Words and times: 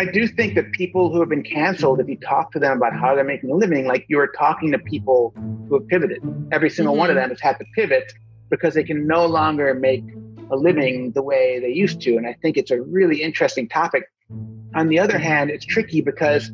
I 0.00 0.04
do 0.04 0.26
think 0.28 0.54
that 0.54 0.72
people 0.72 1.12
who 1.12 1.20
have 1.20 1.28
been 1.28 1.42
canceled, 1.42 2.00
if 2.00 2.08
you 2.08 2.16
talk 2.16 2.52
to 2.52 2.58
them 2.58 2.76
about 2.76 2.94
how 2.94 3.14
they're 3.14 3.24
making 3.24 3.50
a 3.50 3.54
living, 3.54 3.86
like 3.86 4.06
you're 4.08 4.28
talking 4.28 4.72
to 4.72 4.78
people 4.78 5.34
who 5.68 5.78
have 5.78 5.86
pivoted. 5.88 6.22
Every 6.50 6.70
single 6.70 6.94
mm-hmm. 6.94 7.00
one 7.00 7.10
of 7.10 7.16
mm-hmm. 7.16 7.22
them 7.22 7.30
has 7.30 7.40
had 7.40 7.58
to 7.58 7.64
pivot 7.74 8.12
because 8.48 8.74
they 8.74 8.84
can 8.84 9.06
no 9.06 9.26
longer 9.26 9.74
make 9.74 10.04
a 10.50 10.56
living 10.56 11.10
the 11.12 11.22
way 11.22 11.58
they 11.60 11.68
used 11.68 12.00
to. 12.02 12.16
And 12.16 12.26
I 12.26 12.32
think 12.40 12.56
it's 12.56 12.70
a 12.70 12.80
really 12.80 13.22
interesting 13.22 13.68
topic. 13.68 14.04
On 14.74 14.88
the 14.88 14.98
other 15.00 15.18
hand, 15.18 15.50
it's 15.50 15.66
tricky 15.66 16.00
because 16.00 16.50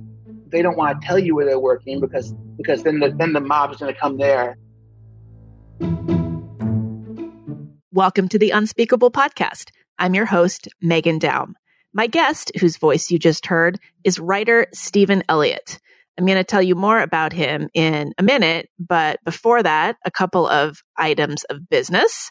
they 0.49 0.61
don't 0.61 0.77
want 0.77 1.01
to 1.01 1.07
tell 1.07 1.19
you 1.19 1.37
where 1.37 1.45
they're 1.45 1.61
working 1.61 2.01
because 2.01 2.33
because 2.57 2.83
then 2.83 2.99
the 2.99 3.11
then 3.11 3.33
the 3.33 3.41
mob 3.41 3.71
is 3.73 3.77
going 3.77 3.95
to 3.95 4.01
come 4.01 4.17
there. 4.17 4.57
Welcome 7.93 8.29
to 8.31 8.41
the 8.41 8.51
Unspeakable 8.51 9.13
Podcast. 9.13 9.71
I'm 10.05 10.15
your 10.15 10.27
host, 10.27 10.69
Meghan 10.85 11.19
Daum. 11.19 11.55
My 11.95 12.07
guest, 12.07 12.53
whose 12.61 12.77
voice 12.77 13.11
you 13.11 13.19
just 13.19 13.47
heard, 13.47 13.79
is 14.05 14.19
writer 14.19 14.67
Stephen 14.75 15.23
Elliott. 15.31 15.79
I'm 16.19 16.27
going 16.27 16.37
to 16.37 16.45
tell 16.45 16.61
you 16.61 16.75
more 16.75 17.01
about 17.01 17.33
him 17.33 17.71
in 17.73 18.13
a 18.19 18.23
minute, 18.23 18.69
but 18.79 19.19
before 19.25 19.63
that, 19.63 19.97
a 20.05 20.11
couple 20.11 20.47
of 20.47 20.83
items 20.99 21.45
of 21.45 21.71
business. 21.71 22.29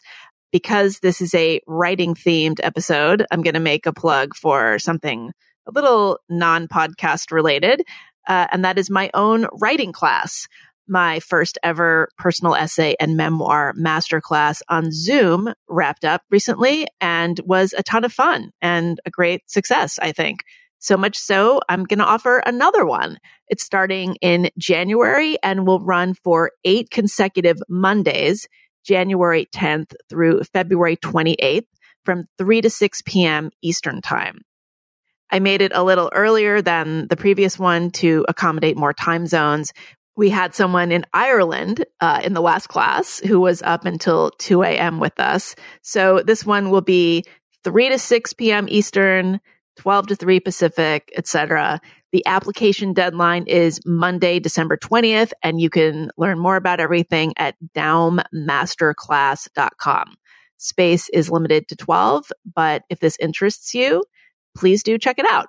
Because 0.52 1.00
this 1.00 1.20
is 1.20 1.34
a 1.34 1.60
writing 1.66 2.14
themed 2.14 2.60
episode, 2.62 3.26
I'm 3.32 3.42
going 3.42 3.54
to 3.54 3.60
make 3.60 3.86
a 3.86 3.92
plug 3.92 4.36
for 4.36 4.78
something 4.78 5.32
a 5.66 5.72
little 5.72 6.20
non 6.28 6.68
podcast 6.68 7.32
related, 7.32 7.82
uh, 8.28 8.46
and 8.52 8.64
that 8.64 8.78
is 8.78 8.88
my 8.88 9.10
own 9.14 9.48
writing 9.60 9.90
class 9.90 10.46
my 10.88 11.20
first 11.20 11.58
ever 11.62 12.08
personal 12.18 12.54
essay 12.54 12.96
and 13.00 13.16
memoir 13.16 13.72
masterclass 13.74 14.60
on 14.68 14.90
Zoom 14.92 15.52
wrapped 15.68 16.04
up 16.04 16.22
recently 16.30 16.86
and 17.00 17.40
was 17.44 17.74
a 17.76 17.82
ton 17.82 18.04
of 18.04 18.12
fun 18.12 18.50
and 18.60 19.00
a 19.06 19.10
great 19.10 19.48
success, 19.50 19.98
I 20.00 20.12
think. 20.12 20.44
So 20.78 20.96
much 20.98 21.16
so, 21.16 21.60
I'm 21.68 21.84
going 21.84 22.00
to 22.00 22.04
offer 22.04 22.40
another 22.40 22.84
one. 22.84 23.18
It's 23.48 23.64
starting 23.64 24.16
in 24.20 24.50
January 24.58 25.38
and 25.42 25.66
will 25.66 25.80
run 25.80 26.12
for 26.12 26.52
eight 26.64 26.90
consecutive 26.90 27.56
Mondays, 27.70 28.46
January 28.84 29.48
10th 29.54 29.94
through 30.10 30.42
February 30.52 30.98
28th 30.98 31.64
from 32.04 32.26
3 32.36 32.60
to 32.60 32.68
6 32.68 33.02
p.m. 33.06 33.50
Eastern 33.62 34.02
Time. 34.02 34.42
I 35.30 35.38
made 35.38 35.62
it 35.62 35.72
a 35.74 35.82
little 35.82 36.10
earlier 36.14 36.60
than 36.60 37.08
the 37.08 37.16
previous 37.16 37.58
one 37.58 37.90
to 37.92 38.24
accommodate 38.28 38.76
more 38.76 38.92
time 38.92 39.26
zones, 39.26 39.72
we 40.16 40.30
had 40.30 40.54
someone 40.54 40.92
in 40.92 41.04
Ireland 41.12 41.84
uh, 42.00 42.20
in 42.22 42.34
the 42.34 42.40
last 42.40 42.68
class 42.68 43.18
who 43.20 43.40
was 43.40 43.62
up 43.62 43.84
until 43.84 44.30
2 44.38 44.62
a.m. 44.62 45.00
with 45.00 45.18
us. 45.18 45.56
So 45.82 46.22
this 46.24 46.46
one 46.46 46.70
will 46.70 46.82
be 46.82 47.24
3 47.64 47.88
to 47.88 47.98
6 47.98 48.32
p.m. 48.34 48.66
Eastern, 48.68 49.40
12 49.76 50.06
to 50.08 50.16
3 50.16 50.40
Pacific, 50.40 51.10
etc. 51.16 51.80
The 52.12 52.24
application 52.26 52.92
deadline 52.92 53.46
is 53.48 53.80
Monday, 53.84 54.38
December 54.38 54.76
20th, 54.76 55.32
and 55.42 55.60
you 55.60 55.68
can 55.68 56.12
learn 56.16 56.38
more 56.38 56.54
about 56.56 56.78
everything 56.78 57.32
at 57.36 57.56
daummasterclass.com. 57.76 60.14
Space 60.58 61.08
is 61.08 61.28
limited 61.28 61.66
to 61.68 61.76
12, 61.76 62.30
but 62.54 62.84
if 62.88 63.00
this 63.00 63.16
interests 63.18 63.74
you, 63.74 64.04
please 64.56 64.84
do 64.84 64.96
check 64.96 65.18
it 65.18 65.26
out. 65.28 65.46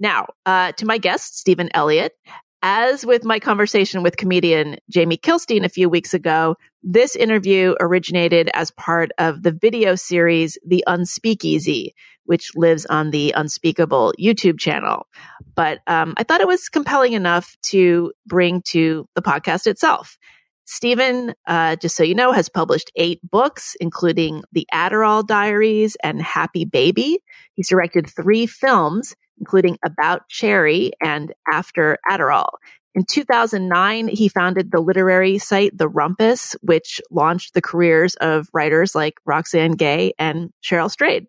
Now, 0.00 0.26
uh, 0.44 0.72
to 0.72 0.84
my 0.84 0.98
guest, 0.98 1.38
Stephen 1.38 1.70
Elliott. 1.74 2.14
As 2.62 3.06
with 3.06 3.24
my 3.24 3.38
conversation 3.38 4.02
with 4.02 4.18
comedian 4.18 4.76
Jamie 4.90 5.16
Kilstein 5.16 5.64
a 5.64 5.70
few 5.70 5.88
weeks 5.88 6.12
ago, 6.12 6.56
this 6.82 7.16
interview 7.16 7.74
originated 7.80 8.50
as 8.52 8.70
part 8.72 9.12
of 9.16 9.42
the 9.42 9.50
video 9.50 9.94
series 9.94 10.58
The 10.66 10.84
Unspeakeasy, 10.86 11.92
which 12.24 12.50
lives 12.56 12.84
on 12.84 13.12
the 13.12 13.32
Unspeakable 13.34 14.12
YouTube 14.20 14.58
channel. 14.58 15.06
But 15.54 15.80
um, 15.86 16.12
I 16.18 16.22
thought 16.22 16.42
it 16.42 16.46
was 16.46 16.68
compelling 16.68 17.14
enough 17.14 17.56
to 17.70 18.12
bring 18.26 18.60
to 18.68 19.08
the 19.14 19.22
podcast 19.22 19.66
itself. 19.66 20.18
Stephen, 20.66 21.34
uh, 21.46 21.76
just 21.76 21.96
so 21.96 22.04
you 22.04 22.14
know, 22.14 22.30
has 22.30 22.48
published 22.48 22.92
eight 22.94 23.20
books, 23.28 23.74
including 23.80 24.42
The 24.52 24.68
Adderall 24.72 25.26
Diaries 25.26 25.96
and 26.04 26.20
Happy 26.20 26.64
Baby. 26.66 27.20
He's 27.54 27.68
directed 27.70 28.06
three 28.06 28.46
films, 28.46 29.16
including 29.40 29.78
About 29.84 30.28
Cherry 30.28 30.92
and 31.02 31.32
After 31.50 31.98
Adderall. 32.08 32.50
In 32.94 33.04
2009, 33.04 34.08
he 34.08 34.28
founded 34.28 34.70
the 34.70 34.80
literary 34.80 35.38
site 35.38 35.76
The 35.76 35.88
Rumpus, 35.88 36.56
which 36.60 37.00
launched 37.10 37.54
the 37.54 37.62
careers 37.62 38.16
of 38.16 38.48
writers 38.52 38.94
like 38.94 39.14
Roxane 39.24 39.72
Gay 39.72 40.12
and 40.18 40.50
Cheryl 40.62 40.90
Strayed. 40.90 41.26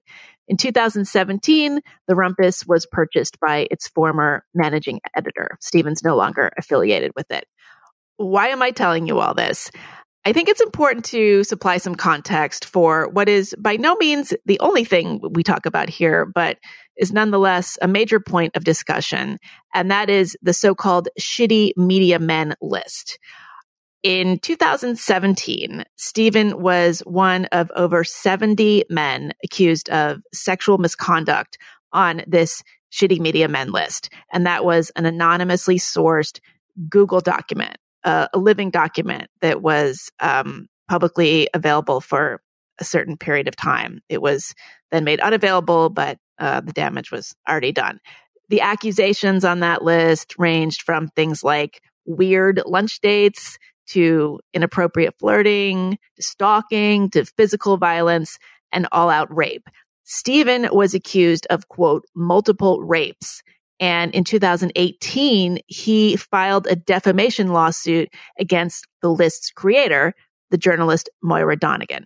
In 0.48 0.58
2017, 0.58 1.80
The 2.08 2.16
Rumpus 2.16 2.68
was 2.68 2.88
purchased 2.88 3.40
by 3.40 3.68
its 3.70 3.88
former 3.88 4.44
managing 4.54 5.00
editor. 5.16 5.58
Stephen's 5.62 6.04
no 6.04 6.16
longer 6.16 6.52
affiliated 6.58 7.12
with 7.16 7.30
it. 7.30 7.46
Why 8.18 8.48
am 8.48 8.62
I 8.62 8.72
telling 8.72 9.08
you 9.08 9.20
all 9.20 9.34
this? 9.34 9.72
I 10.26 10.34
think 10.34 10.50
it's 10.50 10.62
important 10.62 11.06
to 11.06 11.44
supply 11.44 11.78
some 11.78 11.96
context 11.96 12.66
for 12.66 13.08
what 13.10 13.28
is 13.28 13.56
by 13.58 13.78
no 13.78 13.96
means 13.96 14.34
the 14.46 14.60
only 14.60 14.84
thing 14.84 15.20
we 15.32 15.42
talk 15.42 15.66
about 15.66 15.90
here, 15.90 16.26
but 16.26 16.58
is 17.01 17.12
nonetheless 17.12 17.78
a 17.81 17.88
major 17.88 18.19
point 18.19 18.56
of 18.56 18.63
discussion. 18.63 19.38
And 19.73 19.91
that 19.91 20.09
is 20.09 20.38
the 20.41 20.53
so-called 20.53 21.09
shitty 21.19 21.73
media 21.75 22.19
men 22.19 22.56
list. 22.62 23.19
In 24.03 24.39
2017, 24.39 25.84
Stephen 25.97 26.62
was 26.62 27.00
one 27.01 27.45
of 27.45 27.72
over 27.75 28.03
70 28.03 28.85
men 28.89 29.34
accused 29.44 29.89
of 29.89 30.22
sexual 30.34 30.78
misconduct 30.78 31.57
on 31.91 32.23
this 32.25 32.63
shitty 32.91 33.19
media 33.19 33.47
men 33.47 33.72
list. 33.72 34.09
And 34.31 34.45
that 34.45 34.63
was 34.63 34.91
an 34.95 35.06
anonymously 35.06 35.78
sourced 35.78 36.39
Google 36.89 37.19
document 37.19 37.78
a, 38.03 38.29
a 38.33 38.39
living 38.39 38.69
document 38.69 39.29
that 39.41 39.62
was 39.62 40.12
um, 40.19 40.68
publicly 40.89 41.50
available 41.53 42.01
for 42.01 42.41
a 42.79 42.83
certain 42.83 43.18
period 43.18 43.47
of 43.47 43.56
time. 43.56 44.00
It 44.09 44.22
was 44.22 44.53
then 44.91 45.03
made 45.03 45.19
unavailable, 45.19 45.89
but 45.89 46.18
uh, 46.41 46.59
the 46.59 46.74
damage 46.74 47.12
was 47.12 47.34
already 47.47 47.72
done. 47.72 48.00
The 48.50 48.59
accusations 48.59 49.46
on 49.46 49.62
that 49.62 49.84
list 49.84 50.35
ranged 50.38 50.81
from 50.81 51.07
things 51.07 51.44
like 51.44 51.81
weird 52.06 52.62
lunch 52.66 53.00
dates 53.00 53.57
to 53.91 54.41
inappropriate 54.53 55.16
flirting, 55.19 55.97
to 56.18 56.22
stalking, 56.22 57.09
to 57.12 57.24
physical 57.24 57.78
violence, 57.78 58.38
and 58.74 58.88
all 58.91 59.09
out 59.09 59.34
rape. 59.34 59.69
Stephen 60.03 60.68
was 60.72 60.94
accused 60.94 61.47
of, 61.50 61.69
quote, 61.69 62.03
multiple 62.13 62.81
rapes 62.81 63.41
and 63.81 64.13
in 64.13 64.24
2018, 64.24 65.57
he 65.66 66.16
filed 66.16 66.68
a 66.68 66.75
defamation 66.75 67.47
lawsuit 67.47 68.09
against 68.38 68.85
the 69.01 69.09
list's 69.09 69.50
creator, 69.50 70.13
the 70.51 70.57
journalist 70.57 71.09
Moira 71.24 71.57
Donegan. 71.57 72.06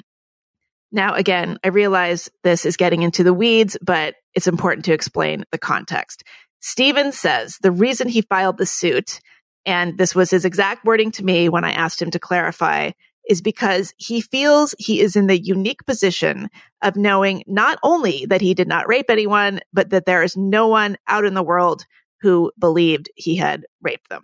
Now, 0.95 1.13
again, 1.13 1.59
I 1.61 1.67
realize 1.67 2.29
this 2.45 2.66
is 2.66 2.78
getting 2.78 3.01
into 3.01 3.22
the 3.22 3.33
weeds, 3.33 3.78
but 3.81 4.16
it's 4.33 4.47
important 4.47 4.85
to 4.85 4.94
explain 4.94 5.44
the 5.51 5.57
context. 5.57 6.23
Stevens 6.61 7.19
says 7.19 7.57
the 7.61 7.72
reason 7.72 8.07
he 8.07 8.22
filed 8.22 8.57
the 8.57 8.66
suit, 8.66 9.19
and 9.66 9.97
this 9.97 10.16
was 10.16 10.31
his 10.31 10.45
exact 10.45 10.85
wording 10.85 11.11
to 11.11 11.25
me 11.25 11.50
when 11.50 11.66
I 11.66 11.73
asked 11.73 12.01
him 12.01 12.11
to 12.11 12.19
clarify, 12.19 12.91
is 13.28 13.41
because 13.41 13.94
he 13.97 14.22
feels 14.22 14.73
he 14.79 15.01
is 15.01 15.17
in 15.17 15.28
the 15.28 15.38
unique 15.38 15.85
position 15.85 16.47
of 16.81 16.95
knowing 16.95 17.44
not 17.45 17.77
only 17.83 18.25
that 18.27 18.39
he 18.39 18.53
did 18.53 18.69
not 18.69 18.88
rape 18.88 19.09
anyone, 19.09 19.59
but 19.73 19.89
that 19.89 20.06
there 20.06 20.23
is 20.23 20.38
no 20.38 20.69
one 20.69 20.95
out 21.09 21.25
in 21.25 21.33
the 21.33 21.44
world 21.44 21.85
who 22.22 22.53
believed 22.57 23.09
he 23.17 23.35
had 23.35 23.66
raped 23.81 24.07
them. 24.07 24.23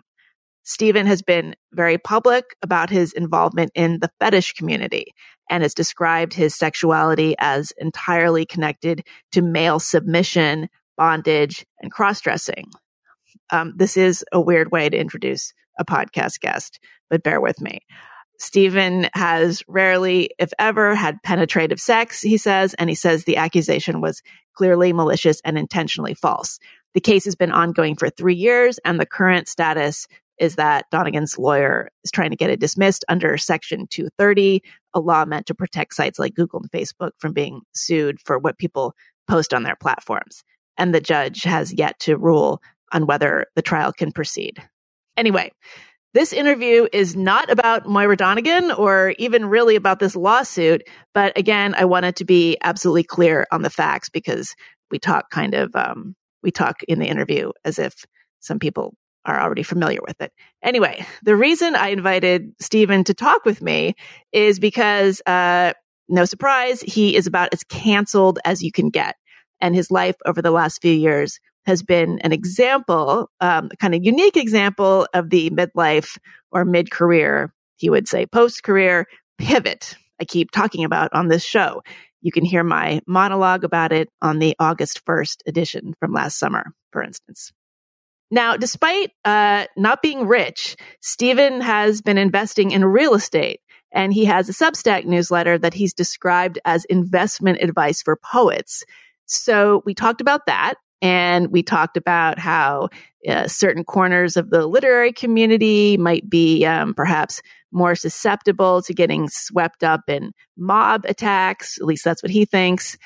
Stephen 0.63 1.05
has 1.07 1.21
been 1.21 1.55
very 1.73 1.97
public 1.97 2.55
about 2.61 2.89
his 2.89 3.13
involvement 3.13 3.71
in 3.73 3.99
the 3.99 4.11
fetish 4.19 4.53
community 4.53 5.13
and 5.49 5.63
has 5.63 5.73
described 5.73 6.33
his 6.33 6.55
sexuality 6.55 7.35
as 7.39 7.73
entirely 7.77 8.45
connected 8.45 9.03
to 9.31 9.41
male 9.41 9.79
submission, 9.79 10.69
bondage, 10.97 11.65
and 11.81 11.91
cross 11.91 12.21
dressing. 12.21 12.65
Um, 13.51 13.73
this 13.75 13.97
is 13.97 14.23
a 14.31 14.39
weird 14.39 14.71
way 14.71 14.89
to 14.89 14.97
introduce 14.97 15.53
a 15.79 15.85
podcast 15.85 16.39
guest, 16.39 16.79
but 17.09 17.23
bear 17.23 17.41
with 17.41 17.59
me. 17.59 17.79
Stephen 18.39 19.07
has 19.13 19.61
rarely, 19.67 20.31
if 20.39 20.51
ever, 20.57 20.95
had 20.95 21.21
penetrative 21.21 21.79
sex, 21.79 22.21
he 22.21 22.37
says, 22.37 22.73
and 22.75 22.89
he 22.89 22.95
says 22.95 23.23
the 23.23 23.37
accusation 23.37 24.01
was 24.01 24.23
clearly 24.55 24.93
malicious 24.93 25.41
and 25.45 25.57
intentionally 25.57 26.15
false. 26.15 26.59
The 26.93 27.01
case 27.01 27.25
has 27.25 27.35
been 27.35 27.51
ongoing 27.51 27.95
for 27.95 28.09
three 28.09 28.35
years, 28.35 28.79
and 28.83 28.99
the 28.99 29.05
current 29.05 29.47
status 29.47 30.07
is 30.41 30.55
that 30.55 30.87
Donegan's 30.91 31.37
lawyer 31.37 31.89
is 32.03 32.11
trying 32.11 32.31
to 32.31 32.35
get 32.35 32.49
it 32.49 32.59
dismissed 32.59 33.05
under 33.07 33.37
Section 33.37 33.87
230, 33.87 34.61
a 34.93 34.99
law 34.99 35.23
meant 35.23 35.45
to 35.45 35.55
protect 35.55 35.93
sites 35.93 36.19
like 36.19 36.33
Google 36.33 36.59
and 36.59 36.71
Facebook 36.71 37.11
from 37.19 37.31
being 37.31 37.61
sued 37.73 38.19
for 38.19 38.37
what 38.39 38.57
people 38.57 38.93
post 39.29 39.53
on 39.53 39.63
their 39.63 39.77
platforms. 39.77 40.43
And 40.77 40.93
the 40.93 40.99
judge 40.99 41.43
has 41.43 41.71
yet 41.71 41.99
to 42.01 42.17
rule 42.17 42.61
on 42.91 43.05
whether 43.05 43.45
the 43.55 43.61
trial 43.61 43.93
can 43.93 44.11
proceed. 44.11 44.61
Anyway, 45.15 45.51
This 46.13 46.33
interview 46.33 46.87
is 46.91 47.15
not 47.15 47.49
about 47.49 47.87
Moira 47.87 48.17
Donegan 48.17 48.71
or 48.71 49.13
even 49.17 49.45
really 49.45 49.77
about 49.77 49.99
this 49.99 50.15
lawsuit. 50.15 50.83
But 51.13 51.37
again, 51.37 51.73
I 51.77 51.85
wanted 51.85 52.17
to 52.17 52.25
be 52.25 52.57
absolutely 52.63 53.03
clear 53.03 53.47
on 53.49 53.61
the 53.61 53.69
facts 53.69 54.09
because 54.09 54.53
we 54.89 54.99
talk 54.99 55.29
kind 55.29 55.53
of, 55.53 55.73
um, 55.73 56.15
we 56.43 56.51
talk 56.51 56.83
in 56.83 56.99
the 56.99 57.07
interview 57.07 57.51
as 57.63 57.79
if 57.79 58.05
some 58.41 58.59
people 58.59 58.93
are 59.25 59.39
already 59.39 59.63
familiar 59.63 59.99
with 60.05 60.19
it. 60.21 60.31
Anyway, 60.63 61.05
the 61.23 61.35
reason 61.35 61.75
I 61.75 61.89
invited 61.89 62.53
Stephen 62.59 63.03
to 63.05 63.13
talk 63.13 63.45
with 63.45 63.61
me 63.61 63.95
is 64.31 64.59
because, 64.59 65.21
uh, 65.25 65.73
no 66.09 66.25
surprise, 66.25 66.81
he 66.81 67.15
is 67.15 67.27
about 67.27 67.53
as 67.53 67.63
canceled 67.63 68.39
as 68.43 68.61
you 68.61 68.71
can 68.71 68.89
get. 68.89 69.15
And 69.61 69.75
his 69.75 69.91
life 69.91 70.15
over 70.25 70.41
the 70.41 70.51
last 70.51 70.81
few 70.81 70.93
years 70.93 71.39
has 71.65 71.83
been 71.83 72.19
an 72.19 72.31
example, 72.31 73.29
um, 73.39 73.69
kind 73.79 73.93
of 73.93 74.03
unique 74.03 74.35
example 74.35 75.07
of 75.13 75.29
the 75.29 75.51
midlife 75.51 76.17
or 76.51 76.65
mid 76.65 76.89
career, 76.89 77.53
he 77.77 77.89
would 77.89 78.07
say 78.07 78.25
post 78.25 78.63
career 78.63 79.05
pivot 79.37 79.95
I 80.21 80.25
keep 80.25 80.51
talking 80.51 80.85
about 80.85 81.11
on 81.13 81.27
this 81.27 81.43
show. 81.43 81.81
You 82.21 82.31
can 82.31 82.45
hear 82.45 82.63
my 82.63 83.01
monologue 83.07 83.63
about 83.63 83.91
it 83.91 84.07
on 84.21 84.37
the 84.37 84.55
August 84.59 85.03
1st 85.03 85.37
edition 85.47 85.95
from 85.99 86.13
last 86.13 86.37
summer, 86.37 86.65
for 86.91 87.01
instance. 87.01 87.51
Now, 88.31 88.55
despite 88.55 89.11
uh, 89.25 89.65
not 89.75 90.01
being 90.01 90.25
rich, 90.25 90.77
Stephen 91.01 91.61
has 91.61 92.01
been 92.01 92.17
investing 92.17 92.71
in 92.71 92.85
real 92.85 93.13
estate 93.13 93.59
and 93.91 94.13
he 94.13 94.25
has 94.25 94.47
a 94.47 94.53
Substack 94.53 95.05
newsletter 95.05 95.57
that 95.57 95.73
he's 95.73 95.93
described 95.93 96.57
as 96.63 96.85
investment 96.85 97.61
advice 97.61 98.01
for 98.01 98.15
poets. 98.15 98.85
So 99.25 99.83
we 99.85 99.93
talked 99.93 100.21
about 100.21 100.45
that 100.45 100.75
and 101.01 101.51
we 101.51 101.61
talked 101.61 101.97
about 101.97 102.39
how 102.39 102.89
uh, 103.27 103.47
certain 103.47 103.83
corners 103.83 104.37
of 104.37 104.49
the 104.49 104.65
literary 104.65 105.11
community 105.11 105.97
might 105.97 106.29
be 106.29 106.65
um, 106.65 106.93
perhaps 106.93 107.41
more 107.71 107.95
susceptible 107.95 108.81
to 108.81 108.93
getting 108.93 109.29
swept 109.29 109.83
up 109.83 110.01
in 110.07 110.31
mob 110.57 111.05
attacks. 111.05 111.77
At 111.79 111.85
least 111.85 112.03
that's 112.03 112.23
what 112.23 112.31
he 112.31 112.45
thinks. 112.45 112.97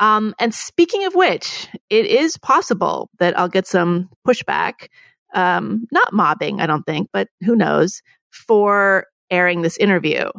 Um, 0.00 0.34
and 0.38 0.54
speaking 0.54 1.04
of 1.04 1.14
which, 1.14 1.68
it 1.90 2.06
is 2.06 2.36
possible 2.36 3.10
that 3.18 3.38
I'll 3.38 3.48
get 3.48 3.66
some 3.66 4.08
pushback, 4.26 4.88
um, 5.34 5.86
not 5.90 6.12
mobbing, 6.12 6.60
I 6.60 6.66
don't 6.66 6.84
think, 6.84 7.08
but 7.12 7.28
who 7.42 7.56
knows, 7.56 8.02
for 8.30 9.06
airing 9.30 9.62
this 9.62 9.76
interview. 9.76 10.30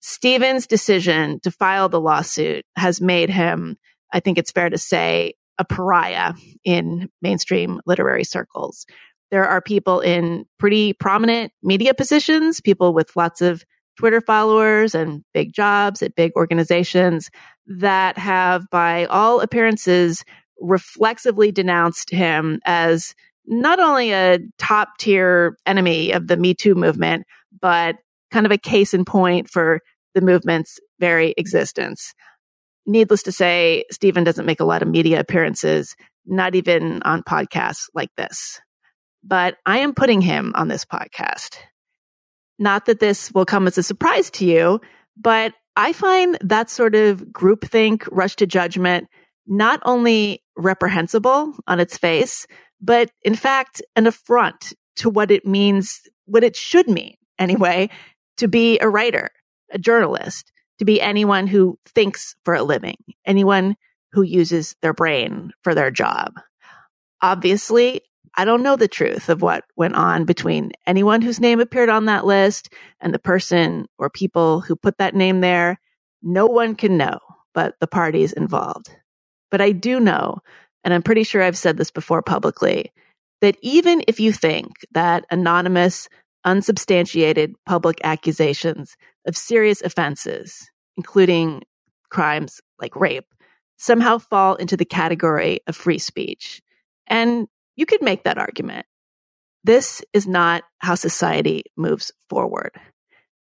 Stephen's 0.00 0.66
decision 0.66 1.40
to 1.40 1.50
file 1.50 1.88
the 1.88 2.00
lawsuit 2.00 2.64
has 2.76 3.00
made 3.00 3.30
him, 3.30 3.76
I 4.12 4.20
think 4.20 4.38
it's 4.38 4.52
fair 4.52 4.70
to 4.70 4.78
say, 4.78 5.34
a 5.58 5.64
pariah 5.64 6.32
in 6.64 7.10
mainstream 7.20 7.80
literary 7.84 8.24
circles. 8.24 8.86
There 9.30 9.46
are 9.46 9.60
people 9.60 10.00
in 10.00 10.46
pretty 10.58 10.94
prominent 10.94 11.52
media 11.62 11.92
positions, 11.94 12.60
people 12.60 12.94
with 12.94 13.14
lots 13.14 13.42
of 13.42 13.62
Twitter 13.98 14.22
followers 14.22 14.94
and 14.94 15.22
big 15.34 15.52
jobs 15.52 16.02
at 16.02 16.14
big 16.14 16.32
organizations 16.34 17.28
that 17.70 18.18
have, 18.18 18.68
by 18.70 19.06
all 19.06 19.40
appearances, 19.40 20.24
reflexively 20.60 21.52
denounced 21.52 22.10
him 22.10 22.58
as 22.64 23.14
not 23.46 23.78
only 23.78 24.12
a 24.12 24.40
top 24.58 24.98
tier 24.98 25.56
enemy 25.66 26.10
of 26.10 26.26
the 26.26 26.36
Me 26.36 26.52
Too 26.52 26.74
movement, 26.74 27.24
but 27.60 27.96
kind 28.30 28.44
of 28.44 28.52
a 28.52 28.58
case 28.58 28.92
in 28.92 29.04
point 29.04 29.48
for 29.48 29.80
the 30.14 30.20
movement's 30.20 30.78
very 30.98 31.32
existence. 31.36 32.12
Needless 32.86 33.22
to 33.24 33.32
say, 33.32 33.84
Stephen 33.90 34.24
doesn't 34.24 34.46
make 34.46 34.60
a 34.60 34.64
lot 34.64 34.82
of 34.82 34.88
media 34.88 35.20
appearances, 35.20 35.94
not 36.26 36.54
even 36.54 37.02
on 37.02 37.22
podcasts 37.22 37.84
like 37.94 38.10
this. 38.16 38.60
But 39.22 39.58
I 39.64 39.78
am 39.78 39.94
putting 39.94 40.20
him 40.20 40.52
on 40.56 40.68
this 40.68 40.84
podcast. 40.84 41.56
Not 42.58 42.86
that 42.86 43.00
this 43.00 43.32
will 43.32 43.44
come 43.46 43.66
as 43.66 43.78
a 43.78 43.82
surprise 43.82 44.30
to 44.32 44.44
you, 44.44 44.80
but 45.16 45.54
I 45.76 45.92
find 45.92 46.36
that 46.42 46.70
sort 46.70 46.94
of 46.94 47.20
groupthink, 47.26 48.08
rush 48.10 48.36
to 48.36 48.46
judgment, 48.46 49.08
not 49.46 49.80
only 49.84 50.42
reprehensible 50.56 51.54
on 51.66 51.80
its 51.80 51.96
face, 51.96 52.46
but 52.80 53.10
in 53.22 53.34
fact, 53.34 53.82
an 53.96 54.06
affront 54.06 54.72
to 54.96 55.10
what 55.10 55.30
it 55.30 55.46
means, 55.46 56.00
what 56.26 56.44
it 56.44 56.56
should 56.56 56.88
mean 56.88 57.16
anyway, 57.38 57.88
to 58.36 58.48
be 58.48 58.78
a 58.80 58.88
writer, 58.88 59.28
a 59.72 59.78
journalist, 59.78 60.52
to 60.78 60.84
be 60.84 61.00
anyone 61.00 61.46
who 61.46 61.78
thinks 61.86 62.34
for 62.44 62.54
a 62.54 62.62
living, 62.62 62.96
anyone 63.26 63.76
who 64.12 64.22
uses 64.22 64.76
their 64.82 64.94
brain 64.94 65.52
for 65.62 65.74
their 65.74 65.90
job. 65.90 66.32
Obviously, 67.22 68.00
I 68.40 68.46
don't 68.46 68.62
know 68.62 68.74
the 68.74 68.88
truth 68.88 69.28
of 69.28 69.42
what 69.42 69.64
went 69.76 69.96
on 69.96 70.24
between 70.24 70.72
anyone 70.86 71.20
whose 71.20 71.40
name 71.40 71.60
appeared 71.60 71.90
on 71.90 72.06
that 72.06 72.24
list 72.24 72.72
and 72.98 73.12
the 73.12 73.18
person 73.18 73.86
or 73.98 74.08
people 74.08 74.62
who 74.62 74.76
put 74.76 74.96
that 74.96 75.14
name 75.14 75.42
there. 75.42 75.78
No 76.22 76.46
one 76.46 76.74
can 76.74 76.96
know 76.96 77.18
but 77.52 77.74
the 77.80 77.86
parties 77.86 78.32
involved. 78.32 78.96
But 79.50 79.60
I 79.60 79.72
do 79.72 80.00
know, 80.00 80.38
and 80.82 80.94
I'm 80.94 81.02
pretty 81.02 81.22
sure 81.22 81.42
I've 81.42 81.58
said 81.58 81.76
this 81.76 81.90
before 81.90 82.22
publicly, 82.22 82.90
that 83.42 83.58
even 83.60 84.02
if 84.08 84.18
you 84.18 84.32
think 84.32 84.86
that 84.92 85.26
anonymous, 85.30 86.08
unsubstantiated 86.46 87.54
public 87.66 88.00
accusations 88.04 88.96
of 89.26 89.36
serious 89.36 89.82
offenses, 89.82 90.70
including 90.96 91.60
crimes 92.08 92.62
like 92.80 92.96
rape, 92.96 93.26
somehow 93.76 94.16
fall 94.16 94.54
into 94.54 94.78
the 94.78 94.86
category 94.86 95.60
of 95.66 95.76
free 95.76 95.98
speech. 95.98 96.62
And 97.06 97.46
you 97.80 97.86
could 97.86 98.02
make 98.02 98.24
that 98.24 98.36
argument. 98.36 98.84
This 99.64 100.02
is 100.12 100.26
not 100.26 100.64
how 100.80 100.96
society 100.96 101.64
moves 101.78 102.12
forward. 102.28 102.72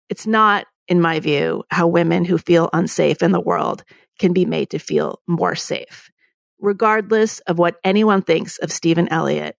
It's 0.09 0.29
not, 0.29 0.67
in 0.87 1.01
my 1.01 1.19
view, 1.19 1.65
how 1.73 1.89
women 1.89 2.25
who 2.25 2.39
feel 2.39 2.71
unsafe 2.73 3.21
in 3.21 3.33
the 3.33 3.41
world 3.41 3.83
can 4.21 4.33
be 4.33 4.47
made 4.47 4.71
to 4.71 4.79
feel 4.79 5.21
more 5.27 5.57
safe. 5.57 6.09
Regardless 6.61 7.41
of 7.41 7.59
what 7.59 7.81
anyone 7.83 8.23
thinks 8.23 8.59
of 8.59 8.71
Stephen 8.71 9.09
Elliott, 9.09 9.57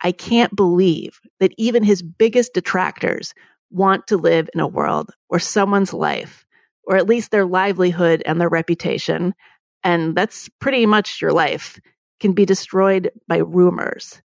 I 0.00 0.12
can't 0.12 0.54
believe 0.54 1.18
that 1.40 1.52
even 1.58 1.82
his 1.82 2.00
biggest 2.00 2.54
detractors 2.54 3.34
want 3.70 4.06
to 4.06 4.16
live 4.16 4.48
in 4.54 4.60
a 4.60 4.68
world 4.68 5.10
where 5.26 5.40
someone's 5.40 5.92
life, 5.92 6.46
or 6.84 6.96
at 6.96 7.08
least 7.08 7.32
their 7.32 7.46
livelihood 7.46 8.22
and 8.24 8.40
their 8.40 8.48
reputation, 8.48 9.34
and 9.82 10.16
that's 10.16 10.48
pretty 10.60 10.86
much 10.86 11.20
your 11.20 11.32
life, 11.32 11.80
can 12.22 12.32
be 12.32 12.46
destroyed 12.46 13.10
by 13.26 13.38
rumors. 13.38 14.22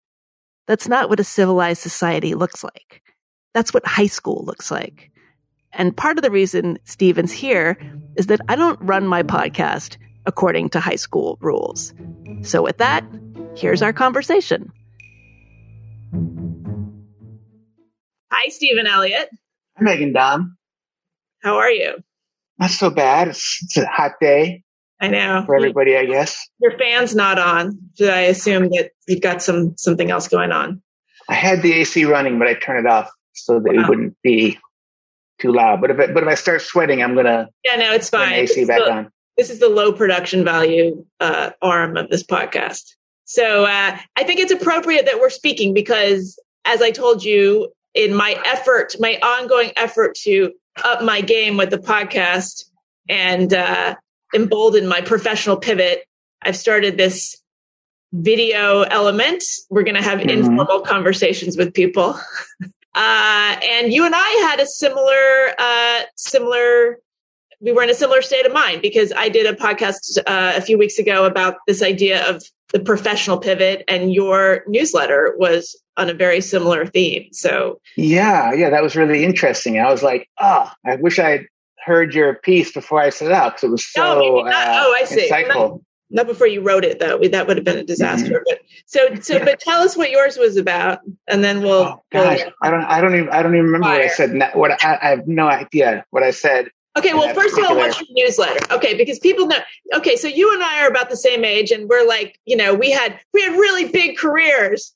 That's 0.67 0.87
not 0.87 1.09
what 1.09 1.19
a 1.19 1.25
civilized 1.25 1.81
society 1.81 2.35
looks 2.35 2.63
like. 2.63 3.03
That's 3.55 3.73
what 3.73 3.87
high 3.87 4.07
school 4.07 4.45
looks 4.45 4.71
like. 4.71 5.11
And 5.73 5.97
part 5.97 6.19
of 6.19 6.23
the 6.23 6.31
reason 6.31 6.79
Stephen's 6.85 7.33
here 7.33 7.79
is 8.17 8.27
that 8.27 8.43
I 8.51 8.55
don't 8.55 8.79
run 8.83 9.07
my 9.07 9.23
podcast 9.23 9.97
according 10.27 10.69
to 10.71 10.81
high 10.81 10.97
school 10.97 11.39
rules. 11.41 11.95
So, 12.43 12.63
with 12.63 12.77
that, 12.77 13.03
here's 13.57 13.81
our 13.81 13.95
conversation. 13.95 14.71
Hi, 18.31 18.49
Stephen 18.51 18.87
Elliott. 18.87 19.31
Hi, 19.79 19.85
Meghan 19.85 20.15
Daum. 20.15 20.51
How 21.43 21.57
are 21.57 21.71
you? 21.71 22.03
Not 22.59 22.71
so 22.71 22.91
bad. 22.91 23.29
It's, 23.29 23.59
it's 23.63 23.79
a 23.79 23.87
hot 23.87 24.13
day. 24.21 24.65
I 25.01 25.09
know 25.09 25.43
for 25.47 25.57
everybody. 25.57 25.97
I 25.97 26.07
guess 26.07 26.49
your 26.61 26.77
fan's 26.79 27.15
not 27.15 27.39
on. 27.39 27.79
Should 27.99 28.11
I 28.11 28.21
assume 28.21 28.71
that 28.71 28.93
you've 29.07 29.21
got 29.21 29.43
some 29.43 29.77
something 29.77 30.11
else 30.11 30.29
going 30.29 30.53
on? 30.53 30.83
I 31.29 31.35
had 31.35 31.63
the 31.63 31.73
AC 31.75 32.05
running, 32.05 32.39
but 32.39 32.49
I 32.49 32.55
turned 32.55 32.87
it 32.87 32.91
off 32.91 33.11
so 33.35 33.61
that 33.61 33.75
wow. 33.75 33.83
it 33.83 33.89
wouldn't 33.89 34.17
be 34.23 34.59
too 35.39 35.53
loud. 35.53 35.81
But 35.81 35.91
if 35.91 35.99
it, 35.99 36.15
but 36.15 36.23
if 36.23 36.29
I 36.29 36.35
start 36.35 36.63
sweating, 36.63 37.03
I'm 37.03 37.15
gonna 37.15 37.49
yeah, 37.65 37.77
no, 37.77 37.93
it's 37.93 38.09
fine. 38.09 38.33
AC 38.33 38.65
back 38.65 38.79
the, 38.79 38.93
on. 38.93 39.11
This 39.37 39.51
is 39.51 39.61
the 39.61 39.69
low 39.69 39.93
production 39.93 40.45
value 40.45 41.05
uh, 41.21 41.51
arm 41.61 41.97
of 41.97 42.09
this 42.09 42.23
podcast. 42.23 42.95
So 43.25 43.65
uh, 43.65 43.99
I 44.17 44.25
think 44.25 44.41
it's 44.41 44.53
appropriate 44.53 45.05
that 45.07 45.19
we're 45.21 45.31
speaking 45.31 45.75
because, 45.75 46.39
as 46.65 46.81
I 46.81 46.91
told 46.91 47.23
you, 47.23 47.69
in 47.95 48.15
my 48.15 48.41
effort, 48.47 48.95
my 48.99 49.19
ongoing 49.23 49.73
effort 49.77 50.15
to 50.23 50.53
up 50.85 51.03
my 51.03 51.21
game 51.21 51.57
with 51.57 51.71
the 51.71 51.79
podcast 51.79 52.65
and 53.09 53.53
uh, 53.53 53.95
embolden 54.35 54.87
my 54.87 55.01
professional 55.01 55.57
pivot, 55.57 56.05
I've 56.43 56.57
started 56.57 56.97
this 56.97 57.37
video 58.13 58.83
element. 58.83 59.43
We're 59.71 59.83
going 59.83 59.97
to 59.97 60.03
have 60.03 60.21
mm-hmm. 60.21 60.31
informal 60.31 60.81
conversations 60.81 61.57
with 61.57 61.75
people. 61.75 62.19
Uh, 62.97 63.61
and 63.63 63.93
you 63.93 64.07
and 64.07 64.15
I 64.17 64.29
had 64.49 64.59
a 64.59 64.67
similar, 64.67 65.53
uh, 65.59 66.01
similar, 66.17 66.99
we 67.61 67.71
were 67.71 67.83
in 67.83 67.91
a 67.91 67.95
similar 67.95 68.23
state 68.23 68.47
of 68.47 68.55
mind 68.55 68.81
because 68.81 69.13
I 69.15 69.29
did 69.29 69.45
a 69.45 69.55
podcast 69.55 70.17
uh, 70.27 70.55
a 70.57 70.63
few 70.63 70.79
weeks 70.79 70.99
ago 70.99 71.27
about 71.27 71.57
this 71.67 71.83
idea 71.83 72.27
of 72.27 72.43
the 72.73 72.81
professional 72.81 73.37
pivot, 73.37 73.85
and 73.87 74.15
your 74.15 74.65
newsletter 74.67 75.35
was 75.37 75.79
on 75.99 76.09
a 76.09 76.15
very 76.15 76.41
similar 76.41 76.87
theme. 76.87 77.29
So, 77.33 77.81
yeah, 77.97 78.55
yeah, 78.55 78.71
that 78.71 78.83
was 78.83 78.97
really 78.97 79.25
interesting. 79.25 79.79
I 79.79 79.91
was 79.91 80.03
like, 80.03 80.31
oh, 80.41 80.71
I 80.87 80.97
wish 80.97 81.19
I 81.19 81.47
heard 81.87 82.15
your 82.15 82.35
piece 82.35 82.73
before 82.73 83.01
I 83.01 83.11
set 83.11 83.29
it 83.29 83.33
up 83.33 83.55
because 83.55 83.65
it 83.65 83.71
was 83.71 83.87
so 83.87 84.03
no, 84.03 84.39
uh, 84.41 84.53
oh, 84.53 84.95
I 84.99 85.05
see. 85.05 85.31
insightful. 85.31 85.83
not 86.11 86.27
before 86.27 86.49
you 86.49 86.61
wrote 86.61 86.85
it 86.85 86.99
though. 86.99 87.19
That 87.19 87.47
would 87.47 87.57
have 87.57 87.65
been 87.65 87.79
a 87.79 87.85
disaster. 87.85 88.35
Mm-hmm. 88.35 88.43
But 88.47 88.59
so 88.87 89.15
so, 89.21 89.45
but 89.45 89.61
tell 89.61 89.81
us 89.81 89.97
what 89.97 90.11
yours 90.11 90.37
was 90.37 90.57
about, 90.57 90.99
and 91.29 91.45
then 91.45 91.63
we'll. 91.63 91.85
Oh, 91.85 92.03
gosh, 92.11 92.41
we'll, 92.43 92.53
I 92.63 92.71
don't. 92.71 92.85
I 92.85 93.01
don't 93.01 93.15
even. 93.15 93.29
I 93.31 93.43
don't 93.43 93.55
even 93.55 93.67
remember 93.67 93.87
fire. 93.87 94.01
what 94.01 94.05
I 94.05 94.15
said. 94.15 94.51
What 94.55 94.85
I, 94.85 94.99
I, 95.01 95.09
have 95.11 95.29
no 95.29 95.47
idea 95.47 96.05
what 96.11 96.25
I 96.25 96.33
said. 96.33 96.71
Okay, 96.99 97.13
well, 97.13 97.33
first 97.35 97.57
of 97.57 97.65
all, 97.65 97.77
what's 97.77 98.01
your 98.01 98.09
newsletter? 98.11 98.59
Okay, 98.73 98.97
because 98.97 99.19
people 99.21 99.47
know. 99.47 99.59
Okay, 99.95 100.17
so 100.17 100.27
you 100.27 100.53
and 100.53 100.63
I 100.63 100.83
are 100.83 100.89
about 100.89 101.09
the 101.09 101.17
same 101.17 101.45
age, 101.45 101.71
and 101.71 101.89
we're 101.89 102.07
like, 102.07 102.41
you 102.47 102.57
know, 102.57 102.75
we 102.75 102.91
had 102.91 103.21
we 103.33 103.43
had 103.43 103.53
really 103.53 103.89
big 103.89 104.17
careers 104.19 104.93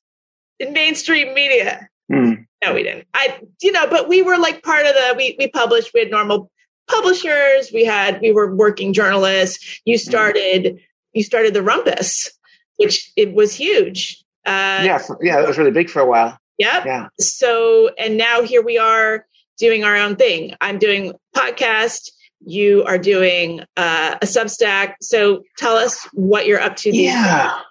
in 0.59 0.73
mainstream 0.73 1.35
media. 1.35 1.89
Mm. 2.11 2.47
No, 2.65 2.75
we 2.75 2.83
didn't. 2.83 3.07
I, 3.15 3.41
you 3.63 3.71
know, 3.71 3.87
but 3.87 4.09
we 4.09 4.23
were 4.23 4.39
like 4.39 4.63
part 4.65 4.87
of 4.87 4.95
the. 4.95 5.15
We 5.17 5.37
we 5.39 5.49
published. 5.49 5.93
We 5.95 6.01
had 6.01 6.11
normal 6.11 6.51
publishers. 6.89 7.71
We 7.73 7.85
had 7.85 8.21
we 8.21 8.33
were 8.33 8.55
working 8.55 8.93
journalists. 8.93 9.81
You 9.85 9.97
hmm. 9.97 10.11
started 10.11 10.81
you 11.13 11.23
started 11.23 11.55
the 11.55 11.61
Rumpus, 11.61 12.31
which 12.77 13.11
it 13.17 13.35
was 13.35 13.55
huge. 13.55 14.23
Uh, 14.47 14.83
yeah, 14.85 15.03
yeah, 15.21 15.43
it 15.43 15.47
was 15.47 15.59
really 15.59 15.71
big 15.71 15.91
for 15.91 16.01
a 16.01 16.07
while. 16.07 16.39
Yep. 16.59 16.85
Yeah. 16.85 17.09
So, 17.19 17.91
and 17.99 18.19
now 18.19 18.43
here 18.43 18.63
we 18.63 18.79
are 18.79 19.27
doing 19.59 19.83
our 19.83 19.97
own 19.97 20.17
thing. 20.17 20.55
I'm 20.61 20.79
doing 20.79 21.15
podcast. 21.35 22.11
You 22.41 22.85
are 22.85 22.99
doing 22.99 23.61
uh, 23.79 24.17
a 24.21 24.27
Substack. 24.27 24.95
So, 25.01 25.43
tell 25.57 25.77
us 25.77 26.07
what 26.13 26.47
you're 26.47 26.61
up 26.61 26.77
to. 26.77 26.95
yeah. 26.95 27.45
Days. 27.45 27.65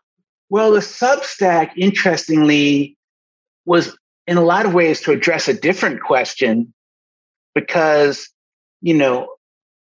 Well, 0.50 0.72
the 0.72 0.80
Substack, 0.80 1.72
interestingly, 1.78 2.98
was 3.66 3.96
in 4.25 4.38
a 4.38 4.44
lot 4.44 4.66
of 4.66 4.74
ways 4.74 5.01
to 5.01 5.12
address 5.12 5.48
a 5.48 5.54
different 5.54 6.01
question 6.01 6.74
because, 7.54 8.28
you 8.82 8.94
know, 8.94 9.36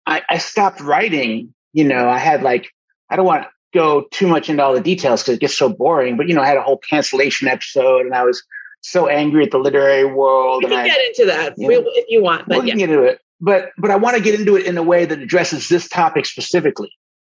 I, 0.07 0.23
I 0.30 0.38
stopped 0.38 0.80
writing. 0.80 1.54
You 1.73 1.85
know, 1.85 2.09
I 2.09 2.18
had 2.18 2.42
like 2.42 2.71
I 3.11 3.16
don't 3.16 3.26
want 3.26 3.45
to 3.45 3.49
go 3.75 4.07
too 4.11 4.26
much 4.26 4.49
into 4.49 4.62
all 4.62 4.75
the 4.75 4.80
details 4.80 5.23
because 5.23 5.37
it 5.37 5.40
gets 5.40 5.57
so 5.57 5.68
boring. 5.68 6.16
But 6.16 6.28
you 6.28 6.35
know, 6.35 6.42
I 6.42 6.47
had 6.47 6.57
a 6.57 6.62
whole 6.62 6.78
cancellation 6.78 7.49
episode, 7.49 8.07
and 8.07 8.14
I 8.14 8.25
was 8.25 8.42
so 8.80 9.09
angry 9.09 9.45
at 9.45 9.50
the 9.50 9.59
literary 9.59 10.04
world. 10.04 10.62
We 10.64 10.71
can 10.71 10.78
I, 10.78 10.88
get 10.88 11.07
into 11.07 11.26
that 11.26 11.54
you 11.57 11.68
know, 11.68 11.85
if 11.87 12.07
you 12.09 12.23
want. 12.23 12.49
But 12.49 12.61
we 12.61 12.66
yeah. 12.66 12.73
can 12.73 12.78
get 12.78 12.90
into 12.90 13.02
it. 13.04 13.21
But 13.40 13.71
but 13.78 13.90
I 13.90 13.97
want 13.97 14.16
to 14.16 14.23
get 14.23 14.38
into 14.38 14.57
it 14.57 14.66
in 14.66 14.76
a 14.78 14.83
way 14.83 15.04
that 15.04 15.18
addresses 15.18 15.68
this 15.68 15.88
topic 15.88 16.26
specifically. 16.26 16.90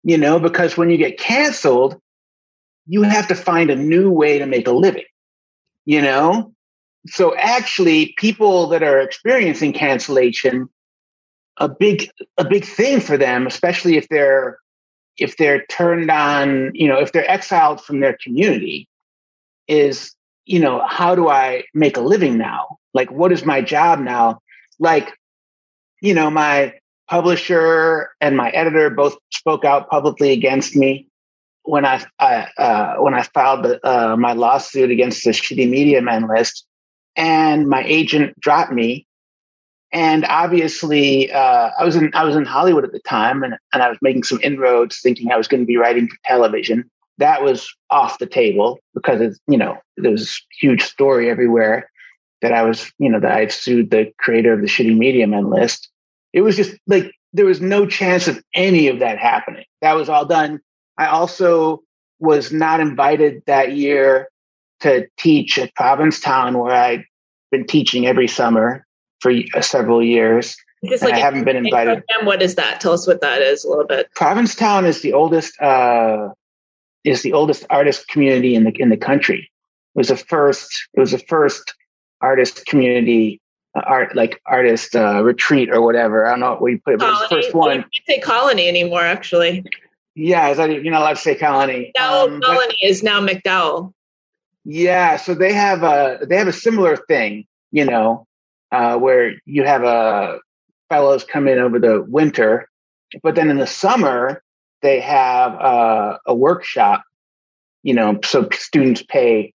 You 0.04 0.18
know, 0.18 0.40
because 0.40 0.78
when 0.78 0.90
you 0.90 0.98
get 0.98 1.20
canceled, 1.20 2.00
you 2.88 3.04
have 3.04 3.28
to 3.28 3.36
find 3.36 3.70
a 3.70 3.76
new 3.76 4.10
way 4.10 4.40
to 4.40 4.46
make 4.46 4.68
a 4.68 4.72
living. 4.72 5.04
You 5.86 6.02
know, 6.02 6.54
so 7.08 7.36
actually, 7.36 8.14
people 8.18 8.68
that 8.68 8.84
are 8.84 9.00
experiencing 9.00 9.74
cancellation, 9.74 10.70
a 11.60 11.70
big 11.70 12.10
a 12.38 12.46
big 12.46 12.66
thing 12.66 13.00
for 13.00 13.18
them, 13.18 13.46
especially 13.46 13.98
if 13.98 14.08
they're 14.10 14.58
if 15.18 15.38
they're 15.38 15.66
turned 15.66 16.10
on, 16.10 16.72
you 16.74 16.88
know, 16.88 16.98
if 16.98 17.12
they're 17.12 17.30
exiled 17.30 17.82
from 17.82 18.00
their 18.00 18.18
community, 18.24 18.88
is, 19.68 20.16
you 20.46 20.60
know, 20.60 20.82
how 20.88 21.14
do 21.14 21.28
I 21.28 21.64
make 21.74 21.98
a 21.98 22.02
living 22.02 22.38
now? 22.38 22.78
Like, 22.94 23.12
what 23.12 23.32
is 23.32 23.46
my 23.46 23.62
job 23.62 24.00
now? 24.00 24.40
Like, 24.80 25.14
you 26.02 26.14
know, 26.14 26.30
my 26.30 26.74
publisher 27.10 28.10
and 28.22 28.38
my 28.38 28.50
editor 28.52 28.90
both 28.90 29.18
spoke 29.32 29.66
out 29.66 29.90
publicly 29.90 30.32
against 30.32 30.76
me 30.76 31.08
when 31.64 31.86
I, 31.86 32.04
I 32.20 32.48
uh, 32.58 32.96
when 32.98 33.14
I 33.14 33.24
filed 33.24 33.66
the, 33.66 33.86
uh, 33.86 34.16
my 34.16 34.34
lawsuit 34.34 34.90
against 34.90 35.24
the 35.24 35.32
shitty 35.32 35.70
media 35.70 36.02
men 36.02 36.28
list, 36.28 36.66
and 37.16 37.68
my 37.68 37.84
agent 37.84 38.40
dropped 38.40 38.72
me 38.72 39.06
and 39.92 40.26
obviously 40.26 41.32
uh, 41.32 41.72
I 41.78 41.84
was 41.84 41.96
in 41.96 42.12
I 42.14 42.24
was 42.24 42.36
in 42.36 42.46
Hollywood 42.46 42.84
at 42.84 42.92
the 42.92 43.00
time, 43.00 43.44
and, 43.44 43.56
and 43.74 43.84
I 43.84 43.90
was 43.90 43.98
making 44.02 44.24
some 44.24 44.40
inroads, 44.44 45.00
thinking 45.02 45.32
I 45.32 45.38
was 45.38 45.48
going 45.48 45.62
to 45.62 45.68
be 45.68 45.78
writing 45.78 46.08
for 46.08 46.18
television. 46.26 46.90
That 47.18 47.44
was 47.44 47.74
off 47.90 48.20
the 48.20 48.28
table 48.28 48.80
because 48.94 49.20
it's 49.20 49.40
you 49.48 49.58
know 49.58 49.78
there 49.98 50.12
was 50.12 50.42
huge 50.60 50.84
story 50.84 51.30
everywhere 51.30 51.90
that 52.42 52.54
I 52.54 52.64
was 52.64 52.92
you 53.00 53.10
know 53.10 53.20
that 53.20 53.32
I 53.32 53.40
had 53.42 53.52
sued 53.52 53.90
the 53.90 54.12
creator 54.20 54.54
of 54.54 54.62
the 54.62 54.68
Shitty 54.68 54.96
Media 54.96 55.26
Men 55.26 55.50
list. 55.50 55.90
It 56.34 56.42
was 56.42 56.56
just 56.56 56.76
like 56.88 57.12
there 57.34 57.46
was 57.46 57.62
no 57.62 57.86
chance 57.88 58.28
of 58.28 58.42
any 58.54 58.88
of 58.88 59.00
that 59.00 59.18
happening. 59.18 59.66
That 59.82 59.94
was 59.94 60.10
all 60.10 60.26
done. 60.26 60.60
I 60.98 61.08
also 61.08 61.82
was 62.20 62.52
not 62.52 62.80
invited 62.80 63.42
that 63.48 63.72
year 63.76 64.28
to 64.82 65.08
teach 65.18 65.58
at 65.58 65.74
Provincetown, 65.76 66.58
where 66.60 66.74
I'd 66.74 67.04
been 67.52 67.66
teaching 67.66 68.06
every 68.06 68.28
summer 68.28 68.86
for 69.20 69.32
uh, 69.56 69.62
several 69.62 70.04
years. 70.04 70.56
Just 70.86 71.04
like 71.04 71.14
I 71.14 71.20
haven't 71.20 71.44
been 71.44 71.58
invited. 71.58 72.04
Program, 72.08 72.26
what 72.26 72.42
is 72.42 72.56
that? 72.56 72.80
Tell 72.80 72.94
us 72.94 73.06
what 73.06 73.20
that 73.22 73.42
is 73.42 73.66
a 73.66 73.70
little 73.70 73.86
bit. 73.86 74.10
Provincetown 74.16 74.86
is 74.86 75.02
the 75.02 75.12
oldest 75.12 75.60
uh, 75.62 76.30
is 77.04 77.22
the 77.22 77.34
oldest 77.34 77.66
artist 77.70 78.08
community 78.08 78.56
in 78.56 78.64
the 78.64 78.72
in 78.80 78.90
the 78.90 78.98
country. 78.98 79.52
It 79.96 79.98
was 79.98 80.08
the 80.08 80.16
first. 80.16 80.88
It 80.94 81.00
was 81.00 81.12
the 81.12 81.20
first 81.20 81.74
artist 82.22 82.66
community 82.66 83.42
uh, 83.76 83.82
art 83.86 84.16
like 84.16 84.42
artist 84.46 84.96
uh, 84.96 85.22
retreat 85.24 85.70
or 85.70 85.82
whatever. 85.82 86.26
I 86.26 86.32
don't 86.32 86.40
know 86.40 86.52
what 86.52 86.62
we 86.62 86.78
put 86.78 86.94
it, 86.94 87.00
but 87.00 87.10
it 87.10 87.12
was 87.12 87.30
the 87.30 87.36
first 87.36 87.54
one. 87.54 87.78
You 87.78 87.84
can't 87.84 88.06
say 88.08 88.20
colony 88.20 88.68
anymore, 88.68 89.02
actually. 89.02 89.66
Yeah, 90.16 90.50
is 90.50 90.58
that 90.58 90.72
you're 90.72 90.92
not 90.92 91.02
allowed 91.02 91.16
to 91.18 91.22
say 91.22 91.36
colony. 91.36 91.92
Now 91.98 92.26
um, 92.26 92.42
colony 92.42 92.76
but, 92.82 92.90
is 92.90 93.04
now 93.04 93.20
MacDowell. 93.20 93.94
Yeah, 94.66 95.18
so 95.18 95.34
they 95.34 95.54
have 95.54 95.84
a 95.84 96.20
they 96.28 96.38
have 96.38 96.48
a 96.48 96.54
similar 96.54 96.98
thing, 96.98 97.46
you 97.72 97.86
know, 97.86 98.28
uh, 98.72 98.98
where 98.98 99.34
you 99.46 99.64
have 99.64 99.84
uh, 99.84 100.38
fellows 100.90 101.24
come 101.24 101.48
in 101.48 101.60
over 101.60 101.80
the 101.80 102.06
winter, 102.08 102.68
but 103.24 103.36
then 103.36 103.50
in 103.50 103.58
the 103.58 103.68
summer 103.68 104.42
they 104.82 105.00
have 105.00 105.54
uh, 105.56 106.18
a 106.26 106.36
workshop. 106.36 107.04
You 107.84 107.94
know, 107.94 108.20
so 108.26 108.48
students 108.52 109.04
pay 109.04 109.54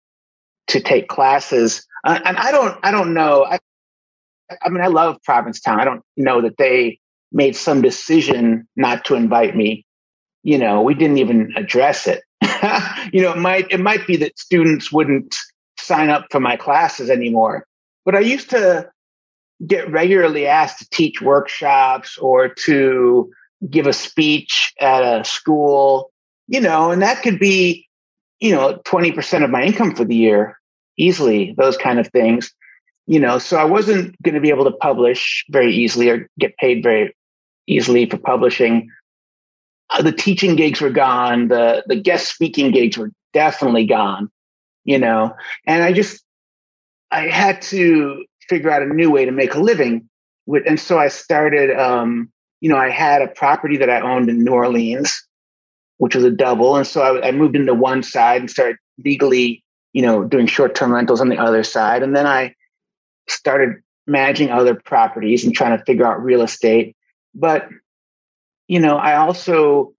to 0.69 0.81
take 0.81 1.09
classes, 1.09 1.87
uh, 2.05 2.21
and 2.25 2.37
I 2.39 2.51
don't, 2.51 2.79
I 2.83 2.91
don't 2.91 3.13
know. 3.13 3.45
I, 3.45 3.59
I 4.63 4.69
mean, 4.71 4.83
I 4.83 4.87
love 4.87 5.19
Provincetown. 5.25 5.81
I 5.81 5.85
don't 5.85 6.03
know 6.17 6.41
that 6.41 6.57
they 6.57 6.99
made 7.33 7.55
some 7.57 7.83
decision 7.83 8.67
not 8.77 9.05
to 9.07 9.15
invite 9.15 9.57
me. 9.57 9.85
You 10.43 10.57
know, 10.59 10.81
we 10.81 10.95
didn't 10.95 11.19
even 11.19 11.53
address 11.57 12.07
it. 12.07 12.23
you 13.13 13.21
know, 13.21 13.33
it 13.33 13.39
might 13.39 13.71
it 13.71 13.81
might 13.81 14.07
be 14.07 14.17
that 14.17 14.39
students 14.39 14.91
wouldn't 14.91 15.35
sign 15.79 16.09
up 16.09 16.27
for 16.31 16.41
my 16.41 16.57
classes 16.57 17.11
anymore. 17.11 17.67
But 18.05 18.15
I 18.15 18.21
used 18.21 18.51
to 18.51 18.89
get 19.67 19.91
regularly 19.91 20.47
asked 20.47 20.79
to 20.79 20.89
teach 20.91 21.23
workshops 21.23 22.19
or 22.19 22.49
to 22.49 23.31
give 23.71 23.87
a 23.87 23.93
speech 23.93 24.75
at 24.81 25.03
a 25.03 25.25
school, 25.25 26.11
you 26.49 26.61
know, 26.61 26.91
and 26.91 27.03
that 27.03 27.23
could 27.23 27.39
be, 27.39 27.89
you 28.41 28.53
know, 28.53 28.81
20% 28.85 29.45
of 29.45 29.51
my 29.51 29.63
income 29.63 29.95
for 29.95 30.05
the 30.05 30.17
year 30.17 30.59
easily, 30.99 31.55
those 31.57 31.77
kind 31.77 31.99
of 31.99 32.09
things, 32.09 32.53
you 33.07 33.19
know, 33.19 33.39
so 33.39 33.57
I 33.57 33.65
wasn't 33.65 34.21
going 34.23 34.35
to 34.35 34.41
be 34.41 34.51
able 34.51 34.65
to 34.65 34.71
publish 34.71 35.45
very 35.51 35.75
easily 35.75 36.11
or 36.11 36.29
get 36.39 36.57
paid 36.57 36.83
very 36.83 37.15
easily 37.67 38.09
for 38.09 38.19
publishing. 38.19 38.91
Uh, 39.91 40.03
the 40.03 40.13
teaching 40.13 40.57
gigs 40.57 40.81
were 40.81 40.91
gone. 40.91 41.49
The, 41.49 41.85
the 41.87 41.97
guest 41.97 42.33
speaking 42.33 42.71
gigs 42.71 42.97
were 42.97 43.11
definitely 43.33 43.87
gone, 43.87 44.31
you 44.85 44.99
know, 44.99 45.35
and 45.67 45.83
I 45.83 45.93
just, 45.93 46.23
I 47.11 47.29
had 47.29 47.63
to 47.63 48.25
figure 48.49 48.71
out 48.71 48.83
a 48.83 48.87
new 48.87 49.11
way 49.11 49.25
to 49.25 49.33
make 49.33 49.55
a 49.55 49.61
living. 49.61 50.09
And 50.67 50.79
so 50.79 50.99
I 50.99 51.09
started, 51.09 51.71
um, 51.79 52.31
you 52.61 52.69
know, 52.69 52.77
I 52.77 52.91
had 52.91 53.23
a 53.23 53.29
property 53.29 53.77
that 53.79 53.91
I 53.91 54.01
owned 54.01 54.29
in 54.29 54.45
New 54.45 54.53
Orleans, 54.53 55.13
which 55.99 56.15
was 56.15 56.25
a 56.25 56.31
double. 56.31 56.77
And 56.77 56.87
so 56.87 57.03
I, 57.03 57.29
I 57.29 57.33
moved 57.33 57.57
into 57.57 57.75
one 57.75 58.03
side 58.03 58.41
and 58.41 58.51
started 58.51 58.77
legally, 59.05 59.65
you 59.93 60.03
know, 60.03 60.25
doing 60.25 60.47
short 60.47 60.75
term 60.75 60.93
rentals 60.93 61.21
on 61.21 61.29
the 61.29 61.39
other 61.39 61.63
side. 61.63 62.03
And 62.03 62.15
then 62.15 62.27
I 62.27 62.55
started 63.29 63.77
managing 64.07 64.51
other 64.51 64.75
properties 64.75 65.45
and 65.45 65.55
trying 65.55 65.77
to 65.79 65.85
figure 65.85 66.07
out 66.07 66.23
real 66.23 66.43
estate. 66.43 66.95
But, 67.35 67.69
you 68.69 68.79
know, 68.79 68.97
I 68.97 69.17
also 69.17 69.95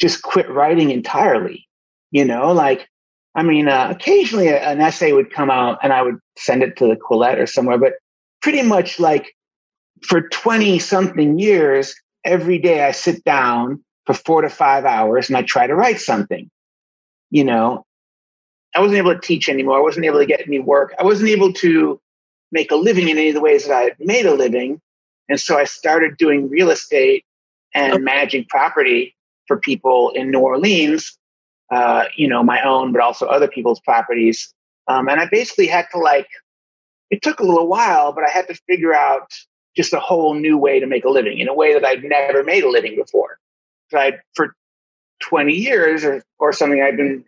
just 0.00 0.22
quit 0.22 0.50
writing 0.50 0.90
entirely, 0.90 1.68
you 2.10 2.24
know, 2.24 2.52
like 2.52 2.88
I 3.34 3.42
mean, 3.42 3.68
uh, 3.68 3.88
occasionally 3.90 4.48
an 4.48 4.80
essay 4.80 5.12
would 5.12 5.32
come 5.32 5.50
out 5.50 5.78
and 5.82 5.92
I 5.92 6.02
would 6.02 6.18
send 6.36 6.62
it 6.62 6.76
to 6.76 6.86
the 6.86 6.96
Quillette 6.96 7.38
or 7.38 7.46
somewhere, 7.46 7.78
but 7.78 7.94
pretty 8.42 8.62
much 8.62 9.00
like 9.00 9.34
for 10.02 10.28
20 10.28 10.78
something 10.78 11.38
years, 11.38 11.94
every 12.24 12.58
day 12.58 12.84
I 12.84 12.92
sit 12.92 13.24
down 13.24 13.82
for 14.06 14.14
four 14.14 14.42
to 14.42 14.48
five 14.48 14.84
hours 14.84 15.28
and 15.28 15.36
I 15.36 15.42
try 15.42 15.66
to 15.66 15.74
write 15.74 16.00
something. 16.00 16.48
You 17.30 17.44
know, 17.44 17.84
I 18.76 18.80
wasn't 18.80 18.98
able 18.98 19.14
to 19.14 19.20
teach 19.20 19.48
anymore. 19.48 19.78
I 19.78 19.82
wasn't 19.82 20.06
able 20.06 20.20
to 20.20 20.26
get 20.26 20.46
any 20.46 20.60
work. 20.60 20.94
I 20.98 21.04
wasn't 21.04 21.30
able 21.30 21.52
to 21.54 22.00
make 22.52 22.70
a 22.70 22.76
living 22.76 23.08
in 23.08 23.18
any 23.18 23.28
of 23.28 23.34
the 23.34 23.40
ways 23.40 23.66
that 23.66 23.74
I 23.74 23.80
had 23.82 23.96
made 23.98 24.26
a 24.26 24.34
living. 24.34 24.80
And 25.28 25.40
so 25.40 25.58
I 25.58 25.64
started 25.64 26.16
doing 26.18 26.48
real 26.48 26.70
estate 26.70 27.24
and 27.74 27.94
okay. 27.94 28.02
managing 28.02 28.44
property 28.48 29.16
for 29.48 29.58
people 29.58 30.10
in 30.10 30.30
New 30.30 30.40
Orleans 30.40 31.18
uh, 31.74 32.04
you 32.14 32.28
know, 32.28 32.42
my 32.44 32.62
own, 32.62 32.92
but 32.92 33.02
also 33.02 33.26
other 33.26 33.48
people's 33.48 33.80
properties. 33.80 34.54
Um, 34.86 35.08
and 35.08 35.20
I 35.20 35.26
basically 35.26 35.66
had 35.66 35.86
to 35.90 35.98
like, 35.98 36.28
it 37.10 37.20
took 37.20 37.40
a 37.40 37.44
little 37.44 37.66
while, 37.66 38.12
but 38.12 38.22
I 38.24 38.30
had 38.30 38.46
to 38.46 38.54
figure 38.68 38.94
out 38.94 39.32
just 39.76 39.92
a 39.92 39.98
whole 39.98 40.34
new 40.34 40.56
way 40.56 40.78
to 40.78 40.86
make 40.86 41.04
a 41.04 41.10
living 41.10 41.40
in 41.40 41.48
a 41.48 41.54
way 41.54 41.74
that 41.74 41.84
I'd 41.84 42.04
never 42.04 42.44
made 42.44 42.62
a 42.62 42.70
living 42.70 42.94
before. 42.94 43.38
So 43.90 43.98
I, 43.98 44.12
for 44.34 44.54
20 45.22 45.52
years 45.52 46.04
or, 46.04 46.22
or 46.38 46.52
something, 46.52 46.80
I've 46.80 46.96
been, 46.96 47.24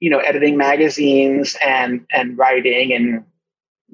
you 0.00 0.08
know, 0.08 0.20
editing 0.20 0.56
magazines 0.56 1.54
and, 1.64 2.06
and 2.10 2.38
writing 2.38 2.94
and 2.94 3.24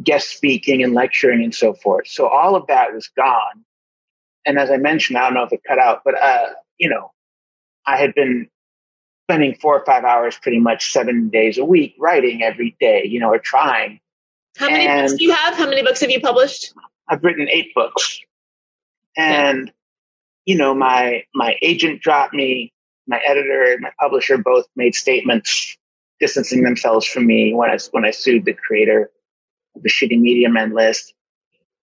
guest 0.04 0.28
speaking 0.28 0.80
and 0.84 0.94
lecturing 0.94 1.42
and 1.42 1.52
so 1.54 1.74
forth. 1.74 2.06
So 2.06 2.28
all 2.28 2.54
of 2.54 2.68
that 2.68 2.94
was 2.94 3.08
gone. 3.16 3.64
And 4.46 4.60
as 4.60 4.70
I 4.70 4.76
mentioned, 4.76 5.18
I 5.18 5.22
don't 5.22 5.34
know 5.34 5.42
if 5.42 5.52
it 5.52 5.64
cut 5.66 5.80
out, 5.80 6.02
but, 6.04 6.14
uh, 6.14 6.50
you 6.78 6.88
know, 6.88 7.10
I 7.84 7.96
had 7.96 8.14
been 8.14 8.48
spending 9.28 9.54
four 9.56 9.78
or 9.78 9.84
five 9.84 10.04
hours 10.04 10.38
pretty 10.40 10.58
much 10.58 10.90
seven 10.90 11.28
days 11.28 11.58
a 11.58 11.64
week 11.64 11.94
writing 11.98 12.42
every 12.42 12.74
day, 12.80 13.02
you 13.04 13.20
know, 13.20 13.28
or 13.28 13.38
trying. 13.38 14.00
How 14.56 14.70
many 14.70 14.86
and 14.86 15.06
books 15.06 15.18
do 15.18 15.24
you 15.24 15.32
have? 15.32 15.54
How 15.54 15.68
many 15.68 15.82
books 15.82 16.00
have 16.00 16.10
you 16.10 16.18
published? 16.18 16.72
I've 17.08 17.22
written 17.22 17.46
eight 17.50 17.74
books. 17.74 18.20
And, 19.18 19.70
you 20.46 20.56
know, 20.56 20.74
my 20.74 21.24
my 21.34 21.56
agent 21.60 22.00
dropped 22.00 22.32
me, 22.32 22.72
my 23.06 23.20
editor 23.26 23.64
and 23.72 23.82
my 23.82 23.90
publisher 24.00 24.38
both 24.38 24.64
made 24.76 24.94
statements 24.94 25.76
distancing 26.20 26.62
themselves 26.62 27.06
from 27.06 27.26
me 27.26 27.52
when 27.52 27.68
I 27.68 27.78
when 27.90 28.06
I 28.06 28.12
sued 28.12 28.46
the 28.46 28.54
creator 28.54 29.10
of 29.76 29.82
the 29.82 29.90
shitty 29.90 30.18
media 30.18 30.48
men 30.48 30.72
list. 30.72 31.12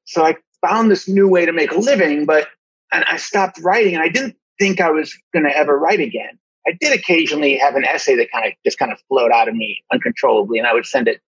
So 0.06 0.26
I 0.26 0.36
found 0.66 0.90
this 0.90 1.08
new 1.08 1.28
way 1.28 1.46
to 1.46 1.54
make 1.54 1.72
a 1.72 1.78
living, 1.78 2.26
but 2.26 2.48
and 2.92 3.06
I 3.08 3.18
stopped 3.18 3.60
writing 3.62 3.94
and 3.94 4.04
I 4.04 4.10
didn't 4.10 4.36
think 4.58 4.82
I 4.82 4.90
was 4.90 5.16
gonna 5.32 5.50
ever 5.50 5.78
write 5.78 6.00
again. 6.00 6.40
I 6.68 6.72
did 6.80 6.98
occasionally 6.98 7.58
have 7.58 7.76
an 7.76 7.86
essay 7.86 8.16
that 8.16 8.32
kind 8.32 8.46
of 8.46 8.54
just 8.66 8.78
kind 8.78 8.92
of 8.92 9.00
flowed 9.08 9.32
out 9.32 9.48
of 9.48 9.56
me 9.56 9.84
uncontrollably 9.92 10.58
and 10.58 10.68
I 10.68 10.74
would 10.74 10.86
send 10.86 11.08
it 11.08 11.22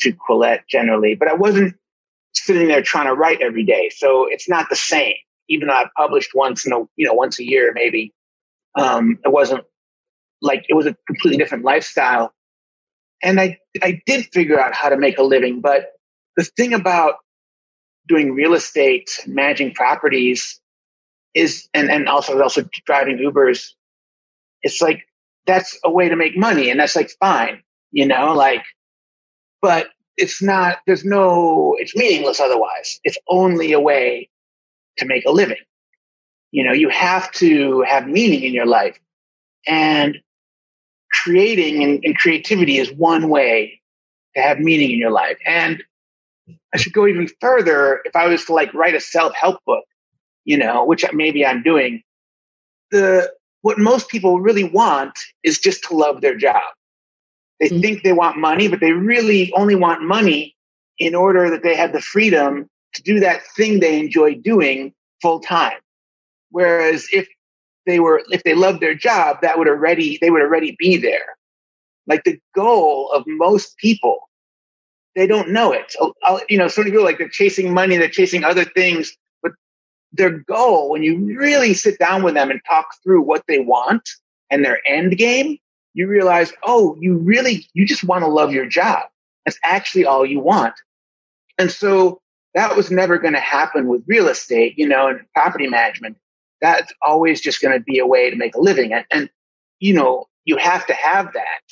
to 0.00 0.12
Quillette 0.12 0.66
generally, 0.68 1.14
but 1.14 1.28
I 1.28 1.34
wasn't 1.34 1.74
sitting 2.34 2.68
there 2.68 2.82
trying 2.82 3.06
to 3.06 3.14
write 3.14 3.40
every 3.40 3.64
day. 3.64 3.90
So 3.94 4.26
it's 4.28 4.48
not 4.48 4.68
the 4.68 4.76
same. 4.76 5.14
Even 5.48 5.68
though 5.68 5.74
I've 5.74 5.92
published 5.96 6.30
once 6.34 6.64
in 6.64 6.72
a, 6.72 6.80
you 6.96 7.06
know, 7.06 7.12
once 7.12 7.38
a 7.40 7.44
year, 7.44 7.72
maybe, 7.74 8.12
um, 8.78 9.18
it 9.24 9.32
wasn't 9.32 9.64
like 10.40 10.64
it 10.68 10.74
was 10.74 10.86
a 10.86 10.96
completely 11.06 11.36
different 11.36 11.64
lifestyle. 11.64 12.32
And 13.22 13.40
I, 13.40 13.58
I 13.82 14.00
did 14.06 14.26
figure 14.32 14.60
out 14.60 14.74
how 14.74 14.88
to 14.88 14.96
make 14.96 15.18
a 15.18 15.22
living. 15.22 15.60
But 15.60 15.86
the 16.36 16.44
thing 16.44 16.72
about 16.72 17.14
doing 18.06 18.32
real 18.32 18.54
estate, 18.54 19.10
managing 19.26 19.74
properties 19.74 20.60
is, 21.34 21.68
and, 21.74 21.90
and 21.90 22.08
also, 22.08 22.40
also 22.40 22.64
driving 22.86 23.18
Ubers, 23.18 23.72
it's 24.62 24.80
like, 24.80 25.06
that's 25.46 25.78
a 25.84 25.90
way 25.90 26.08
to 26.08 26.16
make 26.16 26.36
money. 26.36 26.70
And 26.70 26.80
that's 26.80 26.96
like 26.96 27.10
fine, 27.18 27.62
you 27.92 28.06
know, 28.06 28.32
like, 28.34 28.62
but 29.62 29.88
it's 30.16 30.42
not, 30.42 30.78
there's 30.86 31.04
no, 31.04 31.74
it's 31.78 31.96
meaningless 31.96 32.40
otherwise. 32.40 33.00
It's 33.04 33.18
only 33.28 33.72
a 33.72 33.80
way 33.80 34.28
to 34.98 35.06
make 35.06 35.24
a 35.24 35.30
living. 35.30 35.56
You 36.50 36.64
know, 36.64 36.72
you 36.72 36.88
have 36.88 37.30
to 37.32 37.82
have 37.82 38.06
meaning 38.06 38.42
in 38.42 38.52
your 38.52 38.66
life. 38.66 38.98
And 39.66 40.18
creating 41.12 41.82
and, 41.82 42.04
and 42.04 42.16
creativity 42.16 42.78
is 42.78 42.92
one 42.92 43.28
way 43.28 43.80
to 44.36 44.42
have 44.42 44.58
meaning 44.58 44.90
in 44.90 44.98
your 44.98 45.10
life. 45.10 45.38
And 45.46 45.82
I 46.72 46.76
should 46.76 46.92
go 46.92 47.06
even 47.06 47.28
further. 47.40 48.00
If 48.04 48.14
I 48.16 48.26
was 48.26 48.44
to 48.46 48.54
like 48.54 48.72
write 48.74 48.94
a 48.94 49.00
self 49.00 49.34
help 49.34 49.62
book, 49.64 49.84
you 50.44 50.56
know, 50.56 50.84
which 50.84 51.04
maybe 51.12 51.44
I'm 51.44 51.62
doing, 51.62 52.02
the 52.90 53.32
what 53.62 53.78
most 53.78 54.08
people 54.08 54.40
really 54.40 54.64
want 54.64 55.18
is 55.44 55.58
just 55.58 55.84
to 55.84 55.94
love 55.94 56.20
their 56.20 56.36
job. 56.36 56.62
They 57.58 57.68
mm-hmm. 57.68 57.80
think 57.80 58.02
they 58.02 58.12
want 58.12 58.38
money, 58.38 58.68
but 58.68 58.80
they 58.80 58.92
really 58.92 59.52
only 59.52 59.74
want 59.74 60.02
money 60.02 60.56
in 60.98 61.14
order 61.14 61.50
that 61.50 61.62
they 61.62 61.74
have 61.74 61.92
the 61.92 62.00
freedom 62.00 62.68
to 62.94 63.02
do 63.02 63.20
that 63.20 63.42
thing 63.56 63.80
they 63.80 63.98
enjoy 63.98 64.34
doing 64.34 64.92
full 65.22 65.40
time. 65.40 65.78
Whereas 66.50 67.06
if 67.12 67.28
they 67.86 68.00
were, 68.00 68.22
if 68.30 68.42
they 68.44 68.54
loved 68.54 68.80
their 68.80 68.94
job, 68.94 69.38
that 69.42 69.58
would 69.58 69.68
already, 69.68 70.18
they 70.20 70.30
would 70.30 70.42
already 70.42 70.76
be 70.78 70.96
there. 70.96 71.36
Like 72.06 72.24
the 72.24 72.38
goal 72.54 73.10
of 73.12 73.24
most 73.26 73.76
people, 73.76 74.28
they 75.14 75.26
don't 75.26 75.50
know 75.50 75.72
it. 75.72 75.92
So, 75.92 76.14
you 76.48 76.58
know, 76.58 76.68
so 76.68 76.80
many 76.80 76.90
people 76.90 77.04
like 77.04 77.18
they're 77.18 77.28
chasing 77.28 77.72
money, 77.72 77.96
they're 77.96 78.08
chasing 78.08 78.44
other 78.44 78.64
things, 78.64 79.16
their 80.12 80.30
goal, 80.30 80.90
when 80.90 81.02
you 81.02 81.36
really 81.38 81.74
sit 81.74 81.98
down 81.98 82.22
with 82.22 82.34
them 82.34 82.50
and 82.50 82.60
talk 82.68 82.86
through 83.02 83.22
what 83.22 83.44
they 83.46 83.60
want 83.60 84.08
and 84.50 84.64
their 84.64 84.80
end 84.86 85.16
game, 85.16 85.58
you 85.94 86.06
realize, 86.06 86.52
oh, 86.64 86.96
you 87.00 87.16
really, 87.16 87.66
you 87.74 87.86
just 87.86 88.04
want 88.04 88.22
to 88.22 88.28
love 88.28 88.52
your 88.52 88.66
job. 88.66 89.08
That's 89.44 89.58
actually 89.64 90.04
all 90.04 90.26
you 90.26 90.40
want. 90.40 90.74
And 91.58 91.70
so 91.70 92.20
that 92.54 92.76
was 92.76 92.90
never 92.90 93.18
going 93.18 93.34
to 93.34 93.40
happen 93.40 93.86
with 93.86 94.02
real 94.06 94.28
estate, 94.28 94.74
you 94.76 94.88
know, 94.88 95.08
and 95.08 95.20
property 95.34 95.68
management. 95.68 96.16
That's 96.60 96.92
always 97.02 97.40
just 97.40 97.60
going 97.60 97.78
to 97.78 97.82
be 97.82 97.98
a 97.98 98.06
way 98.06 98.30
to 98.30 98.36
make 98.36 98.54
a 98.54 98.60
living. 98.60 98.92
And, 98.92 99.04
and, 99.10 99.30
you 99.78 99.94
know, 99.94 100.26
you 100.44 100.56
have 100.56 100.86
to 100.86 100.94
have 100.94 101.32
that, 101.32 101.62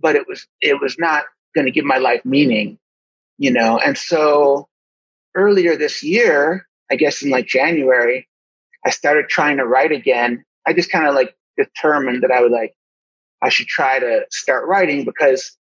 but 0.00 0.16
it 0.16 0.26
was, 0.26 0.46
it 0.60 0.80
was 0.80 0.96
not 0.98 1.24
going 1.54 1.66
to 1.66 1.70
give 1.70 1.84
my 1.84 1.98
life 1.98 2.24
meaning, 2.24 2.78
you 3.38 3.50
know. 3.50 3.78
And 3.78 3.96
so 3.96 4.68
earlier 5.34 5.76
this 5.76 6.02
year, 6.02 6.65
I 6.90 6.96
guess 6.96 7.22
in 7.22 7.30
like 7.30 7.46
January, 7.46 8.28
I 8.84 8.90
started 8.90 9.28
trying 9.28 9.56
to 9.58 9.66
write 9.66 9.92
again. 9.92 10.44
I 10.66 10.72
just 10.72 10.90
kind 10.90 11.06
of 11.06 11.14
like 11.14 11.34
determined 11.56 12.22
that 12.22 12.30
I 12.30 12.40
would 12.40 12.52
like, 12.52 12.74
I 13.42 13.48
should 13.48 13.66
try 13.66 13.98
to 13.98 14.24
start 14.30 14.66
writing 14.66 15.04
because 15.04 15.56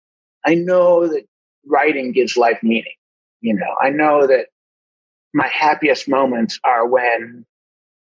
I 0.45 0.55
know 0.55 1.07
that 1.07 1.25
writing 1.67 2.13
gives 2.13 2.37
life 2.37 2.59
meaning. 2.63 2.95
You 3.41 3.55
know, 3.55 3.75
I 3.81 3.91
know 3.91 4.27
that 4.27 4.47
my 5.35 5.47
happiest 5.49 6.09
moments 6.09 6.59
are 6.65 6.87
when 6.87 7.45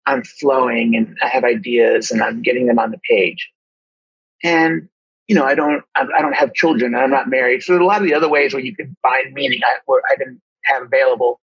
I'm 0.05 0.23
flowing 0.23 0.95
and 0.95 1.17
I 1.21 1.27
have 1.27 1.43
ideas 1.43 2.11
and 2.11 2.21
I'm 2.21 2.41
getting 2.41 2.67
them 2.67 2.79
on 2.79 2.91
the 2.91 2.99
page. 3.09 3.49
And, 4.43 4.87
you 5.27 5.35
know, 5.35 5.43
I 5.43 5.55
don't, 5.55 5.83
I 5.95 6.21
don't 6.21 6.35
have 6.35 6.53
children 6.53 6.93
and 6.93 7.03
I'm 7.03 7.09
not 7.09 7.29
married. 7.29 7.63
So 7.63 7.81
a 7.81 7.83
lot 7.83 8.01
of 8.01 8.07
the 8.07 8.13
other 8.13 8.29
ways 8.29 8.53
where 8.53 8.63
you 8.63 8.75
could 8.75 8.93
find 9.01 9.33
meaning 9.33 9.61
I, 9.63 9.77
I 9.89 10.15
didn't 10.17 10.41
have 10.65 10.83
available. 10.83 11.39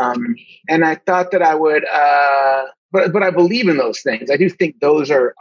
Um, 0.00 0.36
and 0.68 0.84
I 0.84 0.96
thought 0.96 1.30
that 1.30 1.42
I 1.42 1.54
would, 1.54 1.84
uh, 1.86 2.64
but, 2.90 3.12
but 3.12 3.22
I 3.22 3.30
believe 3.30 3.68
in 3.68 3.76
those 3.76 4.00
things. 4.00 4.30
I 4.30 4.36
do 4.36 4.48
think 4.48 4.80
those 4.80 5.10
are 5.10 5.34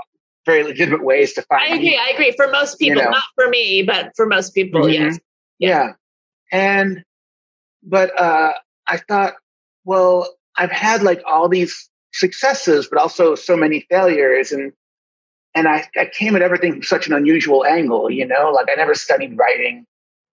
very 0.45 0.63
legitimate 0.63 1.03
ways 1.03 1.33
to 1.33 1.41
find. 1.43 1.73
I 1.73 1.75
agree. 1.75 1.97
I 1.97 2.09
agree. 2.09 2.33
For 2.35 2.47
most 2.51 2.77
people, 2.77 2.97
you 2.97 3.03
know. 3.03 3.11
not 3.11 3.23
for 3.35 3.49
me, 3.49 3.81
but 3.81 4.11
for 4.15 4.25
most 4.25 4.53
people, 4.53 4.81
mm-hmm. 4.81 5.05
yes. 5.05 5.19
Yeah. 5.59 5.69
yeah. 5.69 5.93
And, 6.51 7.03
but, 7.81 8.19
uh, 8.19 8.53
I 8.87 8.97
thought, 8.97 9.33
well, 9.85 10.35
I've 10.57 10.71
had 10.71 11.01
like 11.01 11.23
all 11.25 11.49
these 11.49 11.89
successes, 12.13 12.87
but 12.87 12.99
also 12.99 13.33
so 13.35 13.57
many 13.57 13.87
failures. 13.89 14.51
And, 14.51 14.71
and 15.55 15.67
I, 15.67 15.87
I 15.97 16.05
came 16.13 16.35
at 16.35 16.41
everything 16.41 16.73
from 16.73 16.83
such 16.83 17.07
an 17.07 17.13
unusual 17.13 17.65
angle, 17.65 18.11
you 18.11 18.25
know, 18.27 18.51
like 18.51 18.67
I 18.71 18.75
never 18.75 18.93
studied 18.93 19.37
writing. 19.37 19.85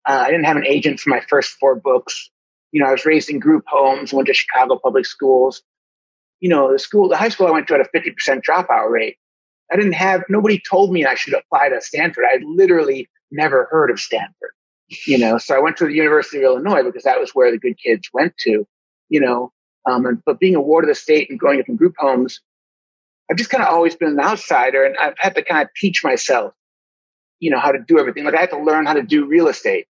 Uh, 0.06 0.22
I 0.26 0.30
didn't 0.30 0.44
have 0.44 0.56
an 0.56 0.66
agent 0.66 1.00
for 1.00 1.10
my 1.10 1.20
first 1.28 1.50
four 1.58 1.74
books. 1.74 2.30
You 2.74 2.82
know, 2.82 2.88
I 2.88 2.90
was 2.90 3.06
raised 3.06 3.30
in 3.30 3.38
group 3.38 3.62
homes, 3.68 4.12
went 4.12 4.26
to 4.26 4.34
Chicago 4.34 4.80
public 4.82 5.06
schools. 5.06 5.62
You 6.40 6.48
know, 6.48 6.72
the 6.72 6.78
school, 6.80 7.08
the 7.08 7.16
high 7.16 7.28
school 7.28 7.46
I 7.46 7.52
went 7.52 7.68
to 7.68 7.74
had 7.74 7.86
a 7.86 7.96
50% 7.96 8.42
dropout 8.42 8.90
rate. 8.90 9.16
I 9.72 9.76
didn't 9.76 9.92
have, 9.92 10.24
nobody 10.28 10.60
told 10.68 10.92
me 10.92 11.06
I 11.06 11.14
should 11.14 11.34
apply 11.34 11.68
to 11.68 11.80
Stanford. 11.80 12.24
I 12.28 12.40
literally 12.44 13.08
never 13.30 13.68
heard 13.70 13.92
of 13.92 14.00
Stanford, 14.00 14.50
you 15.06 15.16
know, 15.16 15.38
so 15.38 15.54
I 15.54 15.60
went 15.60 15.76
to 15.76 15.86
the 15.86 15.94
University 15.94 16.38
of 16.38 16.44
Illinois 16.44 16.82
because 16.82 17.04
that 17.04 17.20
was 17.20 17.30
where 17.30 17.52
the 17.52 17.58
good 17.58 17.78
kids 17.78 18.08
went 18.12 18.36
to, 18.38 18.66
you 19.08 19.20
know, 19.20 19.52
um, 19.88 20.04
and, 20.04 20.20
but 20.26 20.40
being 20.40 20.56
a 20.56 20.60
ward 20.60 20.82
of 20.82 20.88
the 20.88 20.96
state 20.96 21.30
and 21.30 21.38
growing 21.38 21.60
up 21.60 21.68
in 21.68 21.76
group 21.76 21.94
homes, 21.96 22.40
I've 23.30 23.36
just 23.36 23.50
kind 23.50 23.62
of 23.62 23.72
always 23.72 23.94
been 23.94 24.08
an 24.10 24.20
outsider 24.20 24.84
and 24.84 24.96
I've 24.98 25.14
had 25.18 25.36
to 25.36 25.42
kind 25.42 25.62
of 25.62 25.68
teach 25.76 26.02
myself, 26.02 26.52
you 27.38 27.50
know, 27.50 27.60
how 27.60 27.70
to 27.70 27.78
do 27.78 28.00
everything. 28.00 28.24
Like 28.24 28.34
I 28.34 28.40
had 28.40 28.50
to 28.50 28.58
learn 28.58 28.84
how 28.84 28.94
to 28.94 29.02
do 29.02 29.26
real 29.26 29.46
estate, 29.46 29.86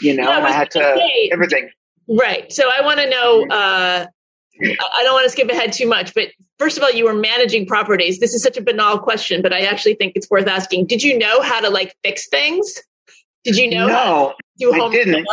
you 0.00 0.16
know, 0.16 0.24
yeah, 0.24 0.38
and 0.38 0.46
I 0.46 0.52
had 0.52 0.70
to, 0.72 0.94
say, 0.96 1.30
everything. 1.30 1.70
Right. 2.08 2.52
So 2.52 2.70
I 2.72 2.80
want 2.82 3.00
to 3.00 3.08
know, 3.08 3.46
uh, 3.48 4.06
I 4.60 5.02
don't 5.02 5.12
want 5.12 5.24
to 5.24 5.30
skip 5.30 5.48
ahead 5.48 5.72
too 5.72 5.88
much, 5.88 6.14
but 6.14 6.28
first 6.58 6.76
of 6.76 6.82
all, 6.82 6.90
you 6.90 7.04
were 7.04 7.14
managing 7.14 7.66
properties. 7.66 8.20
This 8.20 8.34
is 8.34 8.42
such 8.42 8.56
a 8.56 8.62
banal 8.62 8.98
question, 8.98 9.42
but 9.42 9.52
I 9.52 9.60
actually 9.60 9.94
think 9.94 10.12
it's 10.14 10.28
worth 10.30 10.46
asking. 10.46 10.86
Did 10.86 11.02
you 11.02 11.18
know 11.18 11.40
how 11.42 11.60
to 11.60 11.70
like 11.70 11.94
fix 12.04 12.28
things? 12.28 12.80
Did 13.44 13.56
you 13.56 13.70
know? 13.70 13.86
No, 13.86 14.34
do 14.58 14.72
home 14.72 14.90
I 14.90 14.94
didn't. 14.94 15.26